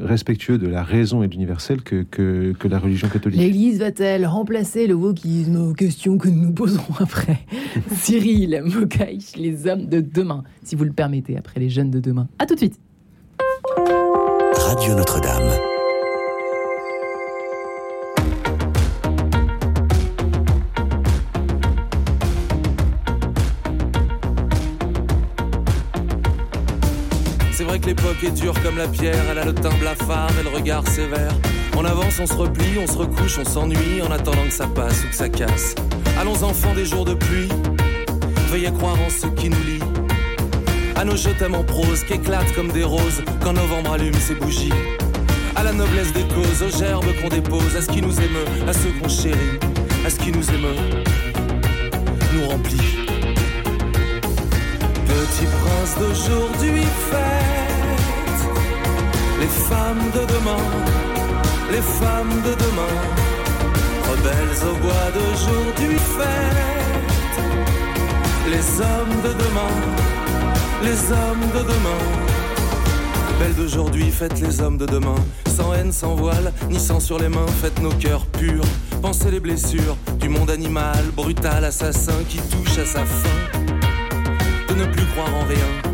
respectueux 0.03 0.59
de 0.59 0.67
la 0.67 0.83
raison 0.83 1.23
et 1.23 1.27
de 1.27 1.31
l'universel 1.31 1.81
que, 1.81 2.03
que, 2.03 2.53
que, 2.53 2.67
la 2.67 2.77
religion 2.77 3.07
catholique. 3.07 3.39
L'Église 3.39 3.79
va-t-elle 3.79 4.27
remplacer 4.27 4.85
le 4.85 4.93
wokisme 4.93 5.55
aux 5.55 5.73
questions 5.73 6.19
que 6.19 6.29
nous 6.29 6.41
nous 6.45 6.51
poserons 6.51 6.93
après 6.99 7.39
Cyril 7.93 8.61
Mokaïch, 8.63 9.35
les 9.37 9.65
hommes 9.65 9.87
de 9.87 10.01
demain, 10.01 10.43
si 10.61 10.75
vous 10.75 10.83
le 10.83 10.93
permettez, 10.93 11.35
après 11.35 11.59
les 11.59 11.69
jeunes 11.69 11.89
de 11.89 11.99
demain. 11.99 12.27
A 12.37 12.45
tout 12.45 12.53
de 12.53 12.59
suite. 12.59 12.79
Radio 14.55 14.93
Notre-Dame. 14.93 15.76
L'époque 27.87 28.21
est 28.21 28.31
dure 28.31 28.53
comme 28.61 28.77
la 28.77 28.87
pierre, 28.89 29.23
elle 29.31 29.37
a 29.37 29.45
le 29.45 29.53
teint 29.53 29.73
blafard 29.79 30.29
et 30.37 30.43
le 30.43 30.49
regard 30.49 30.85
sévère. 30.89 31.31
On 31.77 31.85
avance, 31.85 32.19
on 32.19 32.27
se 32.27 32.33
replie, 32.33 32.77
on 32.77 32.85
se 32.85 32.97
recouche, 32.97 33.39
on 33.39 33.45
s'ennuie 33.45 34.01
en 34.05 34.11
attendant 34.11 34.43
que 34.43 34.51
ça 34.53 34.67
passe 34.67 35.05
ou 35.05 35.07
que 35.07 35.15
ça 35.15 35.29
casse. 35.29 35.73
Allons 36.19 36.43
enfants 36.43 36.73
des 36.75 36.85
jours 36.85 37.05
de 37.05 37.13
pluie, 37.13 37.47
veuillez 38.49 38.73
croire 38.73 38.97
en 38.99 39.09
ce 39.09 39.27
qui 39.27 39.49
nous 39.49 39.63
lie. 39.63 39.79
À 40.97 41.05
nos 41.05 41.15
jeux 41.15 41.33
en 41.53 41.63
prose 41.63 42.03
qui 42.03 42.13
éclatent 42.13 42.53
comme 42.55 42.73
des 42.73 42.83
roses 42.83 43.23
quand 43.41 43.53
novembre 43.53 43.93
allume 43.93 44.13
ses 44.15 44.35
bougies. 44.35 44.73
À 45.55 45.63
la 45.63 45.71
noblesse 45.71 46.11
des 46.11 46.27
causes, 46.27 46.61
aux 46.63 46.77
gerbes 46.77 47.05
qu'on 47.21 47.29
dépose, 47.29 47.73
à 47.77 47.81
ce 47.81 47.87
qui 47.87 48.01
nous 48.01 48.19
émeut, 48.19 48.67
à 48.67 48.73
ceux 48.73 48.91
qu'on 49.01 49.07
chérit, 49.07 49.59
à 50.05 50.09
ce 50.09 50.19
qui 50.19 50.33
nous 50.33 50.49
émeut, 50.49 50.75
nous 52.33 52.49
remplit. 52.49 52.97
Petit 55.05 55.45
prince 55.45 55.95
d'aujourd'hui 55.99 56.83
fait 57.09 57.66
les 59.39 59.47
femmes 59.47 60.11
de 60.13 60.25
demain, 60.33 60.63
les 61.71 61.81
femmes 61.81 62.41
de 62.43 62.53
demain, 62.65 62.95
rebelles 64.09 64.59
au 64.69 64.75
bois 64.81 65.09
d'aujourd'hui 65.13 65.97
faites. 65.97 66.57
Les 68.49 68.81
hommes 68.81 69.21
de 69.23 69.33
demain, 69.43 69.73
les 70.83 71.11
hommes 71.11 71.49
de 71.53 71.63
demain. 71.63 72.27
Belles 73.39 73.53
d'aujourd'hui, 73.53 74.09
faites 74.09 74.39
les 74.41 74.61
hommes 74.61 74.77
de 74.77 74.87
demain. 74.87 75.15
Sans 75.55 75.71
haine, 75.73 75.91
sans 75.91 76.15
voile, 76.15 76.51
ni 76.69 76.79
sang 76.79 76.99
sur 76.99 77.19
les 77.19 77.29
mains, 77.29 77.45
faites 77.61 77.79
nos 77.81 77.91
cœurs 77.91 78.25
purs. 78.25 78.65
Pensez 79.01 79.29
les 79.29 79.39
blessures 79.39 79.95
du 80.19 80.27
monde 80.27 80.49
animal, 80.49 81.03
brutal, 81.15 81.63
assassin 81.65 82.23
qui 82.27 82.37
touche 82.37 82.79
à 82.79 82.85
sa 82.85 83.05
fin. 83.05 83.59
De 84.69 84.73
ne 84.73 84.85
plus 84.85 85.05
croire 85.05 85.29
en 85.35 85.45
rien 85.45 85.86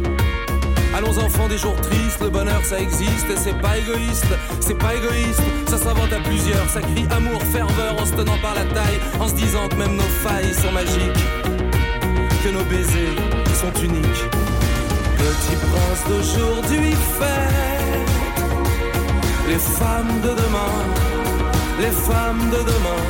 Allons 0.96 1.18
enfants 1.18 1.48
des 1.48 1.58
jours 1.58 1.76
tristes, 1.82 2.22
le 2.22 2.30
bonheur 2.30 2.64
ça 2.64 2.80
existe 2.80 3.28
et 3.28 3.36
c'est 3.36 3.60
pas 3.60 3.78
égoïste, 3.80 4.28
c'est 4.60 4.78
pas 4.78 4.94
égoïste, 4.94 5.42
ça 5.68 5.78
s'invente 5.78 6.14
à 6.14 6.20
plusieurs, 6.20 6.70
ça 6.70 6.82
crie 6.82 7.08
amour, 7.10 7.42
ferveur 7.52 8.00
en 8.00 8.06
se 8.06 8.14
tenant 8.14 8.38
par 8.44 8.54
la 8.54 8.64
taille, 8.66 9.00
en 9.20 9.28
se 9.28 9.34
disant 9.34 9.68
que 9.70 9.76
même 9.76 9.96
nos 9.96 10.12
failles 10.24 10.54
sont 10.54 10.72
magiques, 10.72 11.26
que 12.44 12.50
nos 12.50 12.64
baisers 12.66 13.16
sont 13.56 13.74
uniques. 13.82 14.26
Petit 15.18 15.56
prince 15.56 16.04
d'aujourd'hui 16.08 16.92
fait 17.18 17.50
les 19.50 19.60
femmes 19.60 20.22
de 20.22 20.30
demain, 20.30 20.76
les 21.80 21.92
femmes 21.92 22.50
de 22.52 22.62
demain, 22.72 23.04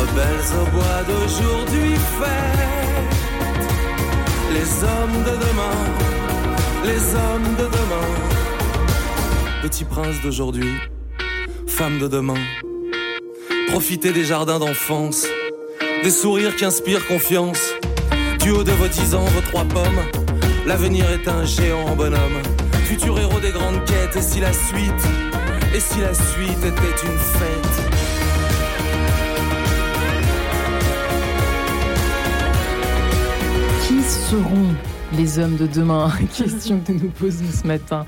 rebelles 0.00 0.50
au 0.60 0.66
bois 0.72 1.02
d'aujourd'hui 1.06 1.94
fait 2.18 2.64
les 4.54 4.84
hommes 4.84 5.22
de 5.22 5.34
demain 5.46 6.13
les 6.84 7.14
hommes 7.14 7.56
de 7.56 7.64
demain. 7.64 8.08
Petit 9.62 9.84
prince 9.84 10.20
d'aujourd'hui, 10.22 10.70
femme 11.66 11.98
de 11.98 12.08
demain. 12.08 12.42
Profitez 13.68 14.12
des 14.12 14.24
jardins 14.24 14.58
d'enfance, 14.58 15.26
des 16.02 16.10
sourires 16.10 16.54
qui 16.56 16.64
inspirent 16.64 17.06
confiance. 17.06 17.60
Du 18.40 18.50
haut 18.50 18.64
de 18.64 18.72
vos 18.72 18.88
dix 18.88 19.14
ans, 19.14 19.24
vos 19.24 19.40
trois 19.40 19.64
pommes, 19.64 20.02
l'avenir 20.66 21.10
est 21.10 21.26
un 21.26 21.44
géant 21.44 21.96
bonhomme. 21.96 22.42
Futur 22.84 23.18
héros 23.18 23.40
des 23.40 23.52
grandes 23.52 23.82
quêtes, 23.84 24.16
et 24.16 24.22
si 24.22 24.40
la 24.40 24.52
suite, 24.52 25.04
et 25.74 25.80
si 25.80 26.00
la 26.00 26.12
suite 26.12 26.58
était 26.58 27.06
une 27.06 27.18
fête 27.18 27.80
Qui 33.86 34.02
seront 34.02 34.74
les 35.12 35.38
hommes 35.38 35.56
de 35.56 35.66
demain 35.66 36.10
Question 36.36 36.80
que 36.80 36.92
nous 36.92 37.10
posons 37.10 37.44
ce 37.50 37.66
matin. 37.66 38.04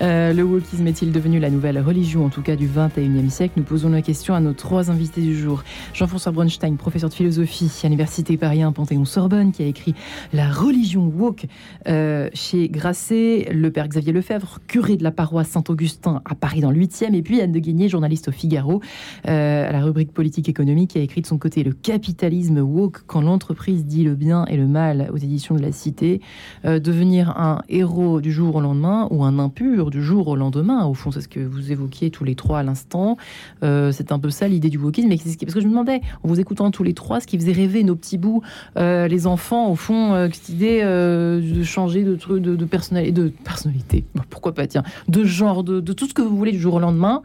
Euh, 0.00 0.32
le 0.32 0.42
wokisme 0.42 0.86
est-il 0.86 1.12
devenu 1.12 1.38
la 1.38 1.50
nouvelle 1.50 1.78
religion, 1.80 2.24
en 2.24 2.28
tout 2.28 2.42
cas 2.42 2.56
du 2.56 2.68
21e 2.68 3.28
siècle? 3.28 3.54
Nous 3.56 3.64
posons 3.64 3.90
la 3.90 4.02
question 4.02 4.34
à 4.34 4.40
nos 4.40 4.52
trois 4.52 4.90
invités 4.90 5.20
du 5.20 5.36
jour. 5.36 5.64
Jean-François 5.92 6.32
Bronstein, 6.32 6.76
professeur 6.76 7.10
de 7.10 7.14
philosophie 7.14 7.70
à 7.82 7.86
l'Université 7.86 8.36
Paris 8.36 8.62
Panthéon-Sorbonne, 8.74 9.52
qui 9.52 9.62
a 9.62 9.66
écrit 9.66 9.94
La 10.32 10.50
religion 10.50 11.12
woke 11.14 11.46
euh, 11.88 12.30
chez 12.32 12.68
Grasset, 12.68 13.48
le 13.52 13.70
père 13.70 13.88
Xavier 13.88 14.12
Lefebvre, 14.12 14.60
curé 14.66 14.96
de 14.96 15.02
la 15.02 15.10
paroisse 15.10 15.48
Saint-Augustin 15.48 16.22
à 16.24 16.34
Paris 16.34 16.60
dans 16.60 16.70
le 16.70 16.78
8e, 16.78 17.14
et 17.14 17.22
puis 17.22 17.40
Anne 17.40 17.52
de 17.52 17.58
Guigné, 17.58 17.88
journaliste 17.88 18.28
au 18.28 18.32
Figaro, 18.32 18.80
euh, 19.28 19.68
à 19.68 19.72
la 19.72 19.82
rubrique 19.82 20.12
politique 20.12 20.48
économique, 20.48 20.90
qui 20.90 20.98
a 20.98 21.02
écrit 21.02 21.20
de 21.20 21.26
son 21.26 21.38
côté 21.38 21.62
Le 21.64 21.72
capitalisme 21.72 22.58
woke, 22.58 23.02
quand 23.06 23.20
l'entreprise 23.20 23.84
dit 23.84 24.04
le 24.04 24.14
bien 24.14 24.46
et 24.46 24.56
le 24.56 24.66
mal 24.66 25.10
aux 25.12 25.18
éditions 25.18 25.54
de 25.54 25.62
la 25.62 25.72
Cité. 25.72 26.20
Euh, 26.64 26.78
devenir 26.78 27.30
un 27.38 27.62
héros 27.68 28.20
du 28.20 28.32
jour 28.32 28.56
au 28.56 28.60
lendemain 28.60 29.08
ou 29.10 29.24
un 29.24 29.38
impur 29.38 29.90
du 29.90 30.02
jour 30.02 30.28
au 30.28 30.36
lendemain. 30.36 30.84
Au 30.86 30.94
fond, 30.94 31.10
c'est 31.10 31.20
ce 31.20 31.28
que 31.28 31.40
vous 31.40 31.72
évoquiez 31.72 32.10
tous 32.10 32.24
les 32.24 32.34
trois 32.34 32.60
à 32.60 32.62
l'instant. 32.62 33.16
Euh, 33.62 33.92
c'est 33.92 34.12
un 34.12 34.18
peu 34.18 34.30
ça 34.30 34.48
l'idée 34.48 34.68
du 34.70 34.78
wokisme. 34.78 35.08
Mais 35.08 35.16
parce 35.16 35.54
que 35.54 35.60
je 35.60 35.66
me 35.66 35.70
demandais, 35.70 36.00
en 36.22 36.28
vous 36.28 36.40
écoutant 36.40 36.70
tous 36.70 36.82
les 36.82 36.94
trois, 36.94 37.20
ce 37.20 37.26
qui 37.26 37.38
faisait 37.38 37.52
rêver 37.52 37.84
nos 37.84 37.96
petits 37.96 38.18
bouts, 38.18 38.42
euh, 38.78 39.08
les 39.08 39.26
enfants, 39.26 39.70
au 39.70 39.76
fond, 39.76 40.28
cette 40.32 40.48
idée 40.48 40.82
de 40.82 41.62
changer 41.62 42.02
de, 42.04 42.16
de, 42.38 42.56
de, 42.56 42.64
personnalité, 42.64 43.12
de 43.12 43.28
personnalité, 43.44 44.04
pourquoi 44.30 44.52
pas, 44.54 44.66
tiens, 44.66 44.82
de 45.08 45.24
genre, 45.24 45.64
de, 45.64 45.80
de 45.80 45.92
tout 45.92 46.06
ce 46.06 46.14
que 46.14 46.22
vous 46.22 46.36
voulez 46.36 46.52
du 46.52 46.58
jour 46.60 46.74
au 46.74 46.80
lendemain. 46.80 47.22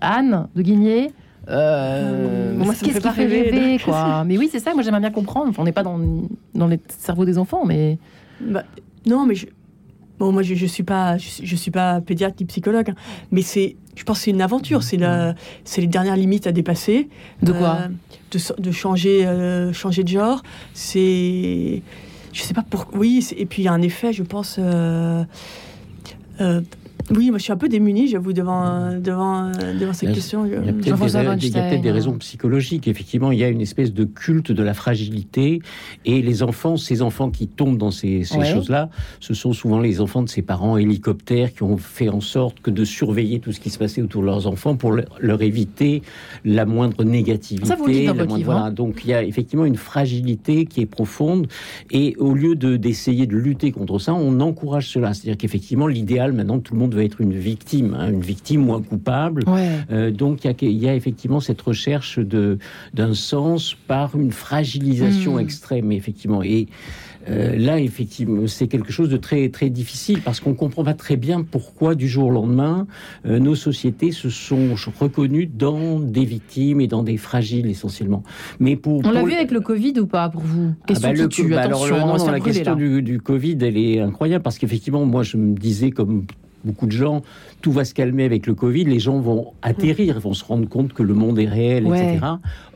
Anne 0.00 0.48
de 0.54 0.62
Guigné, 0.62 1.10
Euh, 1.48 2.54
moi, 2.56 2.74
ça 2.74 2.86
me 2.86 2.92
fait 2.92 3.00
pas 3.00 3.10
rêver, 3.10 3.78
quoi? 3.84 4.24
mais 4.24 4.38
oui, 4.38 4.48
c'est 4.50 4.60
ça. 4.60 4.72
Moi, 4.74 4.82
j'aimerais 4.82 5.00
bien 5.00 5.10
comprendre. 5.10 5.52
on 5.58 5.64
n'est 5.64 5.72
pas 5.72 5.82
dans, 5.82 5.98
dans 6.54 6.66
les 6.66 6.80
cerveaux 6.98 7.24
des 7.24 7.38
enfants, 7.38 7.64
mais. 7.66 7.98
Bah, 8.40 8.64
non, 9.06 9.26
mais 9.26 9.34
je, 9.34 9.46
bon, 10.18 10.32
moi, 10.32 10.42
je, 10.42 10.54
je 10.54 10.66
suis 10.66 10.82
pas, 10.82 11.16
je, 11.18 11.56
suis 11.56 11.70
pas 11.70 12.00
pédiatre 12.00 12.36
ni 12.40 12.46
psychologue, 12.46 12.90
hein. 12.90 12.94
mais 13.30 13.42
c'est, 13.42 13.76
je 13.96 14.04
pense, 14.04 14.18
que 14.18 14.24
c'est 14.24 14.30
une 14.30 14.42
aventure. 14.42 14.82
C'est 14.82 14.96
la, 14.96 15.34
c'est 15.64 15.80
les 15.80 15.86
dernières 15.86 16.16
limites 16.16 16.46
à 16.46 16.52
dépasser. 16.52 17.08
De 17.42 17.52
quoi 17.52 17.88
de, 18.30 18.38
de, 18.60 18.72
changer, 18.72 19.28
changer 19.72 20.02
de 20.02 20.08
genre. 20.08 20.42
C'est, 20.72 21.82
je 22.32 22.42
sais 22.42 22.54
pas 22.54 22.62
pour. 22.62 22.88
Oui, 22.94 23.26
et 23.36 23.46
puis 23.46 23.62
il 23.62 23.64
y 23.66 23.68
a 23.68 23.72
un 23.72 23.82
effet, 23.82 24.12
je 24.12 24.22
pense. 24.22 24.58
Oui, 27.10 27.30
moi 27.30 27.38
je 27.38 27.44
suis 27.44 27.52
un 27.52 27.56
peu 27.56 27.68
démunie, 27.68 28.08
j'avoue, 28.08 28.32
devant, 28.32 28.98
devant, 28.98 29.50
devant 29.50 29.92
cette 29.92 30.12
question. 30.12 30.46
Il 30.46 30.52
y 30.52 30.56
a 30.56 30.96
peut-être 30.96 31.82
des, 31.82 31.90
raisons 31.90 32.14
psychologiques. 32.18 32.88
Effectivement, 32.88 33.30
il 33.30 33.38
y 33.38 33.44
a 33.44 33.48
une 33.48 33.60
espèce 33.60 33.92
de 33.92 34.04
culte 34.04 34.52
de 34.52 34.62
la 34.62 34.74
fragilité. 34.74 35.60
Et 36.04 36.22
les 36.22 36.42
enfants, 36.42 36.76
ces 36.76 37.02
enfants 37.02 37.30
qui 37.30 37.46
tombent 37.46 37.76
dans 37.76 37.90
ces, 37.90 38.24
choses-là, 38.24 38.88
ce 39.20 39.34
sont 39.34 39.52
souvent 39.52 39.80
les 39.80 40.00
enfants 40.00 40.22
de 40.22 40.28
ces 40.28 40.42
parents 40.42 40.78
hélicoptères 40.78 41.52
qui 41.52 41.62
ont 41.62 41.76
fait 41.76 42.08
en 42.08 42.20
sorte 42.20 42.60
que 42.60 42.70
de 42.70 42.84
surveiller 42.84 43.38
tout 43.40 43.52
ce 43.52 43.60
qui 43.60 43.70
se 43.70 43.78
passait 43.78 44.00
autour 44.00 44.22
de 44.22 44.26
leurs 44.26 44.46
enfants 44.46 44.76
pour 44.76 44.92
leur, 44.92 45.42
éviter 45.42 46.02
la 46.44 46.64
moindre 46.64 47.04
négativité. 47.04 47.66
Ça 47.66 47.76
vous 47.76 47.86
le 47.86 48.06
dans 48.06 48.14
votre 48.14 48.36
livre, 48.36 48.52
voilà. 48.52 48.70
Donc 48.70 49.02
il 49.04 49.10
y 49.10 49.14
a 49.14 49.22
effectivement 49.22 49.66
une 49.66 49.76
fragilité 49.76 50.64
qui 50.64 50.80
est 50.80 50.86
profonde. 50.86 51.48
Et 51.90 52.16
au 52.18 52.32
lieu 52.32 52.54
d'essayer 52.54 53.26
de 53.26 53.36
lutter 53.36 53.72
contre 53.72 53.98
ça, 53.98 54.14
on 54.14 54.40
encourage 54.40 54.88
cela. 54.88 55.12
C'est-à-dire 55.12 55.36
qu'effectivement, 55.36 55.86
l'idéal 55.86 56.32
maintenant, 56.32 56.60
tout 56.60 56.74
le 56.74 56.80
monde 56.80 56.93
veut 56.94 57.04
être 57.04 57.20
une 57.20 57.34
victime, 57.34 57.94
hein, 57.98 58.10
une 58.10 58.20
victime 58.20 58.62
moins 58.62 58.82
coupable. 58.82 59.44
Euh, 59.90 60.10
donc 60.10 60.44
il 60.44 60.72
y, 60.72 60.88
a 60.88 60.94
effectivement 60.94 61.40
cette 61.40 61.60
recherche 61.60 62.18
d'un 62.18 63.14
sens 63.14 63.76
par 63.86 64.16
une 64.16 64.32
fragilisation 64.32 65.36
hmm. 65.36 65.40
extrême, 65.40 65.92
effectivement. 65.92 66.42
Et 66.42 66.68
euh, 67.28 67.56
là, 67.56 67.80
effectivement, 67.80 68.46
c'est 68.46 68.68
quelque 68.68 68.92
chose 68.92 69.08
de 69.08 69.16
très 69.16 69.48
très 69.48 69.70
difficile 69.70 70.20
parce 70.20 70.40
qu'on 70.40 70.54
comprend 70.54 70.84
pas 70.84 70.94
très 70.94 71.16
bien 71.16 71.42
pourquoi 71.42 71.94
du 71.94 72.08
jour 72.08 72.26
au 72.26 72.30
lendemain 72.30 72.86
euh, 73.26 73.38
nos 73.38 73.54
sociétés 73.54 74.12
se 74.12 74.28
sont 74.28 74.74
reconnues 74.98 75.46
dans 75.46 76.00
des 76.00 76.24
victimes 76.24 76.80
et 76.80 76.86
dans 76.86 77.02
des 77.02 77.16
fragiles 77.16 77.66
essentiellement. 77.66 78.22
Mais 78.60 78.76
pour 78.76 79.04
on 79.04 79.10
l'a 79.10 79.22
vu 79.22 79.32
avec 79.32 79.50
le 79.50 79.60
Covid 79.60 79.94
ou 80.00 80.06
pas 80.06 80.28
pour 80.28 80.42
vous? 80.42 80.74
Ah 80.88 80.94
bah, 81.00 81.14
Question 81.14 81.48
bah, 81.48 81.62
alors, 81.62 81.86
la 82.30 82.40
question 82.40 82.76
du, 82.76 83.02
du, 83.02 83.20
Covid, 83.20 83.58
elle 83.62 83.78
est 83.78 84.00
incroyable 84.00 84.42
parce 84.42 84.58
qu'effectivement, 84.58 85.04
moi, 85.06 85.22
je 85.22 85.36
me 85.36 85.54
disais 85.54 85.90
comme 85.90 86.26
beaucoup 86.64 86.86
de 86.86 86.92
gens, 86.92 87.22
tout 87.64 87.72
va 87.72 87.86
se 87.86 87.94
calmer 87.94 88.24
avec 88.24 88.46
le 88.46 88.54
Covid, 88.54 88.84
les 88.84 88.98
gens 88.98 89.20
vont 89.20 89.54
atterrir, 89.62 90.20
vont 90.20 90.34
se 90.34 90.44
rendre 90.44 90.68
compte 90.68 90.92
que 90.92 91.02
le 91.02 91.14
monde 91.14 91.38
est 91.38 91.48
réel, 91.48 91.86
etc. 91.86 92.18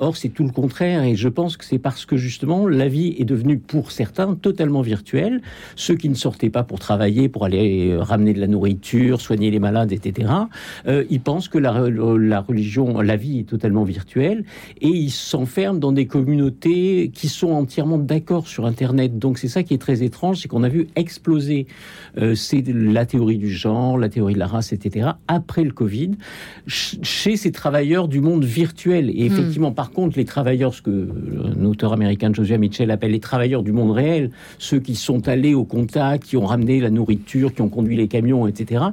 Or, 0.01 0.17
c'est 0.17 0.31
tout 0.31 0.45
le 0.45 0.51
contraire, 0.51 1.03
et 1.03 1.15
je 1.15 1.29
pense 1.29 1.59
que 1.59 1.65
c'est 1.67 1.79
parce 1.79 2.07
que 2.07 2.17
justement, 2.17 2.67
la 2.67 2.89
vie 2.89 3.15
est 3.19 3.27
devenue 3.27 3.59
pour 3.59 3.93
certains 3.93 4.35
totalement 4.35 4.81
virtuelle. 4.81 5.43
Ceux 5.77 5.95
qui 5.95 6.09
ne 6.09 6.15
sortaient 6.15 6.49
pas 6.49 6.63
pour 6.63 6.79
travailler, 6.79 7.29
pour 7.29 7.45
aller 7.45 7.91
euh, 7.91 8.01
ramener 8.01 8.33
de 8.33 8.41
la 8.41 8.47
nourriture, 8.47 9.21
soigner 9.21 9.51
les 9.51 9.59
malades, 9.59 9.93
etc., 9.93 10.33
euh, 10.87 11.05
ils 11.11 11.21
pensent 11.21 11.49
que 11.49 11.59
la, 11.59 11.91
la 11.91 12.41
religion, 12.41 13.03
la 13.03 13.17
vie 13.17 13.41
est 13.41 13.49
totalement 13.51 13.85
virtuelle, 13.85 14.47
et 14.81 14.89
ils 14.89 15.11
s'enferment 15.11 15.81
dans 15.81 15.93
des 15.93 16.07
communautés 16.07 17.11
qui 17.13 17.29
sont 17.29 17.51
entièrement 17.51 17.99
d'accord 17.99 18.49
sur 18.49 18.65
Internet. 18.65 19.19
Donc, 19.19 19.37
c'est 19.37 19.49
ça 19.49 19.63
qui 19.63 19.75
est 19.75 19.79
très 19.79 20.03
étrange, 20.03 20.39
c'est 20.41 20.49
qu'on 20.49 20.63
a 20.63 20.71
vu 20.71 20.89
exploser 20.97 21.67
euh, 22.17 22.35
c'est 22.35 22.65
la 22.67 23.05
théorie 23.05 23.37
du 23.37 23.51
genre, 23.51 23.99
la 23.99 24.09
théorie 24.09 24.33
de 24.33 24.39
la 24.39 24.47
race, 24.47 24.73
etc., 24.73 24.78
après 25.29 25.65
le 25.65 25.73
Covid, 25.73 26.13
chez 26.67 27.37
ces 27.37 27.53
travailleurs 27.53 28.09
du 28.09 28.21
monde 28.21 28.45
virtuel. 28.45 29.11
Et 29.11 29.29
hmm. 29.29 29.33
effectivement, 29.33 29.73
par 29.73 29.91
contre, 29.91 30.19
les 30.19 30.25
travailleurs, 30.25 30.75
ce 30.75 30.83
que 30.83 31.09
un 31.61 31.65
auteur 31.65 31.93
américain, 31.93 32.33
Joshua 32.33 32.59
Mitchell, 32.59 32.91
appelle 32.91 33.13
les 33.13 33.21
travailleurs 33.21 33.63
du 33.63 33.73
monde 33.73 33.93
réel, 33.93 34.31
ceux 34.59 34.81
qui 34.81 34.95
sont 34.95 35.29
allés 35.29 35.55
au 35.55 35.65
contact, 35.65 36.25
qui 36.25 36.37
ont 36.37 36.47
ramené 36.47 36.81
la 36.81 36.91
nourriture, 36.91 37.55
qui 37.55 37.63
ont 37.63 37.69
conduit 37.69 37.97
les 37.97 38.09
camions, 38.09 38.47
etc., 38.47 38.85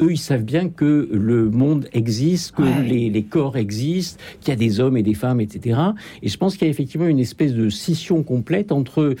eux, 0.00 0.12
ils 0.12 0.18
savent 0.18 0.44
bien 0.44 0.68
que 0.68 1.08
le 1.12 1.50
monde 1.50 1.88
existe, 1.92 2.52
que 2.52 2.62
les, 2.62 3.10
les, 3.10 3.22
corps 3.22 3.56
existent, 3.56 4.20
qu'il 4.40 4.50
y 4.50 4.52
a 4.52 4.56
des 4.56 4.80
hommes 4.80 4.96
et 4.96 5.02
des 5.02 5.14
femmes, 5.14 5.40
etc. 5.40 5.78
Et 6.22 6.28
je 6.28 6.36
pense 6.36 6.56
qu'il 6.56 6.66
y 6.66 6.68
a 6.68 6.70
effectivement 6.70 7.06
une 7.06 7.18
espèce 7.18 7.54
de 7.54 7.68
scission 7.68 8.22
complète 8.22 8.72
entre 8.72 9.14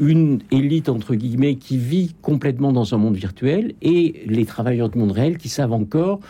une 0.00 0.40
élite, 0.50 0.88
entre 0.88 1.14
guillemets, 1.14 1.56
qui 1.56 1.76
vit 1.76 2.14
complètement 2.22 2.72
dans 2.72 2.94
un 2.94 2.98
monde 2.98 3.16
virtuel 3.16 3.74
et 3.82 4.22
les 4.26 4.44
travailleurs 4.44 4.88
du 4.88 4.98
monde 4.98 5.12
réel 5.12 5.38
qui 5.38 5.48
savent 5.58 5.72
encore 5.72 6.20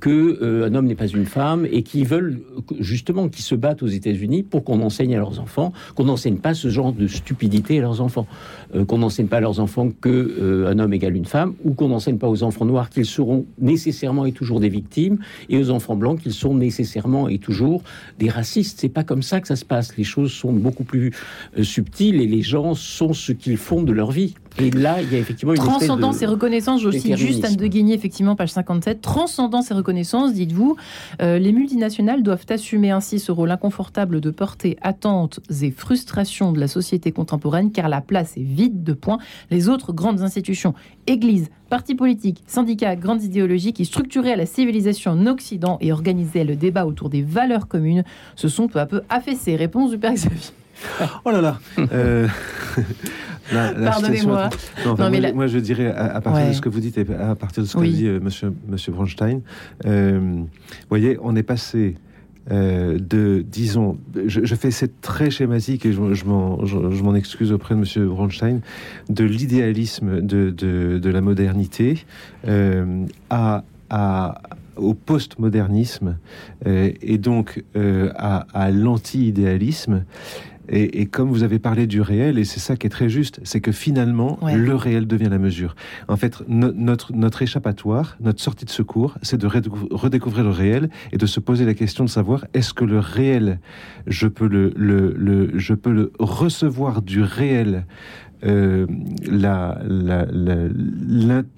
que 0.00 0.38
euh, 0.42 0.66
un 0.66 0.74
homme 0.74 0.86
n'est 0.86 0.94
pas 0.94 1.08
une 1.08 1.26
femme 1.26 1.66
et 1.70 1.82
qui 1.82 2.04
veulent 2.04 2.40
justement 2.78 3.28
qui 3.28 3.42
se 3.42 3.54
battent 3.54 3.82
aux 3.82 3.88
États-Unis 3.88 4.44
pour 4.44 4.62
qu'on 4.64 4.80
enseigne 4.80 5.14
à 5.16 5.18
leurs 5.18 5.40
enfants, 5.40 5.72
qu'on 5.94 6.04
n'enseigne 6.04 6.36
pas 6.36 6.54
ce 6.54 6.68
genre 6.68 6.92
de 6.92 7.06
stupidité 7.06 7.78
à 7.78 7.82
leurs 7.82 8.00
enfants, 8.00 8.26
euh, 8.74 8.84
qu'on 8.84 8.98
n'enseigne 8.98 9.26
pas 9.26 9.38
à 9.38 9.40
leurs 9.40 9.60
enfants 9.60 9.90
que 10.00 10.08
euh, 10.08 10.70
un 10.70 10.78
homme 10.78 10.92
égale 10.92 11.16
une 11.16 11.24
femme, 11.24 11.54
ou 11.64 11.74
qu'on 11.74 11.88
n'enseigne 11.88 12.16
pas 12.16 12.28
aux 12.28 12.44
enfants 12.44 12.64
noirs 12.64 12.90
qu'ils 12.90 13.06
seront 13.06 13.44
nécessairement 13.58 14.24
et 14.24 14.32
toujours 14.32 14.60
des 14.60 14.68
victimes, 14.68 15.18
et 15.48 15.58
aux 15.58 15.70
enfants 15.70 15.96
blancs 15.96 16.20
qu'ils 16.20 16.32
sont 16.32 16.54
nécessairement 16.54 17.28
et 17.28 17.38
toujours 17.38 17.82
des 18.18 18.30
racistes. 18.30 18.78
C'est 18.80 18.88
pas 18.88 19.04
comme 19.04 19.22
ça 19.22 19.40
que 19.40 19.48
ça 19.48 19.56
se 19.56 19.64
passe. 19.64 19.96
Les 19.96 20.04
choses 20.04 20.32
sont 20.32 20.52
beaucoup 20.52 20.84
plus 20.84 21.12
subtiles 21.60 22.20
et 22.20 22.26
les 22.26 22.42
gens 22.42 22.74
sont 22.74 23.12
ce 23.12 23.32
qu'ils 23.32 23.56
font 23.56 23.82
de 23.82 23.92
leur 23.92 24.12
vie. 24.12 24.34
Et 24.60 24.70
là, 24.70 25.00
il 25.00 25.12
y 25.12 25.14
a 25.14 25.18
effectivement 25.18 25.54
une 25.54 25.60
Transcendance 25.60 26.20
et 26.22 26.26
reconnaissance, 26.26 26.82
je 26.82 26.90
cite 26.90 27.16
juste 27.16 27.44
Anne 27.44 27.56
de 27.56 27.66
Guigny, 27.66 27.92
effectivement, 27.92 28.34
page 28.34 28.50
57. 28.50 29.00
Transcendance 29.00 29.70
et 29.70 29.74
reconnaissance, 29.74 30.32
dites-vous, 30.32 30.76
euh, 31.22 31.38
les 31.38 31.52
multinationales 31.52 32.22
doivent 32.22 32.46
assumer 32.48 32.90
ainsi 32.90 33.18
ce 33.20 33.30
rôle 33.30 33.50
inconfortable 33.50 34.20
de 34.20 34.30
porter 34.30 34.76
attentes 34.82 35.40
et 35.62 35.70
frustrations 35.70 36.52
de 36.52 36.58
la 36.58 36.66
société 36.66 37.12
contemporaine, 37.12 37.70
car 37.70 37.88
la 37.88 38.00
place 38.00 38.36
est 38.36 38.42
vide 38.42 38.82
de 38.82 38.92
points. 38.92 39.18
Les 39.50 39.68
autres 39.68 39.92
grandes 39.92 40.22
institutions, 40.22 40.74
églises, 41.06 41.50
partis 41.70 41.94
politiques, 41.94 42.42
syndicats, 42.46 42.96
grandes 42.96 43.22
idéologies 43.22 43.72
qui 43.72 43.84
structuraient 43.84 44.36
la 44.36 44.46
civilisation 44.46 45.12
en 45.12 45.26
Occident 45.26 45.78
et 45.80 45.92
organisaient 45.92 46.44
le 46.44 46.56
débat 46.56 46.86
autour 46.86 47.10
des 47.10 47.22
valeurs 47.22 47.68
communes, 47.68 48.04
se 48.34 48.48
sont 48.48 48.68
peu 48.68 48.80
à 48.80 48.86
peu 48.86 49.02
affaissés. 49.08 49.56
Réponse 49.56 49.90
du 49.90 49.98
Père 49.98 50.14
Xavier. 50.14 50.52
Oh 51.24 51.30
là 51.30 51.40
là 51.40 51.58
euh, 51.92 52.28
Pardonnez-moi. 53.52 54.50
moi, 55.34 55.46
je 55.46 55.58
dirais, 55.58 55.92
à, 55.94 56.20
partir 56.20 56.48
de 56.48 56.52
ce 56.52 56.60
que 56.60 56.68
vous 56.68 56.80
dites 56.80 56.98
et 56.98 57.06
à 57.14 57.34
partir 57.34 57.62
de 57.62 57.68
ce 57.68 57.76
que 57.76 57.84
dit 57.84 58.06
euh, 58.06 58.20
monsieur, 58.20 58.52
monsieur 58.68 58.92
Bronstein, 58.92 59.40
euh, 59.86 60.18
vous 60.20 60.48
voyez, 60.88 61.18
on 61.22 61.36
est 61.36 61.42
passé 61.42 61.96
de, 62.50 63.44
disons, 63.46 63.98
je, 64.24 64.54
fais 64.54 64.70
c'est 64.70 65.02
très 65.02 65.30
schématique 65.30 65.84
et 65.84 65.92
je, 65.92 66.14
je 66.14 66.24
m'en 66.24 67.14
excuse 67.14 67.52
auprès 67.52 67.74
de 67.74 67.80
Monsieur 67.80 68.06
Bronstein, 68.06 68.60
de 69.10 69.24
l'idéalisme 69.24 70.22
de, 70.22 70.48
de, 70.48 70.98
de, 70.98 71.10
la 71.10 71.20
modernité 71.20 72.06
à, 73.28 73.64
à, 73.90 74.40
au 74.76 74.94
postmodernisme 74.94 76.16
et 76.64 77.18
donc 77.18 77.64
à, 77.74 78.46
à 78.54 78.70
l'anti-idéalisme. 78.70 80.04
Et, 80.70 81.06
comme 81.06 81.30
vous 81.30 81.42
avez 81.42 81.58
parlé 81.58 81.86
du 81.86 82.00
réel, 82.00 82.38
et 82.38 82.44
c'est 82.44 82.60
ça 82.60 82.76
qui 82.76 82.86
est 82.86 82.90
très 82.90 83.08
juste, 83.08 83.40
c'est 83.42 83.60
que 83.60 83.72
finalement, 83.72 84.38
le 84.42 84.74
réel 84.74 85.06
devient 85.06 85.28
la 85.30 85.38
mesure. 85.38 85.74
En 86.08 86.16
fait, 86.16 86.42
notre, 86.48 87.12
notre 87.12 87.42
échappatoire, 87.42 88.16
notre 88.20 88.40
sortie 88.40 88.64
de 88.64 88.70
secours, 88.70 89.16
c'est 89.22 89.38
de 89.38 89.46
redécouvrir 89.46 90.44
le 90.44 90.50
réel 90.50 90.90
et 91.12 91.16
de 91.16 91.26
se 91.26 91.40
poser 91.40 91.64
la 91.64 91.74
question 91.74 92.04
de 92.04 92.10
savoir 92.10 92.44
est-ce 92.54 92.74
que 92.74 92.84
le 92.84 92.98
réel, 92.98 93.60
je 94.06 94.26
peux 94.26 94.46
le, 94.46 94.72
le, 94.76 95.58
je 95.58 95.74
peux 95.74 95.92
le 95.92 96.12
recevoir 96.18 97.02
du 97.02 97.22
réel 97.22 97.86
euh, 98.44 98.86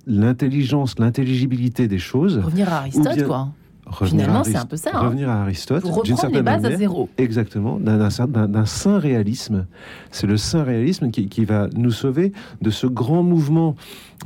l'intelligence, 0.06 0.98
l'intelligibilité 0.98 1.88
des 1.88 1.98
choses. 1.98 2.38
Revenir 2.38 2.72
à 2.72 2.78
Aristote, 2.78 3.26
quoi. 3.26 3.52
Finalement, 4.04 4.44
c'est 4.44 4.56
un 4.56 4.66
peu 4.66 4.76
ça. 4.76 4.90
Hein. 4.94 5.00
Revenir 5.00 5.28
à 5.28 5.42
Aristote. 5.42 5.84
Reprendre 5.84 6.32
les 6.32 6.42
bases 6.42 6.64
à 6.64 6.76
zéro. 6.76 7.08
Exactement, 7.18 7.78
d'un 7.80 8.66
saint 8.66 8.98
réalisme. 8.98 9.66
C'est 10.10 10.26
le 10.26 10.36
saint 10.36 10.62
réalisme 10.62 11.10
qui, 11.10 11.28
qui, 11.28 11.44
va 11.44 11.68
nous 11.74 11.90
sauver 11.90 12.32
de 12.60 12.70
ce 12.70 12.86
grand 12.86 13.22
mouvement 13.22 13.74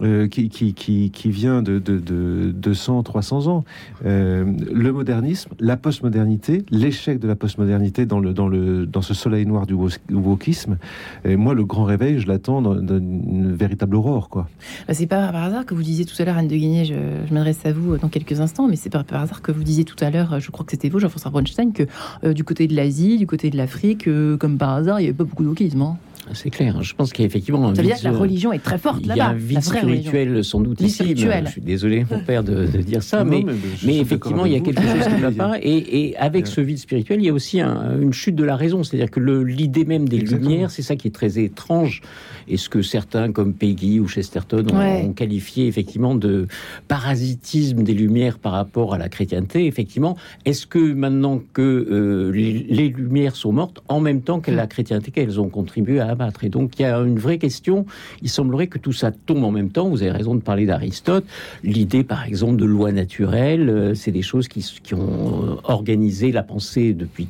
euh, 0.03 0.27
qui, 0.27 0.49
qui, 0.49 0.75
qui, 0.75 1.31
vient 1.31 1.63
de, 1.63 1.79
de, 1.79 1.99
de 1.99 2.51
200, 2.53 3.05
300 3.05 3.47
ans. 3.47 3.65
Euh, 4.05 4.45
le 4.73 4.93
modernisme, 4.93 5.51
la 5.61 5.77
postmodernité, 5.77 6.65
l'échec 6.71 7.21
de 7.21 7.29
la 7.29 7.37
postmodernité 7.37 8.05
dans, 8.05 8.19
le, 8.19 8.33
dans, 8.33 8.49
le, 8.49 8.87
dans 8.87 9.03
ce 9.03 9.15
soleil 9.15 9.47
noir 9.47 9.67
du 9.67 9.75
wokisme. 10.11 10.79
Et 11.25 11.37
moi, 11.37 11.55
le 11.55 11.65
grand 11.65 11.85
réveil, 11.85 12.19
je 12.19 12.27
l'attends 12.27 12.61
dans, 12.61 12.75
une 12.77 13.55
véritable 13.55 13.95
aurore. 13.95 14.29
quoi. 14.31 14.49
Bah, 14.89 14.95
c'est 14.95 15.07
pas 15.07 15.31
par 15.31 15.45
hasard 15.45 15.65
que 15.65 15.75
vous 15.75 15.83
disiez 15.83 16.05
tout 16.05 16.21
à 16.21 16.25
l'heure, 16.25 16.39
Anne 16.39 16.49
de 16.49 16.57
Guigné, 16.57 16.85
je, 16.85 16.95
je 17.29 17.33
m'adresse 17.33 17.65
à 17.65 17.73
vous 17.73 17.97
dans 17.97 18.09
quelques 18.09 18.41
instants, 18.41 18.67
mais 18.67 18.77
c'est 18.77 18.91
pas 18.91 19.05
par 19.05 19.23
hasard 19.23 19.43
que 19.43 19.53
vous 19.55 19.65
disiez 19.65 19.85
tout 19.85 19.97
à 20.01 20.11
l'heure, 20.11 20.41
je 20.41 20.51
crois 20.51 20.65
que 20.65 20.73
c'était 20.73 20.89
vous, 20.89 20.99
Jean-François 20.99 21.31
Bronstein, 21.31 21.73
que 21.73 21.85
euh, 22.25 22.33
du 22.33 22.45
côté 22.45 22.67
de 22.67 22.75
l'Asie, 22.75 23.19
du 23.19 23.27
côté 23.27 23.51
de 23.51 23.57
l'Afrique, 23.57 24.09
comme 24.39 24.59
par 24.59 24.71
hasard, 24.71 25.01
il 25.01 25.05
n'y 25.05 25.09
avait 25.09 25.17
pas 25.17 25.25
beaucoup 25.25 25.43
de 25.43 25.49
wokisme. 25.49 25.83
Hein. 25.83 25.97
C'est 26.33 26.51
clair. 26.51 26.83
Je 26.83 26.95
pense 26.95 27.13
qu'il 27.13 27.23
y 27.23 27.27
a 27.27 27.29
effectivement 27.29 27.69
un 27.69 27.75
Ça 27.75 27.83
veut 27.83 27.89
dire 27.89 27.99
que 27.99 28.05
la 28.05 28.13
religion 28.13 28.53
est 28.53 28.59
très 28.59 28.79
forte 28.79 29.05
là-bas. 29.07 29.15
Il 29.15 29.19
y 29.19 29.21
a 29.21 29.29
un 29.29 29.35
vide 29.35 29.63
spirituel 29.63 30.45
sans 30.45 30.61
doute 30.61 30.81
ici. 30.81 31.15
Je 31.17 31.51
suis 31.51 31.61
désolé, 31.61 32.05
mon 32.11 32.21
père, 32.21 32.43
de, 32.43 32.67
dire 32.67 33.03
ça, 33.03 33.25
mais, 33.25 33.45
mais, 33.85 33.99
effectivement, 33.99 34.47
il 34.47 34.53
y 34.53 34.57
a 34.57 34.61
quelque 34.61 34.83
chose 34.83 35.07
qui 35.07 35.15
ne 35.15 35.29
va 35.29 35.31
pas. 35.49 35.59
Et, 35.63 36.15
avec 36.19 36.47
ce 36.47 36.61
vide 36.61 36.79
spirituel, 36.79 37.21
il 37.21 37.27
y 37.27 37.29
a 37.29 37.33
aussi 37.33 37.61
une 37.61 38.13
chute 38.13 38.37
de 38.37 38.45
la 38.45 38.57
raison. 38.57 38.83
C'est-à-dire 38.83 39.11
que 39.11 39.21
l'idée 39.21 39.85
même 39.85 40.09
des 40.09 40.19
Lumières, 40.19 40.71
c'est 40.71 40.83
ça 40.83 40.97
qui 40.97 41.09
est 41.09 41.15
très 41.15 41.39
étrange. 41.39 42.03
Et 42.49 42.57
ce 42.57 42.69
que 42.69 42.83
certains, 42.83 43.33
comme 43.33 43.55
Peggy 43.55 44.01
ou 44.01 44.09
Chesterton, 44.09 44.67
ont, 44.73 45.13
qualifié 45.13 45.67
effectivement 45.67 46.15
de 46.15 46.47
parasitisme 46.89 47.83
des 47.83 47.95
Lumières 47.95 48.39
par 48.39 48.53
rapport 48.53 48.95
à 48.95 48.99
la 48.99 49.09
chrétienté. 49.09 49.67
Effectivement, 49.67 50.17
est-ce 50.45 50.67
que 50.67 50.93
maintenant 50.93 51.41
que 51.53 51.63
euh, 51.63 52.31
les, 52.31 52.89
Lumières 52.89 53.37
sont 53.37 53.53
mortes, 53.53 53.83
en 53.89 54.01
même 54.01 54.21
temps 54.23 54.41
que 54.41 54.51
la 54.51 54.67
chrétienté 54.67 55.11
qu'elles 55.11 55.41
ont 55.41 55.49
contribué 55.49 56.01
à 56.01 56.14
Et 56.43 56.49
donc, 56.49 56.79
il 56.79 56.83
y 56.83 56.85
a 56.85 56.99
une 56.99 57.19
vraie 57.19 57.39
question. 57.39 57.87
Il 58.23 58.29
semblerait 58.29 58.67
que 58.67 58.79
tout 58.79 58.93
ça 58.93 59.11
tombe 59.13 59.45
en 59.45 59.51
même 59.51 59.71
temps. 59.71 59.89
Vous 59.89 60.03
avez 60.03 60.11
raison 60.11 60.35
de 60.35 60.41
parler 60.41 60.67
d'Aristote. 60.67 61.25
L'idée, 61.63 62.05
par 62.05 62.25
exemple, 62.25 62.57
de 62.57 62.65
loi 62.65 62.93
naturelle, 62.93 63.69
euh, 63.69 63.95
c'est 63.95 64.13
des 64.13 64.23
choses 64.23 64.49
qui, 64.49 64.61
qui 64.83 64.95
ont 64.95 65.59
organisé 65.65 66.33
la 66.33 66.43
pensée 66.43 66.93
depuis 66.93 67.29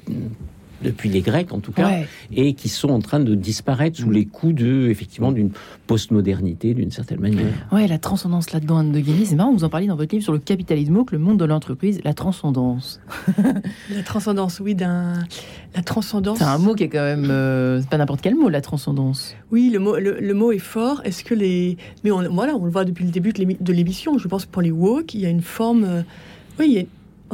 depuis 0.84 1.08
les 1.08 1.20
Grecs 1.20 1.52
en 1.52 1.60
tout 1.60 1.72
cas, 1.72 1.90
et 2.32 2.54
qui 2.54 2.68
sont 2.68 2.90
en 2.90 3.00
train 3.00 3.20
de 3.20 3.34
disparaître 3.34 3.98
sous 3.98 4.10
les 4.10 4.26
coups 4.26 4.54
de, 4.54 4.88
effectivement, 4.88 5.32
d'une 5.32 5.50
postmodernité 5.86 6.74
d'une 6.74 6.90
certaine 6.90 7.20
manière. 7.20 7.52
Ouais, 7.72 7.86
la 7.88 7.98
transcendance 7.98 8.52
là-dedans, 8.52 8.78
Anne 8.78 8.92
de 8.92 9.00
Guény, 9.00 9.26
c'est 9.26 9.34
marrant, 9.34 9.52
vous 9.52 9.64
en 9.64 9.68
parlez 9.68 9.86
dans 9.86 9.96
votre 9.96 10.14
livre 10.14 10.24
sur 10.24 10.32
le 10.32 10.38
capitalisme, 10.38 11.04
que 11.04 11.16
le 11.16 11.18
monde 11.18 11.38
de 11.38 11.44
l'entreprise, 11.44 12.00
la 12.04 12.14
transcendance. 12.14 13.00
la 13.90 14.02
transcendance, 14.02 14.60
oui, 14.60 14.74
d'un. 14.74 15.14
La 15.74 15.82
transcendance. 15.82 16.38
C'est 16.38 16.44
un 16.44 16.58
mot 16.58 16.74
qui 16.74 16.84
est 16.84 16.88
quand 16.88 17.02
même. 17.02 17.30
Euh, 17.30 17.80
c'est 17.80 17.88
pas 17.88 17.98
n'importe 17.98 18.20
quel 18.20 18.34
mot, 18.34 18.48
la 18.48 18.60
transcendance. 18.60 19.34
Oui, 19.50 19.70
le 19.70 19.78
mot, 19.78 19.96
le, 19.96 20.34
mot 20.34 20.52
est 20.52 20.58
fort. 20.58 21.00
Est-ce 21.04 21.24
que 21.24 21.34
les. 21.34 21.76
Mais 22.04 22.10
on, 22.10 22.22
voilà, 22.32 22.54
on 22.54 22.64
le 22.64 22.70
voit 22.70 22.84
depuis 22.84 23.04
le 23.04 23.10
début 23.10 23.32
de 23.32 23.72
l'émission. 23.72 24.18
Je 24.18 24.28
pense 24.28 24.46
que 24.46 24.50
pour 24.50 24.62
les 24.62 24.70
woke, 24.70 25.14
il 25.14 25.20
y 25.20 25.26
a 25.26 25.30
une 25.30 25.42
forme. 25.42 25.84
Euh, 25.84 26.02
oui, 26.58 26.66
il 26.68 26.72
y 26.74 26.78
a 26.78 26.84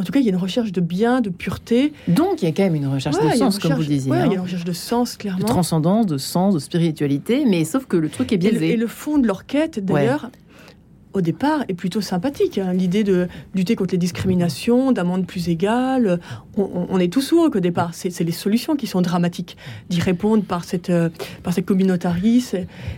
en 0.01 0.03
tout 0.03 0.13
cas, 0.13 0.21
il 0.21 0.25
y 0.25 0.29
a 0.29 0.33
une 0.33 0.39
recherche 0.39 0.73
de 0.73 0.81
bien, 0.81 1.21
de 1.21 1.29
pureté. 1.29 1.93
Donc, 2.09 2.41
il 2.41 2.47
y 2.47 2.49
a 2.49 2.53
quand 2.53 2.63
même 2.63 2.75
une 2.75 2.87
recherche 2.87 3.17
de 3.17 3.37
sens, 3.37 3.59
comme 3.59 3.75
vous 3.75 3.85
disiez. 3.85 4.11
Oui, 4.11 4.17
il 4.19 4.21
y 4.21 4.23
a 4.23 4.27
hein. 4.29 4.33
une 4.33 4.41
recherche 4.41 4.65
de 4.65 4.73
sens, 4.73 5.17
clairement. 5.17 5.41
De 5.41 5.45
transcendance, 5.45 6.07
de 6.07 6.17
sens, 6.17 6.55
de 6.55 6.59
spiritualité, 6.59 7.45
mais 7.47 7.65
sauf 7.65 7.85
que 7.85 7.99
le 7.99 8.09
truc 8.09 8.33
est 8.33 8.39
biaisé. 8.39 8.71
Et 8.71 8.77
le, 8.77 8.87
fond 8.87 9.19
de 9.19 9.27
leur 9.27 9.45
quête, 9.45 9.85
d'ailleurs, 9.85 10.31
au 11.13 11.21
départ, 11.21 11.65
est 11.69 11.75
plutôt 11.75 12.01
sympathique. 12.01 12.59
Hein. 12.59 12.73
L'idée 12.73 13.03
de 13.03 13.27
lutter 13.55 13.75
contre 13.75 13.93
les 13.93 13.99
discriminations, 13.99 14.93
d'un 14.93 15.05
monde 15.05 15.27
plus 15.27 15.49
égal. 15.49 16.21
On, 16.57 16.99
est 16.99 17.13
tous 17.13 17.21
sourds 17.21 17.51
au 17.55 17.61
départ. 17.61 17.95
C'est 17.95 18.21
les 18.21 18.33
solutions 18.33 18.77
qui 18.77 18.87
sont 18.87 19.01
dramatiques. 19.01 19.57
D'y 19.89 20.01
répondre 20.01 20.45
par 20.45 20.65
cette, 20.65 20.91
euh, 20.91 21.09
par 21.43 21.53
cette 21.53 21.67
communautarie. 21.67 22.45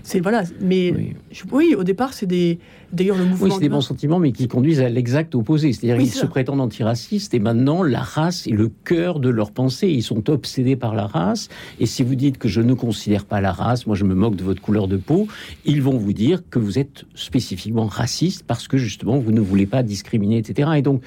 C'est 0.02 0.20
voilà. 0.20 0.42
Mais 0.60 1.14
oui, 1.50 1.74
au 1.76 1.84
départ, 1.84 2.12
c'est 2.12 2.26
des. 2.26 2.58
D'ailleurs, 2.92 3.16
le 3.16 3.24
mouvement. 3.24 3.46
Oui, 3.46 3.52
c'est 3.54 3.60
des 3.60 3.68
bons 3.70 3.80
sentiments, 3.80 4.18
mais 4.18 4.32
qui 4.32 4.48
conduisent 4.48 4.80
à 4.80 4.90
l'exact 4.90 5.34
opposé. 5.34 5.72
C'est-à-dire 5.72 5.96
qu'ils 5.96 6.12
se 6.12 6.26
prétendent 6.26 6.60
antiracistes 6.60 7.32
et 7.32 7.38
maintenant, 7.38 7.82
la 7.82 8.00
race 8.00 8.46
est 8.46 8.50
le 8.50 8.70
cœur 8.84 9.20
de 9.20 9.30
leur 9.30 9.52
pensée. 9.52 9.88
Ils 9.88 10.02
sont 10.02 10.28
obsédés 10.28 10.76
par 10.76 10.94
la 10.94 11.06
race. 11.06 11.48
Et 11.80 11.86
si 11.86 12.02
vous 12.02 12.14
dites 12.14 12.36
que 12.36 12.48
je 12.48 12.60
ne 12.60 12.74
considère 12.74 13.24
pas 13.24 13.40
la 13.40 13.52
race, 13.52 13.86
moi 13.86 13.96
je 13.96 14.04
me 14.04 14.14
moque 14.14 14.36
de 14.36 14.44
votre 14.44 14.60
couleur 14.60 14.88
de 14.88 14.98
peau, 14.98 15.26
ils 15.64 15.80
vont 15.80 15.96
vous 15.96 16.12
dire 16.12 16.42
que 16.50 16.58
vous 16.58 16.78
êtes 16.78 17.04
spécifiquement 17.14 17.86
raciste 17.86 18.01
raciste 18.02 18.42
parce 18.46 18.66
que 18.66 18.76
justement 18.76 19.16
vous 19.18 19.32
ne 19.32 19.40
voulez 19.40 19.66
pas 19.66 19.82
discriminer, 19.84 20.38
etc. 20.38 20.70
Et 20.76 20.82
donc, 20.82 21.02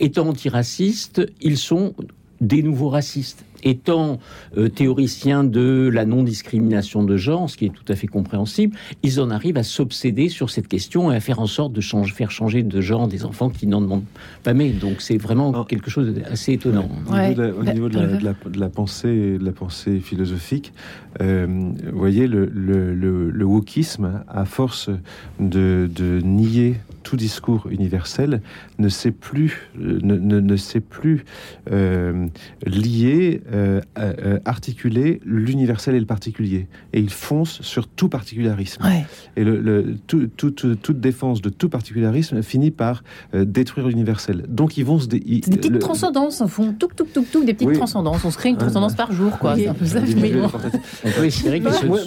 étant 0.00 0.28
antiracistes, 0.28 1.22
ils 1.40 1.56
sont 1.56 1.94
des 2.40 2.62
nouveaux 2.62 2.90
racistes. 2.90 3.45
Étant 3.62 4.18
euh, 4.56 4.68
théoriciens 4.68 5.44
de 5.44 5.90
la 5.92 6.04
non-discrimination 6.04 7.02
de 7.02 7.16
genre, 7.16 7.48
ce 7.48 7.56
qui 7.56 7.66
est 7.66 7.72
tout 7.72 7.90
à 7.90 7.96
fait 7.96 8.06
compréhensible, 8.06 8.76
ils 9.02 9.20
en 9.20 9.30
arrivent 9.30 9.58
à 9.58 9.62
s'obséder 9.62 10.28
sur 10.28 10.50
cette 10.50 10.68
question 10.68 11.12
et 11.12 11.16
à 11.16 11.20
faire 11.20 11.40
en 11.40 11.46
sorte 11.46 11.72
de 11.72 11.80
faire 12.04 12.30
changer 12.30 12.62
de 12.62 12.80
genre 12.80 13.08
des 13.08 13.24
enfants 13.24 13.50
qui 13.50 13.66
n'en 13.66 13.80
demandent 13.80 14.04
pas 14.42 14.54
mais. 14.54 14.70
Donc 14.70 15.00
c'est 15.00 15.16
vraiment 15.16 15.64
quelque 15.64 15.90
chose 15.90 16.12
d'assez 16.12 16.54
étonnant. 16.54 16.88
Au 17.08 17.64
niveau, 17.64 17.88
de, 17.88 18.58
la, 18.58 18.68
pensée, 18.68 19.38
de 19.38 19.44
la 19.44 19.52
pensée 19.52 20.00
philosophique, 20.00 20.72
euh, 21.20 21.46
vous 21.46 21.98
voyez, 21.98 22.26
le, 22.26 22.46
le, 22.46 23.44
wokisme, 23.44 24.22
à 24.28 24.44
force 24.44 24.90
de, 25.40 25.88
de 25.94 26.20
nier 26.22 26.76
tout 27.06 27.16
discours 27.16 27.68
universel 27.70 28.42
ne 28.80 28.88
sait 28.88 29.12
plus, 29.12 29.70
ne, 29.78 30.18
ne, 30.18 30.56
sait 30.56 30.80
plus 30.80 31.24
euh, 31.70 32.26
lier, 32.66 33.42
euh, 33.52 33.80
euh, 33.96 34.40
articuler 34.44 35.20
l'universel 35.24 35.94
et 35.94 36.00
le 36.00 36.06
particulier. 36.06 36.66
Et 36.92 36.98
il 36.98 37.10
fonce 37.10 37.62
sur 37.62 37.86
tout 37.86 38.08
particularisme. 38.08 38.82
Et 39.36 39.44
le, 39.44 39.94
tout, 40.08 40.26
toute 40.26 41.00
défense 41.00 41.40
de 41.42 41.48
tout 41.48 41.68
particularisme 41.68 42.42
finit 42.42 42.72
par 42.72 43.04
détruire 43.32 43.86
l'universel. 43.86 44.44
Donc 44.48 44.76
ils 44.76 44.84
vont 44.84 44.98
se... 44.98 45.06
des 45.06 45.20
petites 45.20 45.78
transcendances, 45.78 46.40
en 46.40 46.48
fond. 46.48 46.74
Tout, 46.76 46.88
tout, 46.96 47.06
tout, 47.14 47.24
tout, 47.30 47.44
des 47.44 47.54
petites 47.54 47.74
transcendances. 47.74 48.24
On 48.24 48.32
se 48.32 48.38
crée 48.38 48.48
une 48.48 48.56
transcendance 48.56 48.96
par 48.96 49.12
jour, 49.12 49.38
quoi. 49.38 49.54
C'est 49.54 49.68
un 49.68 49.74
peu 49.74 49.86
ça. 49.86 50.00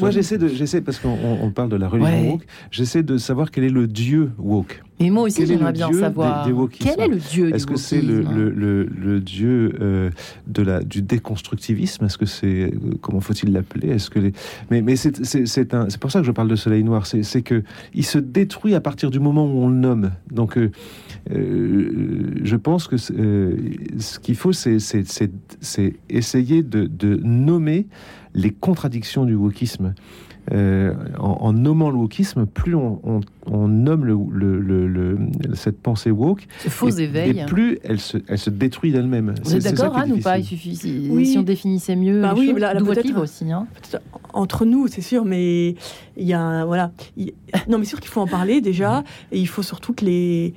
Moi, 0.01 0.11
j'essaie 0.11 0.37
de... 0.37 0.49
J'essaie, 0.49 0.81
parce 0.81 0.99
qu'on 0.99 1.51
parle 1.55 1.69
de 1.69 1.77
la 1.77 1.87
religion 1.87 2.31
woke, 2.31 2.45
j'essaie 2.69 3.03
de 3.03 3.17
savoir 3.17 3.49
quel 3.49 3.63
est 3.63 3.69
le 3.69 3.87
dieu 3.87 4.31
woke. 4.37 4.83
Et 5.01 5.09
moi 5.09 5.23
aussi, 5.23 5.45
j'aimerais 5.45 5.71
bien 5.71 5.91
savoir 5.93 6.47
quel 6.71 6.99
est 6.99 7.07
le 7.07 7.15
dieu 7.17 7.55
Est-ce 7.55 7.65
que 7.65 7.77
c'est 7.77 8.01
le, 8.01 8.21
le, 8.21 8.83
le, 8.83 9.19
dieu 9.21 9.73
euh, 9.79 10.09
de 10.47 10.61
la, 10.61 10.83
du 10.83 11.01
déconstructivisme? 11.01 12.05
Est-ce 12.05 12.17
que 12.17 12.25
c'est 12.25 12.63
euh, 12.63 12.71
comment 13.01 13.21
faut-il 13.21 13.53
l'appeler? 13.53 13.89
Est-ce 13.89 14.09
que 14.09 14.19
les... 14.19 14.33
mais 14.69 14.81
mais 14.81 14.97
c'est 14.97 15.23
c'est 15.25 15.97
pour 15.99 16.11
ça 16.11 16.19
que 16.19 16.25
je 16.25 16.31
parle 16.31 16.49
de 16.49 16.55
Soleil 16.57 16.83
Noir. 16.83 17.05
C'est 17.05 17.41
que 17.41 17.63
il 17.93 18.05
se 18.05 18.17
détruit 18.17 18.75
à 18.75 18.81
partir 18.81 19.09
du 19.09 19.19
moment 19.19 19.45
où 19.45 19.59
on 19.59 19.69
le 19.69 19.75
nomme. 19.75 20.11
Donc 20.31 20.57
euh, 20.57 20.69
je 21.29 22.55
pense 22.57 22.87
que 22.87 22.97
ce 22.97 24.19
qu'il 24.19 24.35
faut, 24.35 24.51
c'est 24.51 24.77
essayer 26.09 26.63
de, 26.63 26.85
de 26.85 27.15
nommer 27.23 27.87
les 28.33 28.51
contradictions 28.51 29.25
du 29.25 29.35
wokisme. 29.35 29.93
Euh, 30.51 30.93
en, 31.19 31.53
nommant 31.53 31.91
le 31.91 31.97
wokisme, 31.97 32.45
plus 32.47 32.73
on, 32.75 33.21
nomme 33.67 34.05
le, 34.05 35.17
cette 35.53 35.79
pensée 35.79 36.09
woke, 36.09 36.47
faux 36.67 36.89
et, 36.89 37.03
éveil. 37.03 37.39
et 37.39 37.45
plus 37.45 37.77
elle 37.83 37.99
se, 37.99 38.17
elle 38.27 38.39
se 38.39 38.49
détruit 38.49 38.91
d'elle-même. 38.91 39.35
Vous 39.43 39.55
êtes 39.55 39.63
d'accord, 39.63 39.95
Anne, 39.95 40.13
ou 40.13 40.19
pas 40.19 40.39
Il 40.39 40.45
suffit 40.45 40.75
si, 40.75 41.35
on 41.37 41.43
définissait 41.43 41.95
mieux. 41.95 42.21
Bah 42.21 42.33
oui, 42.35 42.53
là, 42.57 42.73
votre 42.79 43.01
livre 43.01 43.21
aussi. 43.21 43.51
Hein? 43.51 43.67
Entre 44.33 44.65
nous, 44.65 44.87
c'est 44.87 45.01
sûr, 45.01 45.23
mais 45.23 45.75
il 46.17 46.27
y 46.27 46.33
a 46.33 46.65
voilà. 46.65 46.91
non, 47.67 47.77
mais 47.77 47.85
sûr 47.85 47.99
qu'il 47.99 48.09
faut 48.09 48.21
en 48.21 48.27
parler 48.27 48.61
déjà, 48.61 49.03
et 49.31 49.39
il 49.39 49.47
faut 49.47 49.63
surtout 49.63 49.93
que 49.93 50.05
les 50.05 50.53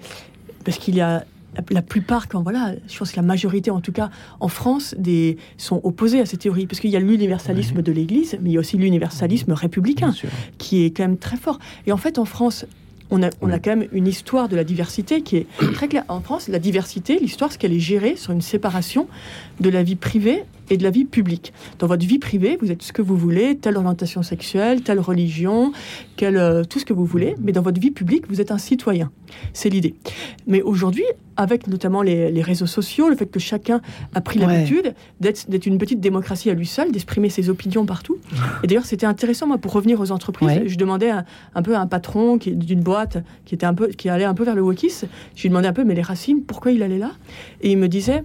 parce 0.65 0.79
qu'il 0.79 0.95
y 0.95 1.01
a 1.01 1.25
la, 1.71 1.83
plupart, 1.83 2.29
quand 2.29 2.43
voilà, 2.43 2.75
je 2.89 2.99
pense 2.99 3.13
que 3.13 3.17
la 3.17 3.23
majorité, 3.23 3.71
en 3.71 3.81
tout 3.81 3.93
cas 3.93 4.11
en 4.41 4.49
France, 4.49 4.95
des, 4.99 5.37
sont 5.57 5.81
opposés 5.85 6.21
à 6.21 6.27
ces 6.27 6.37
théories, 6.37 6.67
parce 6.67 6.81
qu'il 6.81 6.91
y 6.91 6.97
a 6.97 7.01
l'universalisme 7.01 7.83
de 7.83 7.93
l'Église, 7.93 8.39
mais 8.41 8.51
il 8.51 8.53
y 8.55 8.57
a 8.57 8.61
aussi 8.61 8.77
l'universalisme 8.77 9.53
républicain, 9.53 10.15
qui 10.59 10.85
est 10.85 10.91
quand 10.91 11.05
même 11.05 11.19
très 11.19 11.37
fort. 11.37 11.59
Et 11.87 11.93
en 11.93 11.97
fait, 11.97 12.19
en 12.19 12.25
France, 12.25 12.67
on 13.11 13.23
a, 13.23 13.29
on 13.43 13.51
a, 13.51 13.59
quand 13.59 13.77
même 13.77 13.89
une 13.93 14.07
histoire 14.07 14.49
de 14.49 14.57
la 14.57 14.65
diversité 14.65 15.21
qui 15.21 15.37
est 15.37 15.47
très 15.75 15.87
claire. 15.89 16.05
En 16.09 16.21
France, 16.21 16.49
la 16.49 16.59
diversité, 16.59 17.19
l'histoire, 17.19 17.53
c'est 17.53 17.59
qu'elle 17.59 17.75
est 17.75 17.81
gérée 17.81 18.17
sur 18.17 18.33
une 18.33 18.41
séparation 18.41 19.07
de 19.61 19.69
la 19.69 19.83
vie 19.83 19.97
privée 19.97 20.45
et 20.73 20.79
de 20.79 20.83
la 20.83 20.91
vie 20.91 21.05
publique. 21.05 21.53
Dans 21.79 21.87
votre 21.87 22.07
vie 22.07 22.19
privée, 22.19 22.57
vous 22.61 22.73
êtes 22.73 22.83
ce 22.83 22.95
que 22.95 23.03
vous 23.03 23.17
voulez, 23.17 23.57
telle 23.57 23.77
orientation 23.77 24.23
sexuelle, 24.23 24.83
telle 24.83 25.01
religion, 25.01 25.73
quelle, 26.17 26.39
euh, 26.39 26.65
tout 26.65 26.79
ce 26.79 26.87
que 26.87 26.95
vous 26.95 27.05
voulez, 27.05 27.35
mais 27.43 27.53
dans 27.53 27.61
votre 27.61 27.79
vie 27.79 27.91
publique, 27.91 28.25
vous 28.29 28.41
êtes 28.41 28.51
un 28.51 28.57
citoyen. 28.57 29.11
C'est 29.53 29.69
l'idée. 29.69 29.95
Mais 30.47 30.63
aujourd'hui, 30.63 31.05
avec 31.37 31.67
notamment 31.67 32.01
les, 32.01 32.43
réseaux 32.43 32.67
sociaux, 32.67 33.11
le 33.11 33.17
fait 33.17 33.27
que 33.27 33.39
chacun 33.39 33.83
a 34.15 34.23
pris 34.23 34.39
l'habitude 34.39 34.95
d'être 35.21 35.67
une 35.67 35.77
petite 35.77 36.01
démocratie 36.01 36.49
à 36.49 36.55
lui 36.55 36.67
seul, 36.67 36.91
d'exprimer 36.91 37.29
ses 37.29 37.51
opinions 37.51 37.85
partout. 37.85 38.17
Et 38.63 38.67
d'ailleurs, 38.67 38.87
c'était 38.87 39.07
intéressant, 39.07 39.47
moi, 39.47 39.59
pour 39.59 39.73
revenir 39.73 40.01
aux 40.01 40.11
entreprises, 40.11 40.63
je 40.67 40.77
demandais 40.77 41.11
un, 41.11 41.63
peu 41.63 41.77
à 41.77 41.81
un 41.81 41.87
patron 41.87 42.39
d'une 42.39 42.81
boîte 42.81 43.19
qui, 43.45 43.55
était 43.55 43.67
un 43.67 43.75
peu, 43.75 43.89
qui 43.89 44.09
allait 44.09 44.25
un 44.25 44.35
peu 44.35 44.45
vers 44.45 44.55
le 44.55 44.63
wokis, 44.63 45.05
je 45.35 45.43
lui 45.43 45.51
demandais 45.51 45.69
un 45.69 45.73
peu, 45.73 45.85
mais 45.85 45.95
les 45.95 46.03
racines, 46.03 46.43
pourquoi 46.43 46.73
il 46.73 46.83
allait 46.83 46.99
là? 46.99 47.13
Et 47.61 47.71
il 47.71 47.79
me 47.79 47.89
disait, 47.89 48.25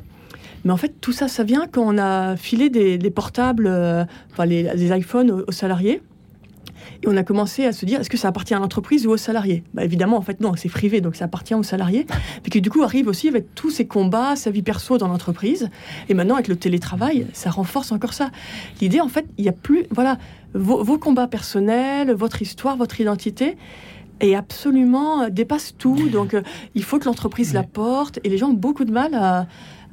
mais 0.66 0.72
en 0.72 0.78
fait, 0.78 0.99
tout 1.01 1.12
ça, 1.12 1.28
ça 1.28 1.43
vient 1.43 1.66
quand 1.72 1.84
on 1.84 1.97
a 1.97 2.36
filé 2.36 2.70
des, 2.70 3.10
portables, 3.10 3.68
euh, 3.68 4.03
enfin 4.32 4.45
les, 4.45 4.91
iPhones 4.97 5.32
aux, 5.47 5.51
salariés. 5.51 6.01
Et 7.03 7.08
on 7.08 7.16
a 7.16 7.24
commencé 7.24 7.66
à 7.66 7.74
se 7.74 7.86
dire, 7.86 7.99
est-ce 7.99 8.10
que 8.10 8.18
ça 8.18 8.30
appartient 8.30 8.53
à 8.53 8.60
l'entreprise 8.60 9.05
ou 9.05 9.12
aux 9.12 9.18
salariés? 9.18 9.64
Bah, 9.74 9.84
Évidemment, 9.84 10.18
en 10.18 10.22
fait, 10.22 10.39
non, 10.41 10.53
c'est 10.55 10.70
privé, 10.70 10.99
donc 11.01 11.16
ça 11.16 11.26
appartient 11.26 11.53
aux 11.53 11.64
salariés. 11.64 12.08
Mais 12.43 12.49
qui, 12.49 12.62
du 12.62 12.70
coup, 12.70 12.82
arrive 12.82 13.08
aussi 13.08 13.28
avec 13.28 13.53
tous 13.55 13.70
ces 13.70 13.86
combats, 13.86 14.36
sa 14.36 14.49
vie 14.49 14.64
perso 14.64 14.97
dans 14.97 15.08
l'entreprise. 15.08 15.70
Et 16.10 16.14
maintenant, 16.14 16.36
avec 16.36 16.47
le 16.47 16.55
télétravail, 16.55 17.28
ça 17.34 17.49
renforce 17.49 17.91
encore 17.91 18.14
ça. 18.14 18.32
L'idée, 18.82 18.99
en 18.99 19.10
fait, 19.10 19.26
il 19.38 19.43
n'y 19.43 19.49
a 19.49 19.53
plus, 19.53 19.86
voilà, 19.91 20.18
vos, 20.53 20.97
combats 20.97 21.28
personnels, 21.28 22.12
votre 22.14 22.41
histoire, 22.41 22.78
votre 22.78 22.99
identité, 22.99 23.58
et 24.20 24.36
absolument 24.36 25.24
euh, 25.24 25.30
dépasse 25.30 25.76
tout. 25.78 26.10
Donc, 26.10 26.34
euh, 26.34 26.41
il 26.74 26.84
faut 26.84 26.97
que 26.99 27.05
l'entreprise 27.05 27.53
la 27.53 27.64
porte. 27.64 28.20
Et 28.24 28.30
les 28.30 28.38
gens 28.38 28.49
ont 28.49 28.53
beaucoup 28.53 28.86
de 28.86 28.91
mal 28.91 29.14
à, 29.14 29.45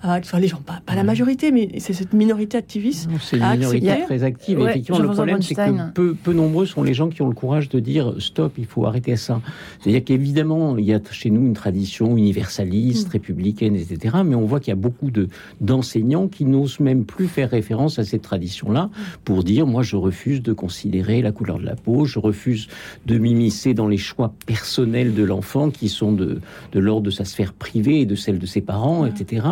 enfin 0.05 0.39
les 0.39 0.49
gens, 0.49 0.61
pas, 0.61 0.81
la 0.95 1.03
majorité, 1.03 1.51
mais 1.51 1.69
c'est 1.79 1.93
cette 1.93 2.13
minorité 2.13 2.57
activiste. 2.57 3.09
C'est 3.21 3.39
une 3.39 3.51
minorité 3.51 4.03
très 4.05 4.23
active. 4.23 4.61
effectivement, 4.61 4.99
le 4.99 5.11
problème, 5.11 5.43
c'est 5.43 5.55
que 5.55 5.91
peu, 5.93 6.15
peu, 6.15 6.33
nombreux 6.33 6.67
sont 6.67 6.83
les 6.83 6.95
gens 6.95 7.09
qui 7.09 7.23
ont 7.23 7.29
le 7.29 7.35
courage 7.35 7.69
de 7.69 7.81
dire 7.81 8.15
stop, 8.19 8.55
il 8.59 8.67
faut 8.67 8.87
arrêter 8.87 9.17
ça. 9.17 9.41
C'est-à-dire 9.81 10.05
qu'évidemment, 10.05 10.77
il 10.77 10.85
y 10.85 10.95
a 10.95 11.01
chez 11.11 11.31
nous 11.31 11.47
une 11.47 11.55
tradition 11.55 12.17
universaliste, 12.17 13.09
mm. 13.09 13.13
républicaine, 13.13 13.77
etc. 13.77 14.17
Mais 14.25 14.35
on 14.35 14.45
voit 14.45 14.61
qu'il 14.61 14.69
y 14.69 14.73
a 14.73 14.77
beaucoup 14.77 15.11
de, 15.11 15.29
d'enseignants 15.61 16.29
qui 16.29 16.45
n'osent 16.45 16.81
même 16.81 17.05
plus 17.05 17.27
faire 17.27 17.51
référence 17.51 17.99
à 17.99 18.05
cette 18.05 18.23
tradition-là 18.23 18.91
pour 19.25 19.45
dire 19.45 19.67
moi, 19.67 19.83
je 19.83 19.97
refuse 19.97 20.43
de 20.43 20.53
considérer 20.53 21.23
la 21.23 21.33
couleur 21.33 21.59
de 21.59 21.65
la 21.65 21.77
peau, 21.77 22.05
je 22.05 22.19
refuse 22.19 22.69
de 23.07 23.19
m'immiscer 23.19 23.75
dans 23.75 23.89
les 23.89 23.97
choix 23.97 24.33
personnels 24.47 25.15
de 25.15 25.23
l'enfant 25.23 25.71
qui 25.71 25.89
sont 25.89 26.13
de, 26.13 26.41
de 26.73 26.81
l'ordre 26.81 27.03
de 27.03 27.11
sa 27.11 27.25
sphère 27.25 27.53
privée 27.53 28.01
et 28.01 28.07
de 28.07 28.15
celle 28.15 28.39
de 28.39 28.47
ses 28.47 28.61
parents, 28.61 29.07
etc. 29.07 29.47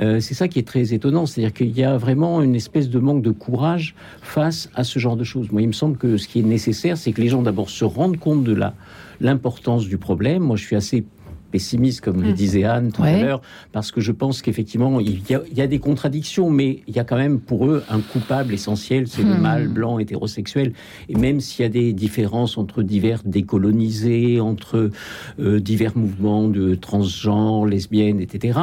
Euh, 0.00 0.20
c'est 0.20 0.34
ça 0.34 0.48
qui 0.48 0.58
est 0.58 0.66
très 0.66 0.92
étonnant, 0.94 1.26
c'est-à-dire 1.26 1.52
qu'il 1.52 1.76
y 1.76 1.84
a 1.84 1.96
vraiment 1.96 2.42
une 2.42 2.54
espèce 2.54 2.88
de 2.88 2.98
manque 2.98 3.22
de 3.22 3.30
courage 3.30 3.94
face 4.22 4.70
à 4.74 4.84
ce 4.84 4.98
genre 4.98 5.16
de 5.16 5.24
choses. 5.24 5.50
Moi, 5.50 5.62
il 5.62 5.68
me 5.68 5.72
semble 5.72 5.96
que 5.96 6.16
ce 6.16 6.28
qui 6.28 6.40
est 6.40 6.44
nécessaire, 6.44 6.96
c'est 6.96 7.12
que 7.12 7.20
les 7.20 7.28
gens 7.28 7.42
d'abord 7.42 7.70
se 7.70 7.84
rendent 7.84 8.18
compte 8.18 8.44
de 8.44 8.52
la 8.54 8.74
l'importance 9.20 9.86
du 9.86 9.98
problème. 9.98 10.42
Moi, 10.42 10.56
je 10.56 10.64
suis 10.64 10.76
assez 10.76 11.04
pessimiste, 11.50 12.00
comme 12.00 12.22
le 12.22 12.30
mm. 12.30 12.34
disait 12.34 12.64
Anne 12.64 12.92
tout 12.92 13.02
à 13.02 13.16
l'heure, 13.16 13.40
parce 13.72 13.90
que 13.90 14.00
je 14.00 14.12
pense 14.12 14.42
qu'effectivement, 14.42 15.00
il, 15.00 15.20
y 15.28 15.60
a 15.60 15.66
des 15.66 15.78
contradictions, 15.78 16.50
mais 16.50 16.82
il 16.86 16.94
y 16.94 16.98
a 16.98 17.04
quand 17.04 17.16
même 17.16 17.40
pour 17.40 17.66
eux 17.66 17.82
un 17.88 18.00
coupable 18.00 18.54
essentiel, 18.54 19.08
c'est 19.08 19.22
le 19.22 19.34
mm. 19.34 19.40
mâle 19.40 19.68
blanc 19.68 19.98
hétérosexuel. 19.98 20.72
Et 21.08 21.16
même 21.16 21.40
s'il 21.40 21.62
y 21.62 21.66
a 21.66 21.70
des 21.70 21.92
différences 21.92 22.58
entre 22.58 22.82
divers 22.82 23.22
décolonisés, 23.24 24.40
entre 24.40 24.90
euh, 25.40 25.60
divers 25.60 25.96
mouvements 25.96 26.48
de 26.48 26.74
transgenres, 26.74 27.66
lesbiennes, 27.66 28.20
etc., 28.20 28.58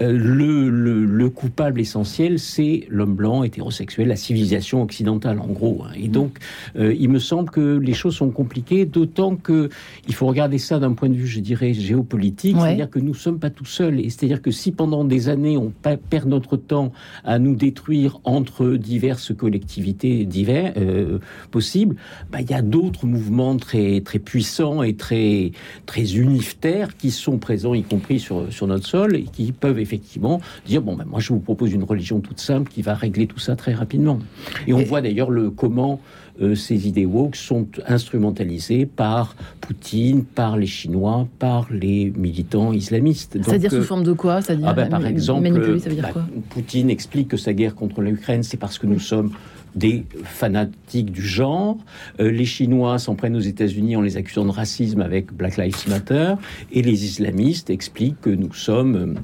euh, 0.00 0.12
le, 0.12 0.68
le, 0.70 1.30
coupable 1.30 1.80
essentiel, 1.80 2.38
c'est 2.38 2.86
l'homme 2.88 3.14
blanc 3.14 3.42
hétérosexuel, 3.42 4.08
la 4.08 4.16
civilisation 4.16 4.82
occidentale, 4.82 5.40
en 5.40 5.48
gros. 5.48 5.84
Hein. 5.84 5.92
Et 5.96 6.08
donc, 6.08 6.38
euh, 6.76 6.94
il 6.98 7.08
me 7.08 7.18
semble 7.18 7.50
que 7.50 7.78
les 7.78 7.94
choses 7.94 8.16
sont 8.16 8.30
compliquées, 8.30 8.84
d'autant 8.84 9.36
que 9.36 9.68
il 10.08 10.14
faut 10.14 10.26
regarder 10.26 10.58
ça 10.58 10.78
d'un 10.78 10.92
point 10.92 11.08
de 11.08 11.14
vue, 11.14 11.26
je 11.26 11.40
dirais, 11.40 11.74
géopolitique 11.74 12.25
c'est-à-dire 12.36 12.90
que 12.90 12.98
nous 12.98 13.12
ne 13.12 13.14
sommes 13.14 13.38
pas 13.38 13.50
tout 13.50 13.64
seuls. 13.64 14.00
Et 14.00 14.10
c'est-à-dire 14.10 14.42
que 14.42 14.50
si 14.50 14.72
pendant 14.72 15.04
des 15.04 15.28
années 15.28 15.56
on 15.56 15.72
perd 16.10 16.28
notre 16.28 16.56
temps 16.56 16.92
à 17.24 17.38
nous 17.38 17.54
détruire 17.54 18.18
entre 18.24 18.70
diverses 18.70 19.34
collectivités 19.34 20.24
divers, 20.24 20.72
euh, 20.76 21.18
possibles, 21.50 21.96
bah, 22.30 22.40
il 22.40 22.50
y 22.50 22.54
a 22.54 22.62
d'autres 22.62 23.06
mouvements 23.06 23.56
très, 23.56 24.00
très 24.00 24.18
puissants 24.18 24.82
et 24.82 24.94
très, 24.94 25.52
très 25.86 26.16
unitaires 26.16 26.96
qui 26.96 27.10
sont 27.10 27.38
présents, 27.38 27.74
y 27.74 27.82
compris 27.82 28.18
sur, 28.18 28.52
sur 28.52 28.66
notre 28.66 28.86
sol, 28.86 29.16
et 29.16 29.24
qui 29.24 29.52
peuvent 29.52 29.78
effectivement 29.78 30.40
dire, 30.66 30.82
bon, 30.82 30.96
ben 30.96 31.04
moi 31.04 31.20
je 31.20 31.32
vous 31.32 31.40
propose 31.40 31.72
une 31.72 31.84
religion 31.84 32.20
toute 32.20 32.40
simple 32.40 32.70
qui 32.70 32.82
va 32.82 32.94
régler 32.94 33.26
tout 33.26 33.38
ça 33.38 33.56
très 33.56 33.74
rapidement. 33.74 34.18
Et 34.66 34.72
on 34.72 34.82
voit 34.82 35.00
d'ailleurs 35.00 35.30
le 35.30 35.50
comment 35.50 36.00
ces 36.54 36.86
idées 36.88 37.06
woke 37.06 37.36
sont 37.36 37.66
instrumentalisées 37.86 38.86
par 38.86 39.36
Poutine, 39.60 40.24
par 40.24 40.56
les 40.56 40.66
Chinois, 40.66 41.26
par 41.38 41.66
les 41.70 42.12
militants 42.16 42.72
islamistes. 42.72 43.38
C'est-à-dire 43.42 43.70
sous 43.70 43.76
euh, 43.76 43.82
forme 43.82 44.04
de 44.04 44.12
quoi? 44.12 44.40
Ah 44.64 44.72
bah, 44.72 44.86
Par 44.86 45.06
exemple, 45.06 45.50
bah, 45.50 46.12
Poutine 46.50 46.90
explique 46.90 47.28
que 47.28 47.36
sa 47.36 47.52
guerre 47.52 47.74
contre 47.74 48.00
l'Ukraine, 48.02 48.42
c'est 48.42 48.56
parce 48.56 48.78
que 48.78 48.86
nous 48.86 49.00
sommes 49.00 49.30
des 49.74 50.06
fanatiques 50.24 51.12
du 51.12 51.22
genre. 51.22 51.76
Euh, 52.18 52.30
les 52.30 52.46
Chinois 52.46 52.98
s'en 52.98 53.14
prennent 53.14 53.36
aux 53.36 53.40
États-Unis 53.40 53.94
en 53.96 54.00
les 54.00 54.16
accusant 54.16 54.46
de 54.46 54.50
racisme 54.50 55.02
avec 55.02 55.32
Black 55.32 55.58
Lives 55.58 55.88
Matter. 55.88 56.34
Et 56.72 56.82
les 56.82 57.04
islamistes 57.04 57.70
expliquent 57.70 58.20
que 58.22 58.30
nous 58.30 58.54
sommes 58.54 59.16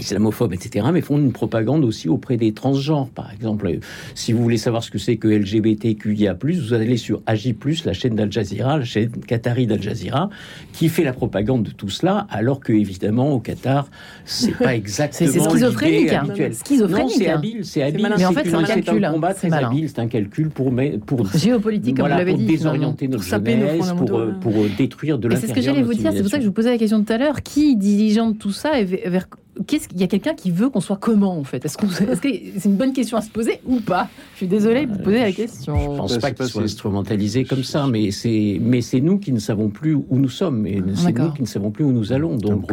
islamophobes, 0.00 0.52
etc., 0.52 0.86
mais 0.92 1.00
font 1.00 1.18
une 1.18 1.32
propagande 1.32 1.84
aussi 1.84 2.08
auprès 2.08 2.36
des 2.36 2.52
transgenres. 2.52 3.08
Par 3.08 3.32
exemple, 3.32 3.78
si 4.14 4.32
vous 4.32 4.42
voulez 4.42 4.58
savoir 4.58 4.82
ce 4.82 4.90
que 4.90 4.98
c'est 4.98 5.16
que 5.16 5.28
LGBTQIA+, 5.28 6.34
vous 6.34 6.74
allez 6.74 6.96
sur 6.96 7.22
AJ+, 7.26 7.54
la 7.84 7.92
chaîne 7.92 8.14
d'Al 8.14 8.32
Jazeera, 8.32 8.78
la 8.78 8.84
chaîne 8.84 9.10
qatari 9.26 9.66
d'Al 9.66 9.82
Jazeera, 9.82 10.30
qui 10.72 10.88
fait 10.88 11.04
la 11.04 11.12
propagande 11.12 11.62
de 11.62 11.70
tout 11.70 11.90
cela, 11.90 12.26
alors 12.30 12.60
que 12.60 12.72
évidemment 12.72 13.32
au 13.32 13.40
Qatar, 13.40 13.88
c'est 14.24 14.56
pas 14.56 14.74
exactement 14.80 15.30
c'est 15.30 15.40
schizophrénique, 15.40 16.12
hein. 16.12 16.24
Non, 16.26 17.08
c'est 17.08 17.28
hein. 17.28 17.34
habile, 17.34 17.64
c'est 17.64 17.82
habile. 17.82 18.08
Mais 18.16 18.24
en 18.24 18.32
fait, 18.32 18.48
c'est 18.48 18.54
un 18.54 18.62
calcul. 18.62 19.04
un 19.04 19.12
combat 19.12 19.34
très 19.34 19.52
habile, 19.52 19.88
c'est 19.88 20.00
un 20.00 20.08
calcul 20.08 20.50
pour 20.50 20.72
pour 21.06 21.26
géopolitique, 21.34 21.96
comme 21.96 22.10
vous 22.10 22.16
l'avez 22.16 22.34
dit, 22.34 22.46
désorienter 22.46 23.08
notre 23.08 23.24
jeunesse, 23.24 23.92
pour, 23.96 24.18
euh, 24.18 24.32
pour 24.40 24.52
détruire 24.76 25.18
de 25.18 25.28
l'intérieur. 25.28 25.40
C'est 25.40 25.48
ce 25.48 25.54
que 25.54 25.60
j'allais 25.60 25.82
vous 25.82 25.94
dire. 25.94 26.12
C'est 26.12 26.22
pour 26.22 26.30
ça 26.30 26.38
que 26.38 26.42
je 26.42 26.48
vous 26.48 26.54
posais 26.54 26.70
la 26.70 26.78
question 26.78 27.02
tout 27.02 27.12
à 27.12 27.18
l'heure. 27.18 27.42
Qui 27.42 27.76
diligente 27.76 28.38
tout 28.38 28.52
ça 28.52 28.80
et 28.80 28.84
vers 28.84 29.28
qu'est-ce 29.66 29.88
qu'il 29.88 30.00
y 30.00 30.04
a 30.04 30.06
quelqu'un 30.06 30.34
qui 30.34 30.50
veut 30.50 30.68
qu'on 30.70 30.80
soit 30.80 30.96
comment 30.96 31.36
en 31.38 31.44
fait? 31.44 31.64
Est-ce 31.64 31.76
que 31.76 31.86
c'est 31.88 32.64
une 32.64 32.76
bonne 32.76 32.92
question 32.92 33.16
à 33.16 33.20
se 33.20 33.30
poser 33.30 33.60
ou 33.66 33.80
pas? 33.80 34.08
Je 34.32 34.38
suis 34.38 34.46
désolé 34.46 34.86
de 34.86 34.92
vous 34.92 35.02
poser 35.02 35.20
la 35.20 35.32
question. 35.32 35.76
Je 35.76 35.96
pense 35.96 36.18
pas 36.18 36.30
qu'il 36.30 36.46
soit 36.46 36.62
instrumentalisé 36.62 37.44
comme 37.44 37.64
ça, 37.64 37.86
mais 37.86 38.10
c'est 38.10 38.58
mais 38.60 38.80
c'est 38.80 39.00
nous 39.00 39.18
qui 39.18 39.32
ne 39.32 39.38
savons 39.38 39.68
plus 39.68 39.94
où 39.94 40.18
nous 40.18 40.28
sommes 40.28 40.66
et 40.66 40.82
c'est 40.94 41.16
nous 41.18 41.32
qui 41.32 41.42
ne 41.42 41.46
savons 41.46 41.70
plus 41.70 41.84
où 41.84 41.92
nous 41.92 42.12
allons. 42.12 42.36
Donc 42.36 42.72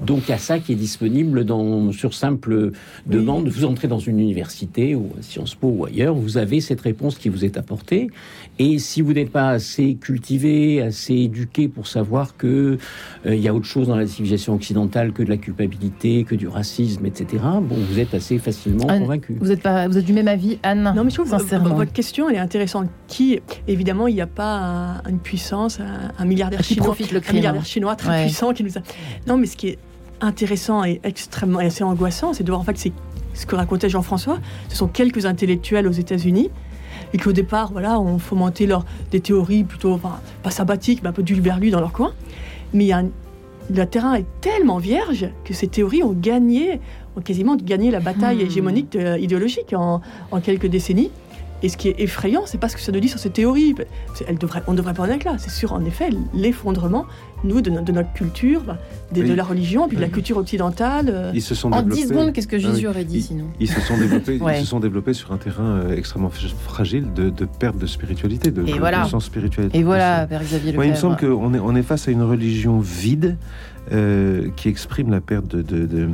euh, 0.00 0.04
donc 0.04 0.30
à 0.30 0.38
ça 0.38 0.58
qui 0.58 0.72
est 0.72 0.76
disponible 0.76 1.44
dans 1.44 1.92
sur 1.92 2.14
simple 2.14 2.72
demande. 3.06 3.48
Vous 3.48 3.64
entrez 3.64 3.88
dans 3.88 3.98
une 3.98 4.20
université 4.20 4.94
ou 4.94 5.10
à 5.18 5.22
Sciences 5.22 5.54
Po 5.54 5.68
ou 5.68 5.84
ailleurs, 5.86 6.14
vous 6.14 6.38
avez 6.38 6.60
cette 6.60 6.80
réponse 6.80 7.18
qui 7.18 7.28
vous 7.28 7.44
est 7.44 7.56
apportée. 7.56 8.08
Et 8.58 8.78
si 8.78 9.02
vous 9.02 9.12
n'êtes 9.12 9.30
pas 9.30 9.50
assez 9.50 9.94
cultivé, 9.94 10.82
assez 10.82 11.14
éduqué 11.14 11.68
pour 11.68 11.86
savoir 11.86 12.36
que 12.36 12.78
euh, 13.26 13.34
il 13.34 13.40
y 13.40 13.48
a 13.48 13.54
autre 13.54 13.66
chose 13.66 13.88
dans 13.88 13.96
la 13.96 14.06
civilisation 14.06 14.54
occidentale 14.54 15.12
que 15.12 15.22
de 15.22 15.28
la 15.28 15.36
culpabilité 15.36 16.24
que 16.24 16.34
du 16.34 16.48
racisme, 16.48 17.04
etc., 17.06 17.42
bon, 17.62 17.76
vous 17.76 17.98
êtes 17.98 18.14
assez 18.14 18.38
facilement 18.38 18.86
convaincu. 18.86 19.36
Vous 19.40 19.52
êtes, 19.52 19.62
pas, 19.62 19.88
vous 19.88 19.98
êtes 19.98 20.04
du 20.04 20.12
même 20.12 20.28
avis, 20.28 20.58
Anne 20.62 20.92
Non, 20.94 21.04
mais 21.04 21.10
je 21.10 21.16
trouve 21.16 21.28
sincèrement. 21.28 21.74
votre 21.74 21.92
question 21.92 22.28
elle 22.28 22.36
est 22.36 22.40
intéressante. 22.40 22.88
Qui, 23.08 23.40
évidemment, 23.68 24.08
il 24.08 24.14
n'y 24.14 24.20
a 24.20 24.26
pas 24.26 25.02
une 25.08 25.18
puissance, 25.18 25.78
un, 26.18 26.24
milliardaire 26.24 26.62
chinois, 26.62 26.86
profite 26.86 27.12
le 27.12 27.20
un 27.28 27.32
milliardaire 27.32 27.64
chinois 27.64 27.96
très 27.96 28.24
puissant 28.24 28.52
qui 28.52 28.64
nous 28.64 28.76
a. 28.76 28.80
Non, 29.26 29.36
mais 29.36 29.46
ce 29.46 29.56
qui 29.56 29.68
est 29.68 29.78
intéressant 30.20 30.84
et 30.84 31.00
extrêmement 31.04 31.60
et 31.60 31.66
assez 31.66 31.84
angoissant, 31.84 32.32
c'est 32.32 32.44
de 32.44 32.50
voir 32.50 32.60
en 32.60 32.64
fait 32.64 32.78
c'est 32.78 32.92
ce 33.34 33.46
que 33.46 33.54
racontait 33.54 33.88
Jean-François. 33.88 34.38
Ce 34.68 34.76
sont 34.76 34.88
quelques 34.88 35.26
intellectuels 35.26 35.86
aux 35.86 35.92
États-Unis 35.92 36.50
et 37.12 37.18
qui 37.18 37.28
au 37.28 37.32
départ, 37.32 37.72
voilà, 37.72 38.00
ont 38.00 38.18
fomenté 38.18 38.66
leur, 38.66 38.84
des 39.10 39.20
théories 39.20 39.64
plutôt, 39.64 40.00
pas 40.42 40.50
sabbatiques, 40.50 41.02
mais 41.02 41.10
un 41.10 41.12
peu 41.12 41.22
d'ulverlu 41.22 41.70
dans 41.70 41.80
leur 41.80 41.92
coin. 41.92 42.12
Mais 42.72 42.84
il 42.84 42.88
y 42.88 42.92
a 42.92 42.98
un, 42.98 43.08
le 43.74 43.84
terrain 43.84 44.14
est 44.14 44.26
tellement 44.40 44.78
vierge 44.78 45.28
que 45.44 45.52
ces 45.52 45.66
théories 45.66 46.02
ont 46.02 46.12
gagné, 46.12 46.80
ont 47.16 47.20
quasiment 47.20 47.56
gagné 47.56 47.90
la 47.90 48.00
bataille 48.00 48.38
hmm. 48.38 48.46
hégémonique 48.46 48.96
euh, 48.96 49.18
idéologique 49.18 49.74
en, 49.74 50.00
quelques 50.42 50.66
décennies. 50.66 51.10
Et 51.62 51.68
ce 51.68 51.76
qui 51.76 51.88
est 51.88 52.00
effrayant, 52.00 52.42
c'est 52.44 52.58
pas 52.58 52.68
ce 52.68 52.76
que 52.76 52.82
ça 52.82 52.92
nous 52.92 53.00
dit 53.00 53.08
sur 53.08 53.18
ces 53.18 53.30
théories. 53.30 53.74
Elle 54.26 54.38
devrait, 54.38 54.62
on 54.66 54.72
ne 54.72 54.76
devrait 54.76 54.94
pas 54.94 55.04
en 55.04 55.08
être 55.08 55.24
là. 55.24 55.36
C'est 55.38 55.50
sur, 55.50 55.72
en 55.72 55.84
effet, 55.84 56.10
l'effondrement, 56.34 57.06
nous, 57.44 57.60
de, 57.60 57.70
notre 57.70 58.12
culture, 58.12 58.62
bah, 58.64 58.78
de, 59.12 59.32
la 59.32 59.44
religion, 59.44 59.88
puis 59.88 59.96
de 59.96 60.02
la 60.02 60.08
culture 60.08 60.36
occidentale. 60.36 61.06
Euh. 61.08 61.30
Ils 61.34 61.42
se 61.42 61.54
sont 61.54 61.72
en 61.72 61.82
10 61.82 62.08
secondes, 62.08 62.32
qu'est-ce 62.32 62.48
que 62.48 62.58
Jésus 62.58 62.86
ah 62.86 62.90
aurait 62.90 63.04
dit 63.04 63.22
sinon 63.22 63.46
ils, 63.60 63.68
se 63.68 63.80
sont 63.80 63.96
développés, 63.96 64.38
ils 64.54 64.60
se 64.60 64.66
sont 64.66 64.80
développés 64.80 65.14
sur 65.14 65.32
un 65.32 65.38
terrain 65.38 65.64
euh, 65.64 65.96
extrêmement 65.96 66.30
fragile 66.30 67.06
de, 67.14 67.30
perte 67.58 67.78
de 67.78 67.86
spiritualité, 67.86 68.50
de 68.50 68.62
connaissance 68.62 69.26
spirituelle. 69.26 69.70
Et 69.72 69.82
voilà, 69.82 70.26
Père 70.26 70.42
Xavier 70.42 70.72
Il 70.72 70.90
me 70.90 70.94
semble 70.94 71.16
qu'on 71.16 71.54
est, 71.54 71.58
on 71.58 71.74
est 71.74 71.82
face 71.82 72.08
à 72.08 72.10
une 72.10 72.22
religion 72.22 72.80
vide. 72.80 73.36
Euh, 73.92 74.48
qui 74.56 74.68
exprime 74.68 75.12
la 75.12 75.20
perte 75.20 75.46
de, 75.46 75.62
de, 75.62 76.08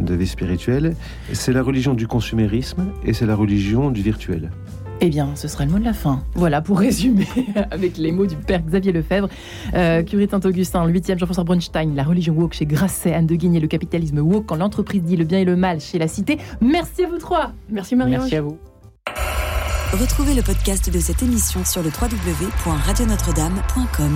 de 0.00 0.14
vie 0.14 0.26
spirituelle. 0.26 0.96
C'est 1.32 1.52
la 1.52 1.62
religion 1.62 1.94
du 1.94 2.08
consumérisme 2.08 2.86
et 3.04 3.12
c'est 3.12 3.26
la 3.26 3.36
religion 3.36 3.92
du 3.92 4.02
virtuel. 4.02 4.50
Eh 5.04 5.08
bien, 5.08 5.30
ce 5.34 5.48
sera 5.48 5.64
le 5.64 5.72
mot 5.72 5.80
de 5.80 5.84
la 5.84 5.94
fin. 5.94 6.22
Voilà, 6.36 6.62
pour 6.62 6.78
résumer, 6.78 7.26
avec 7.72 7.98
les 7.98 8.12
mots 8.12 8.26
du 8.26 8.36
père 8.36 8.62
Xavier 8.62 8.92
Lefebvre, 8.92 9.28
euh, 9.74 10.04
curé 10.04 10.28
Saint-Augustin, 10.30 10.84
le 10.84 10.92
8e 10.92 11.18
Jean-François 11.18 11.42
Brunstein, 11.42 11.96
la 11.96 12.04
religion 12.04 12.34
woke 12.34 12.54
chez 12.54 12.66
Grasset, 12.66 13.12
Anne 13.12 13.26
de 13.26 13.34
Guigné, 13.34 13.58
le 13.58 13.66
capitalisme 13.66 14.20
woke 14.20 14.46
quand 14.46 14.54
l'entreprise 14.54 15.02
dit 15.02 15.16
le 15.16 15.24
bien 15.24 15.40
et 15.40 15.44
le 15.44 15.56
mal 15.56 15.80
chez 15.80 15.98
la 15.98 16.06
cité. 16.06 16.38
Merci 16.60 17.02
à 17.02 17.08
vous 17.08 17.18
trois. 17.18 17.50
Merci 17.68 17.96
Marie. 17.96 18.12
Merci 18.12 18.36
à 18.36 18.42
vous. 18.42 18.58
Retrouvez 19.92 20.34
le 20.34 20.42
podcast 20.42 20.88
de 20.88 21.00
cette 21.00 21.24
émission 21.24 21.64
sur 21.64 21.82
le 21.82 21.90
www.radionotre-dame.com. 21.90 24.10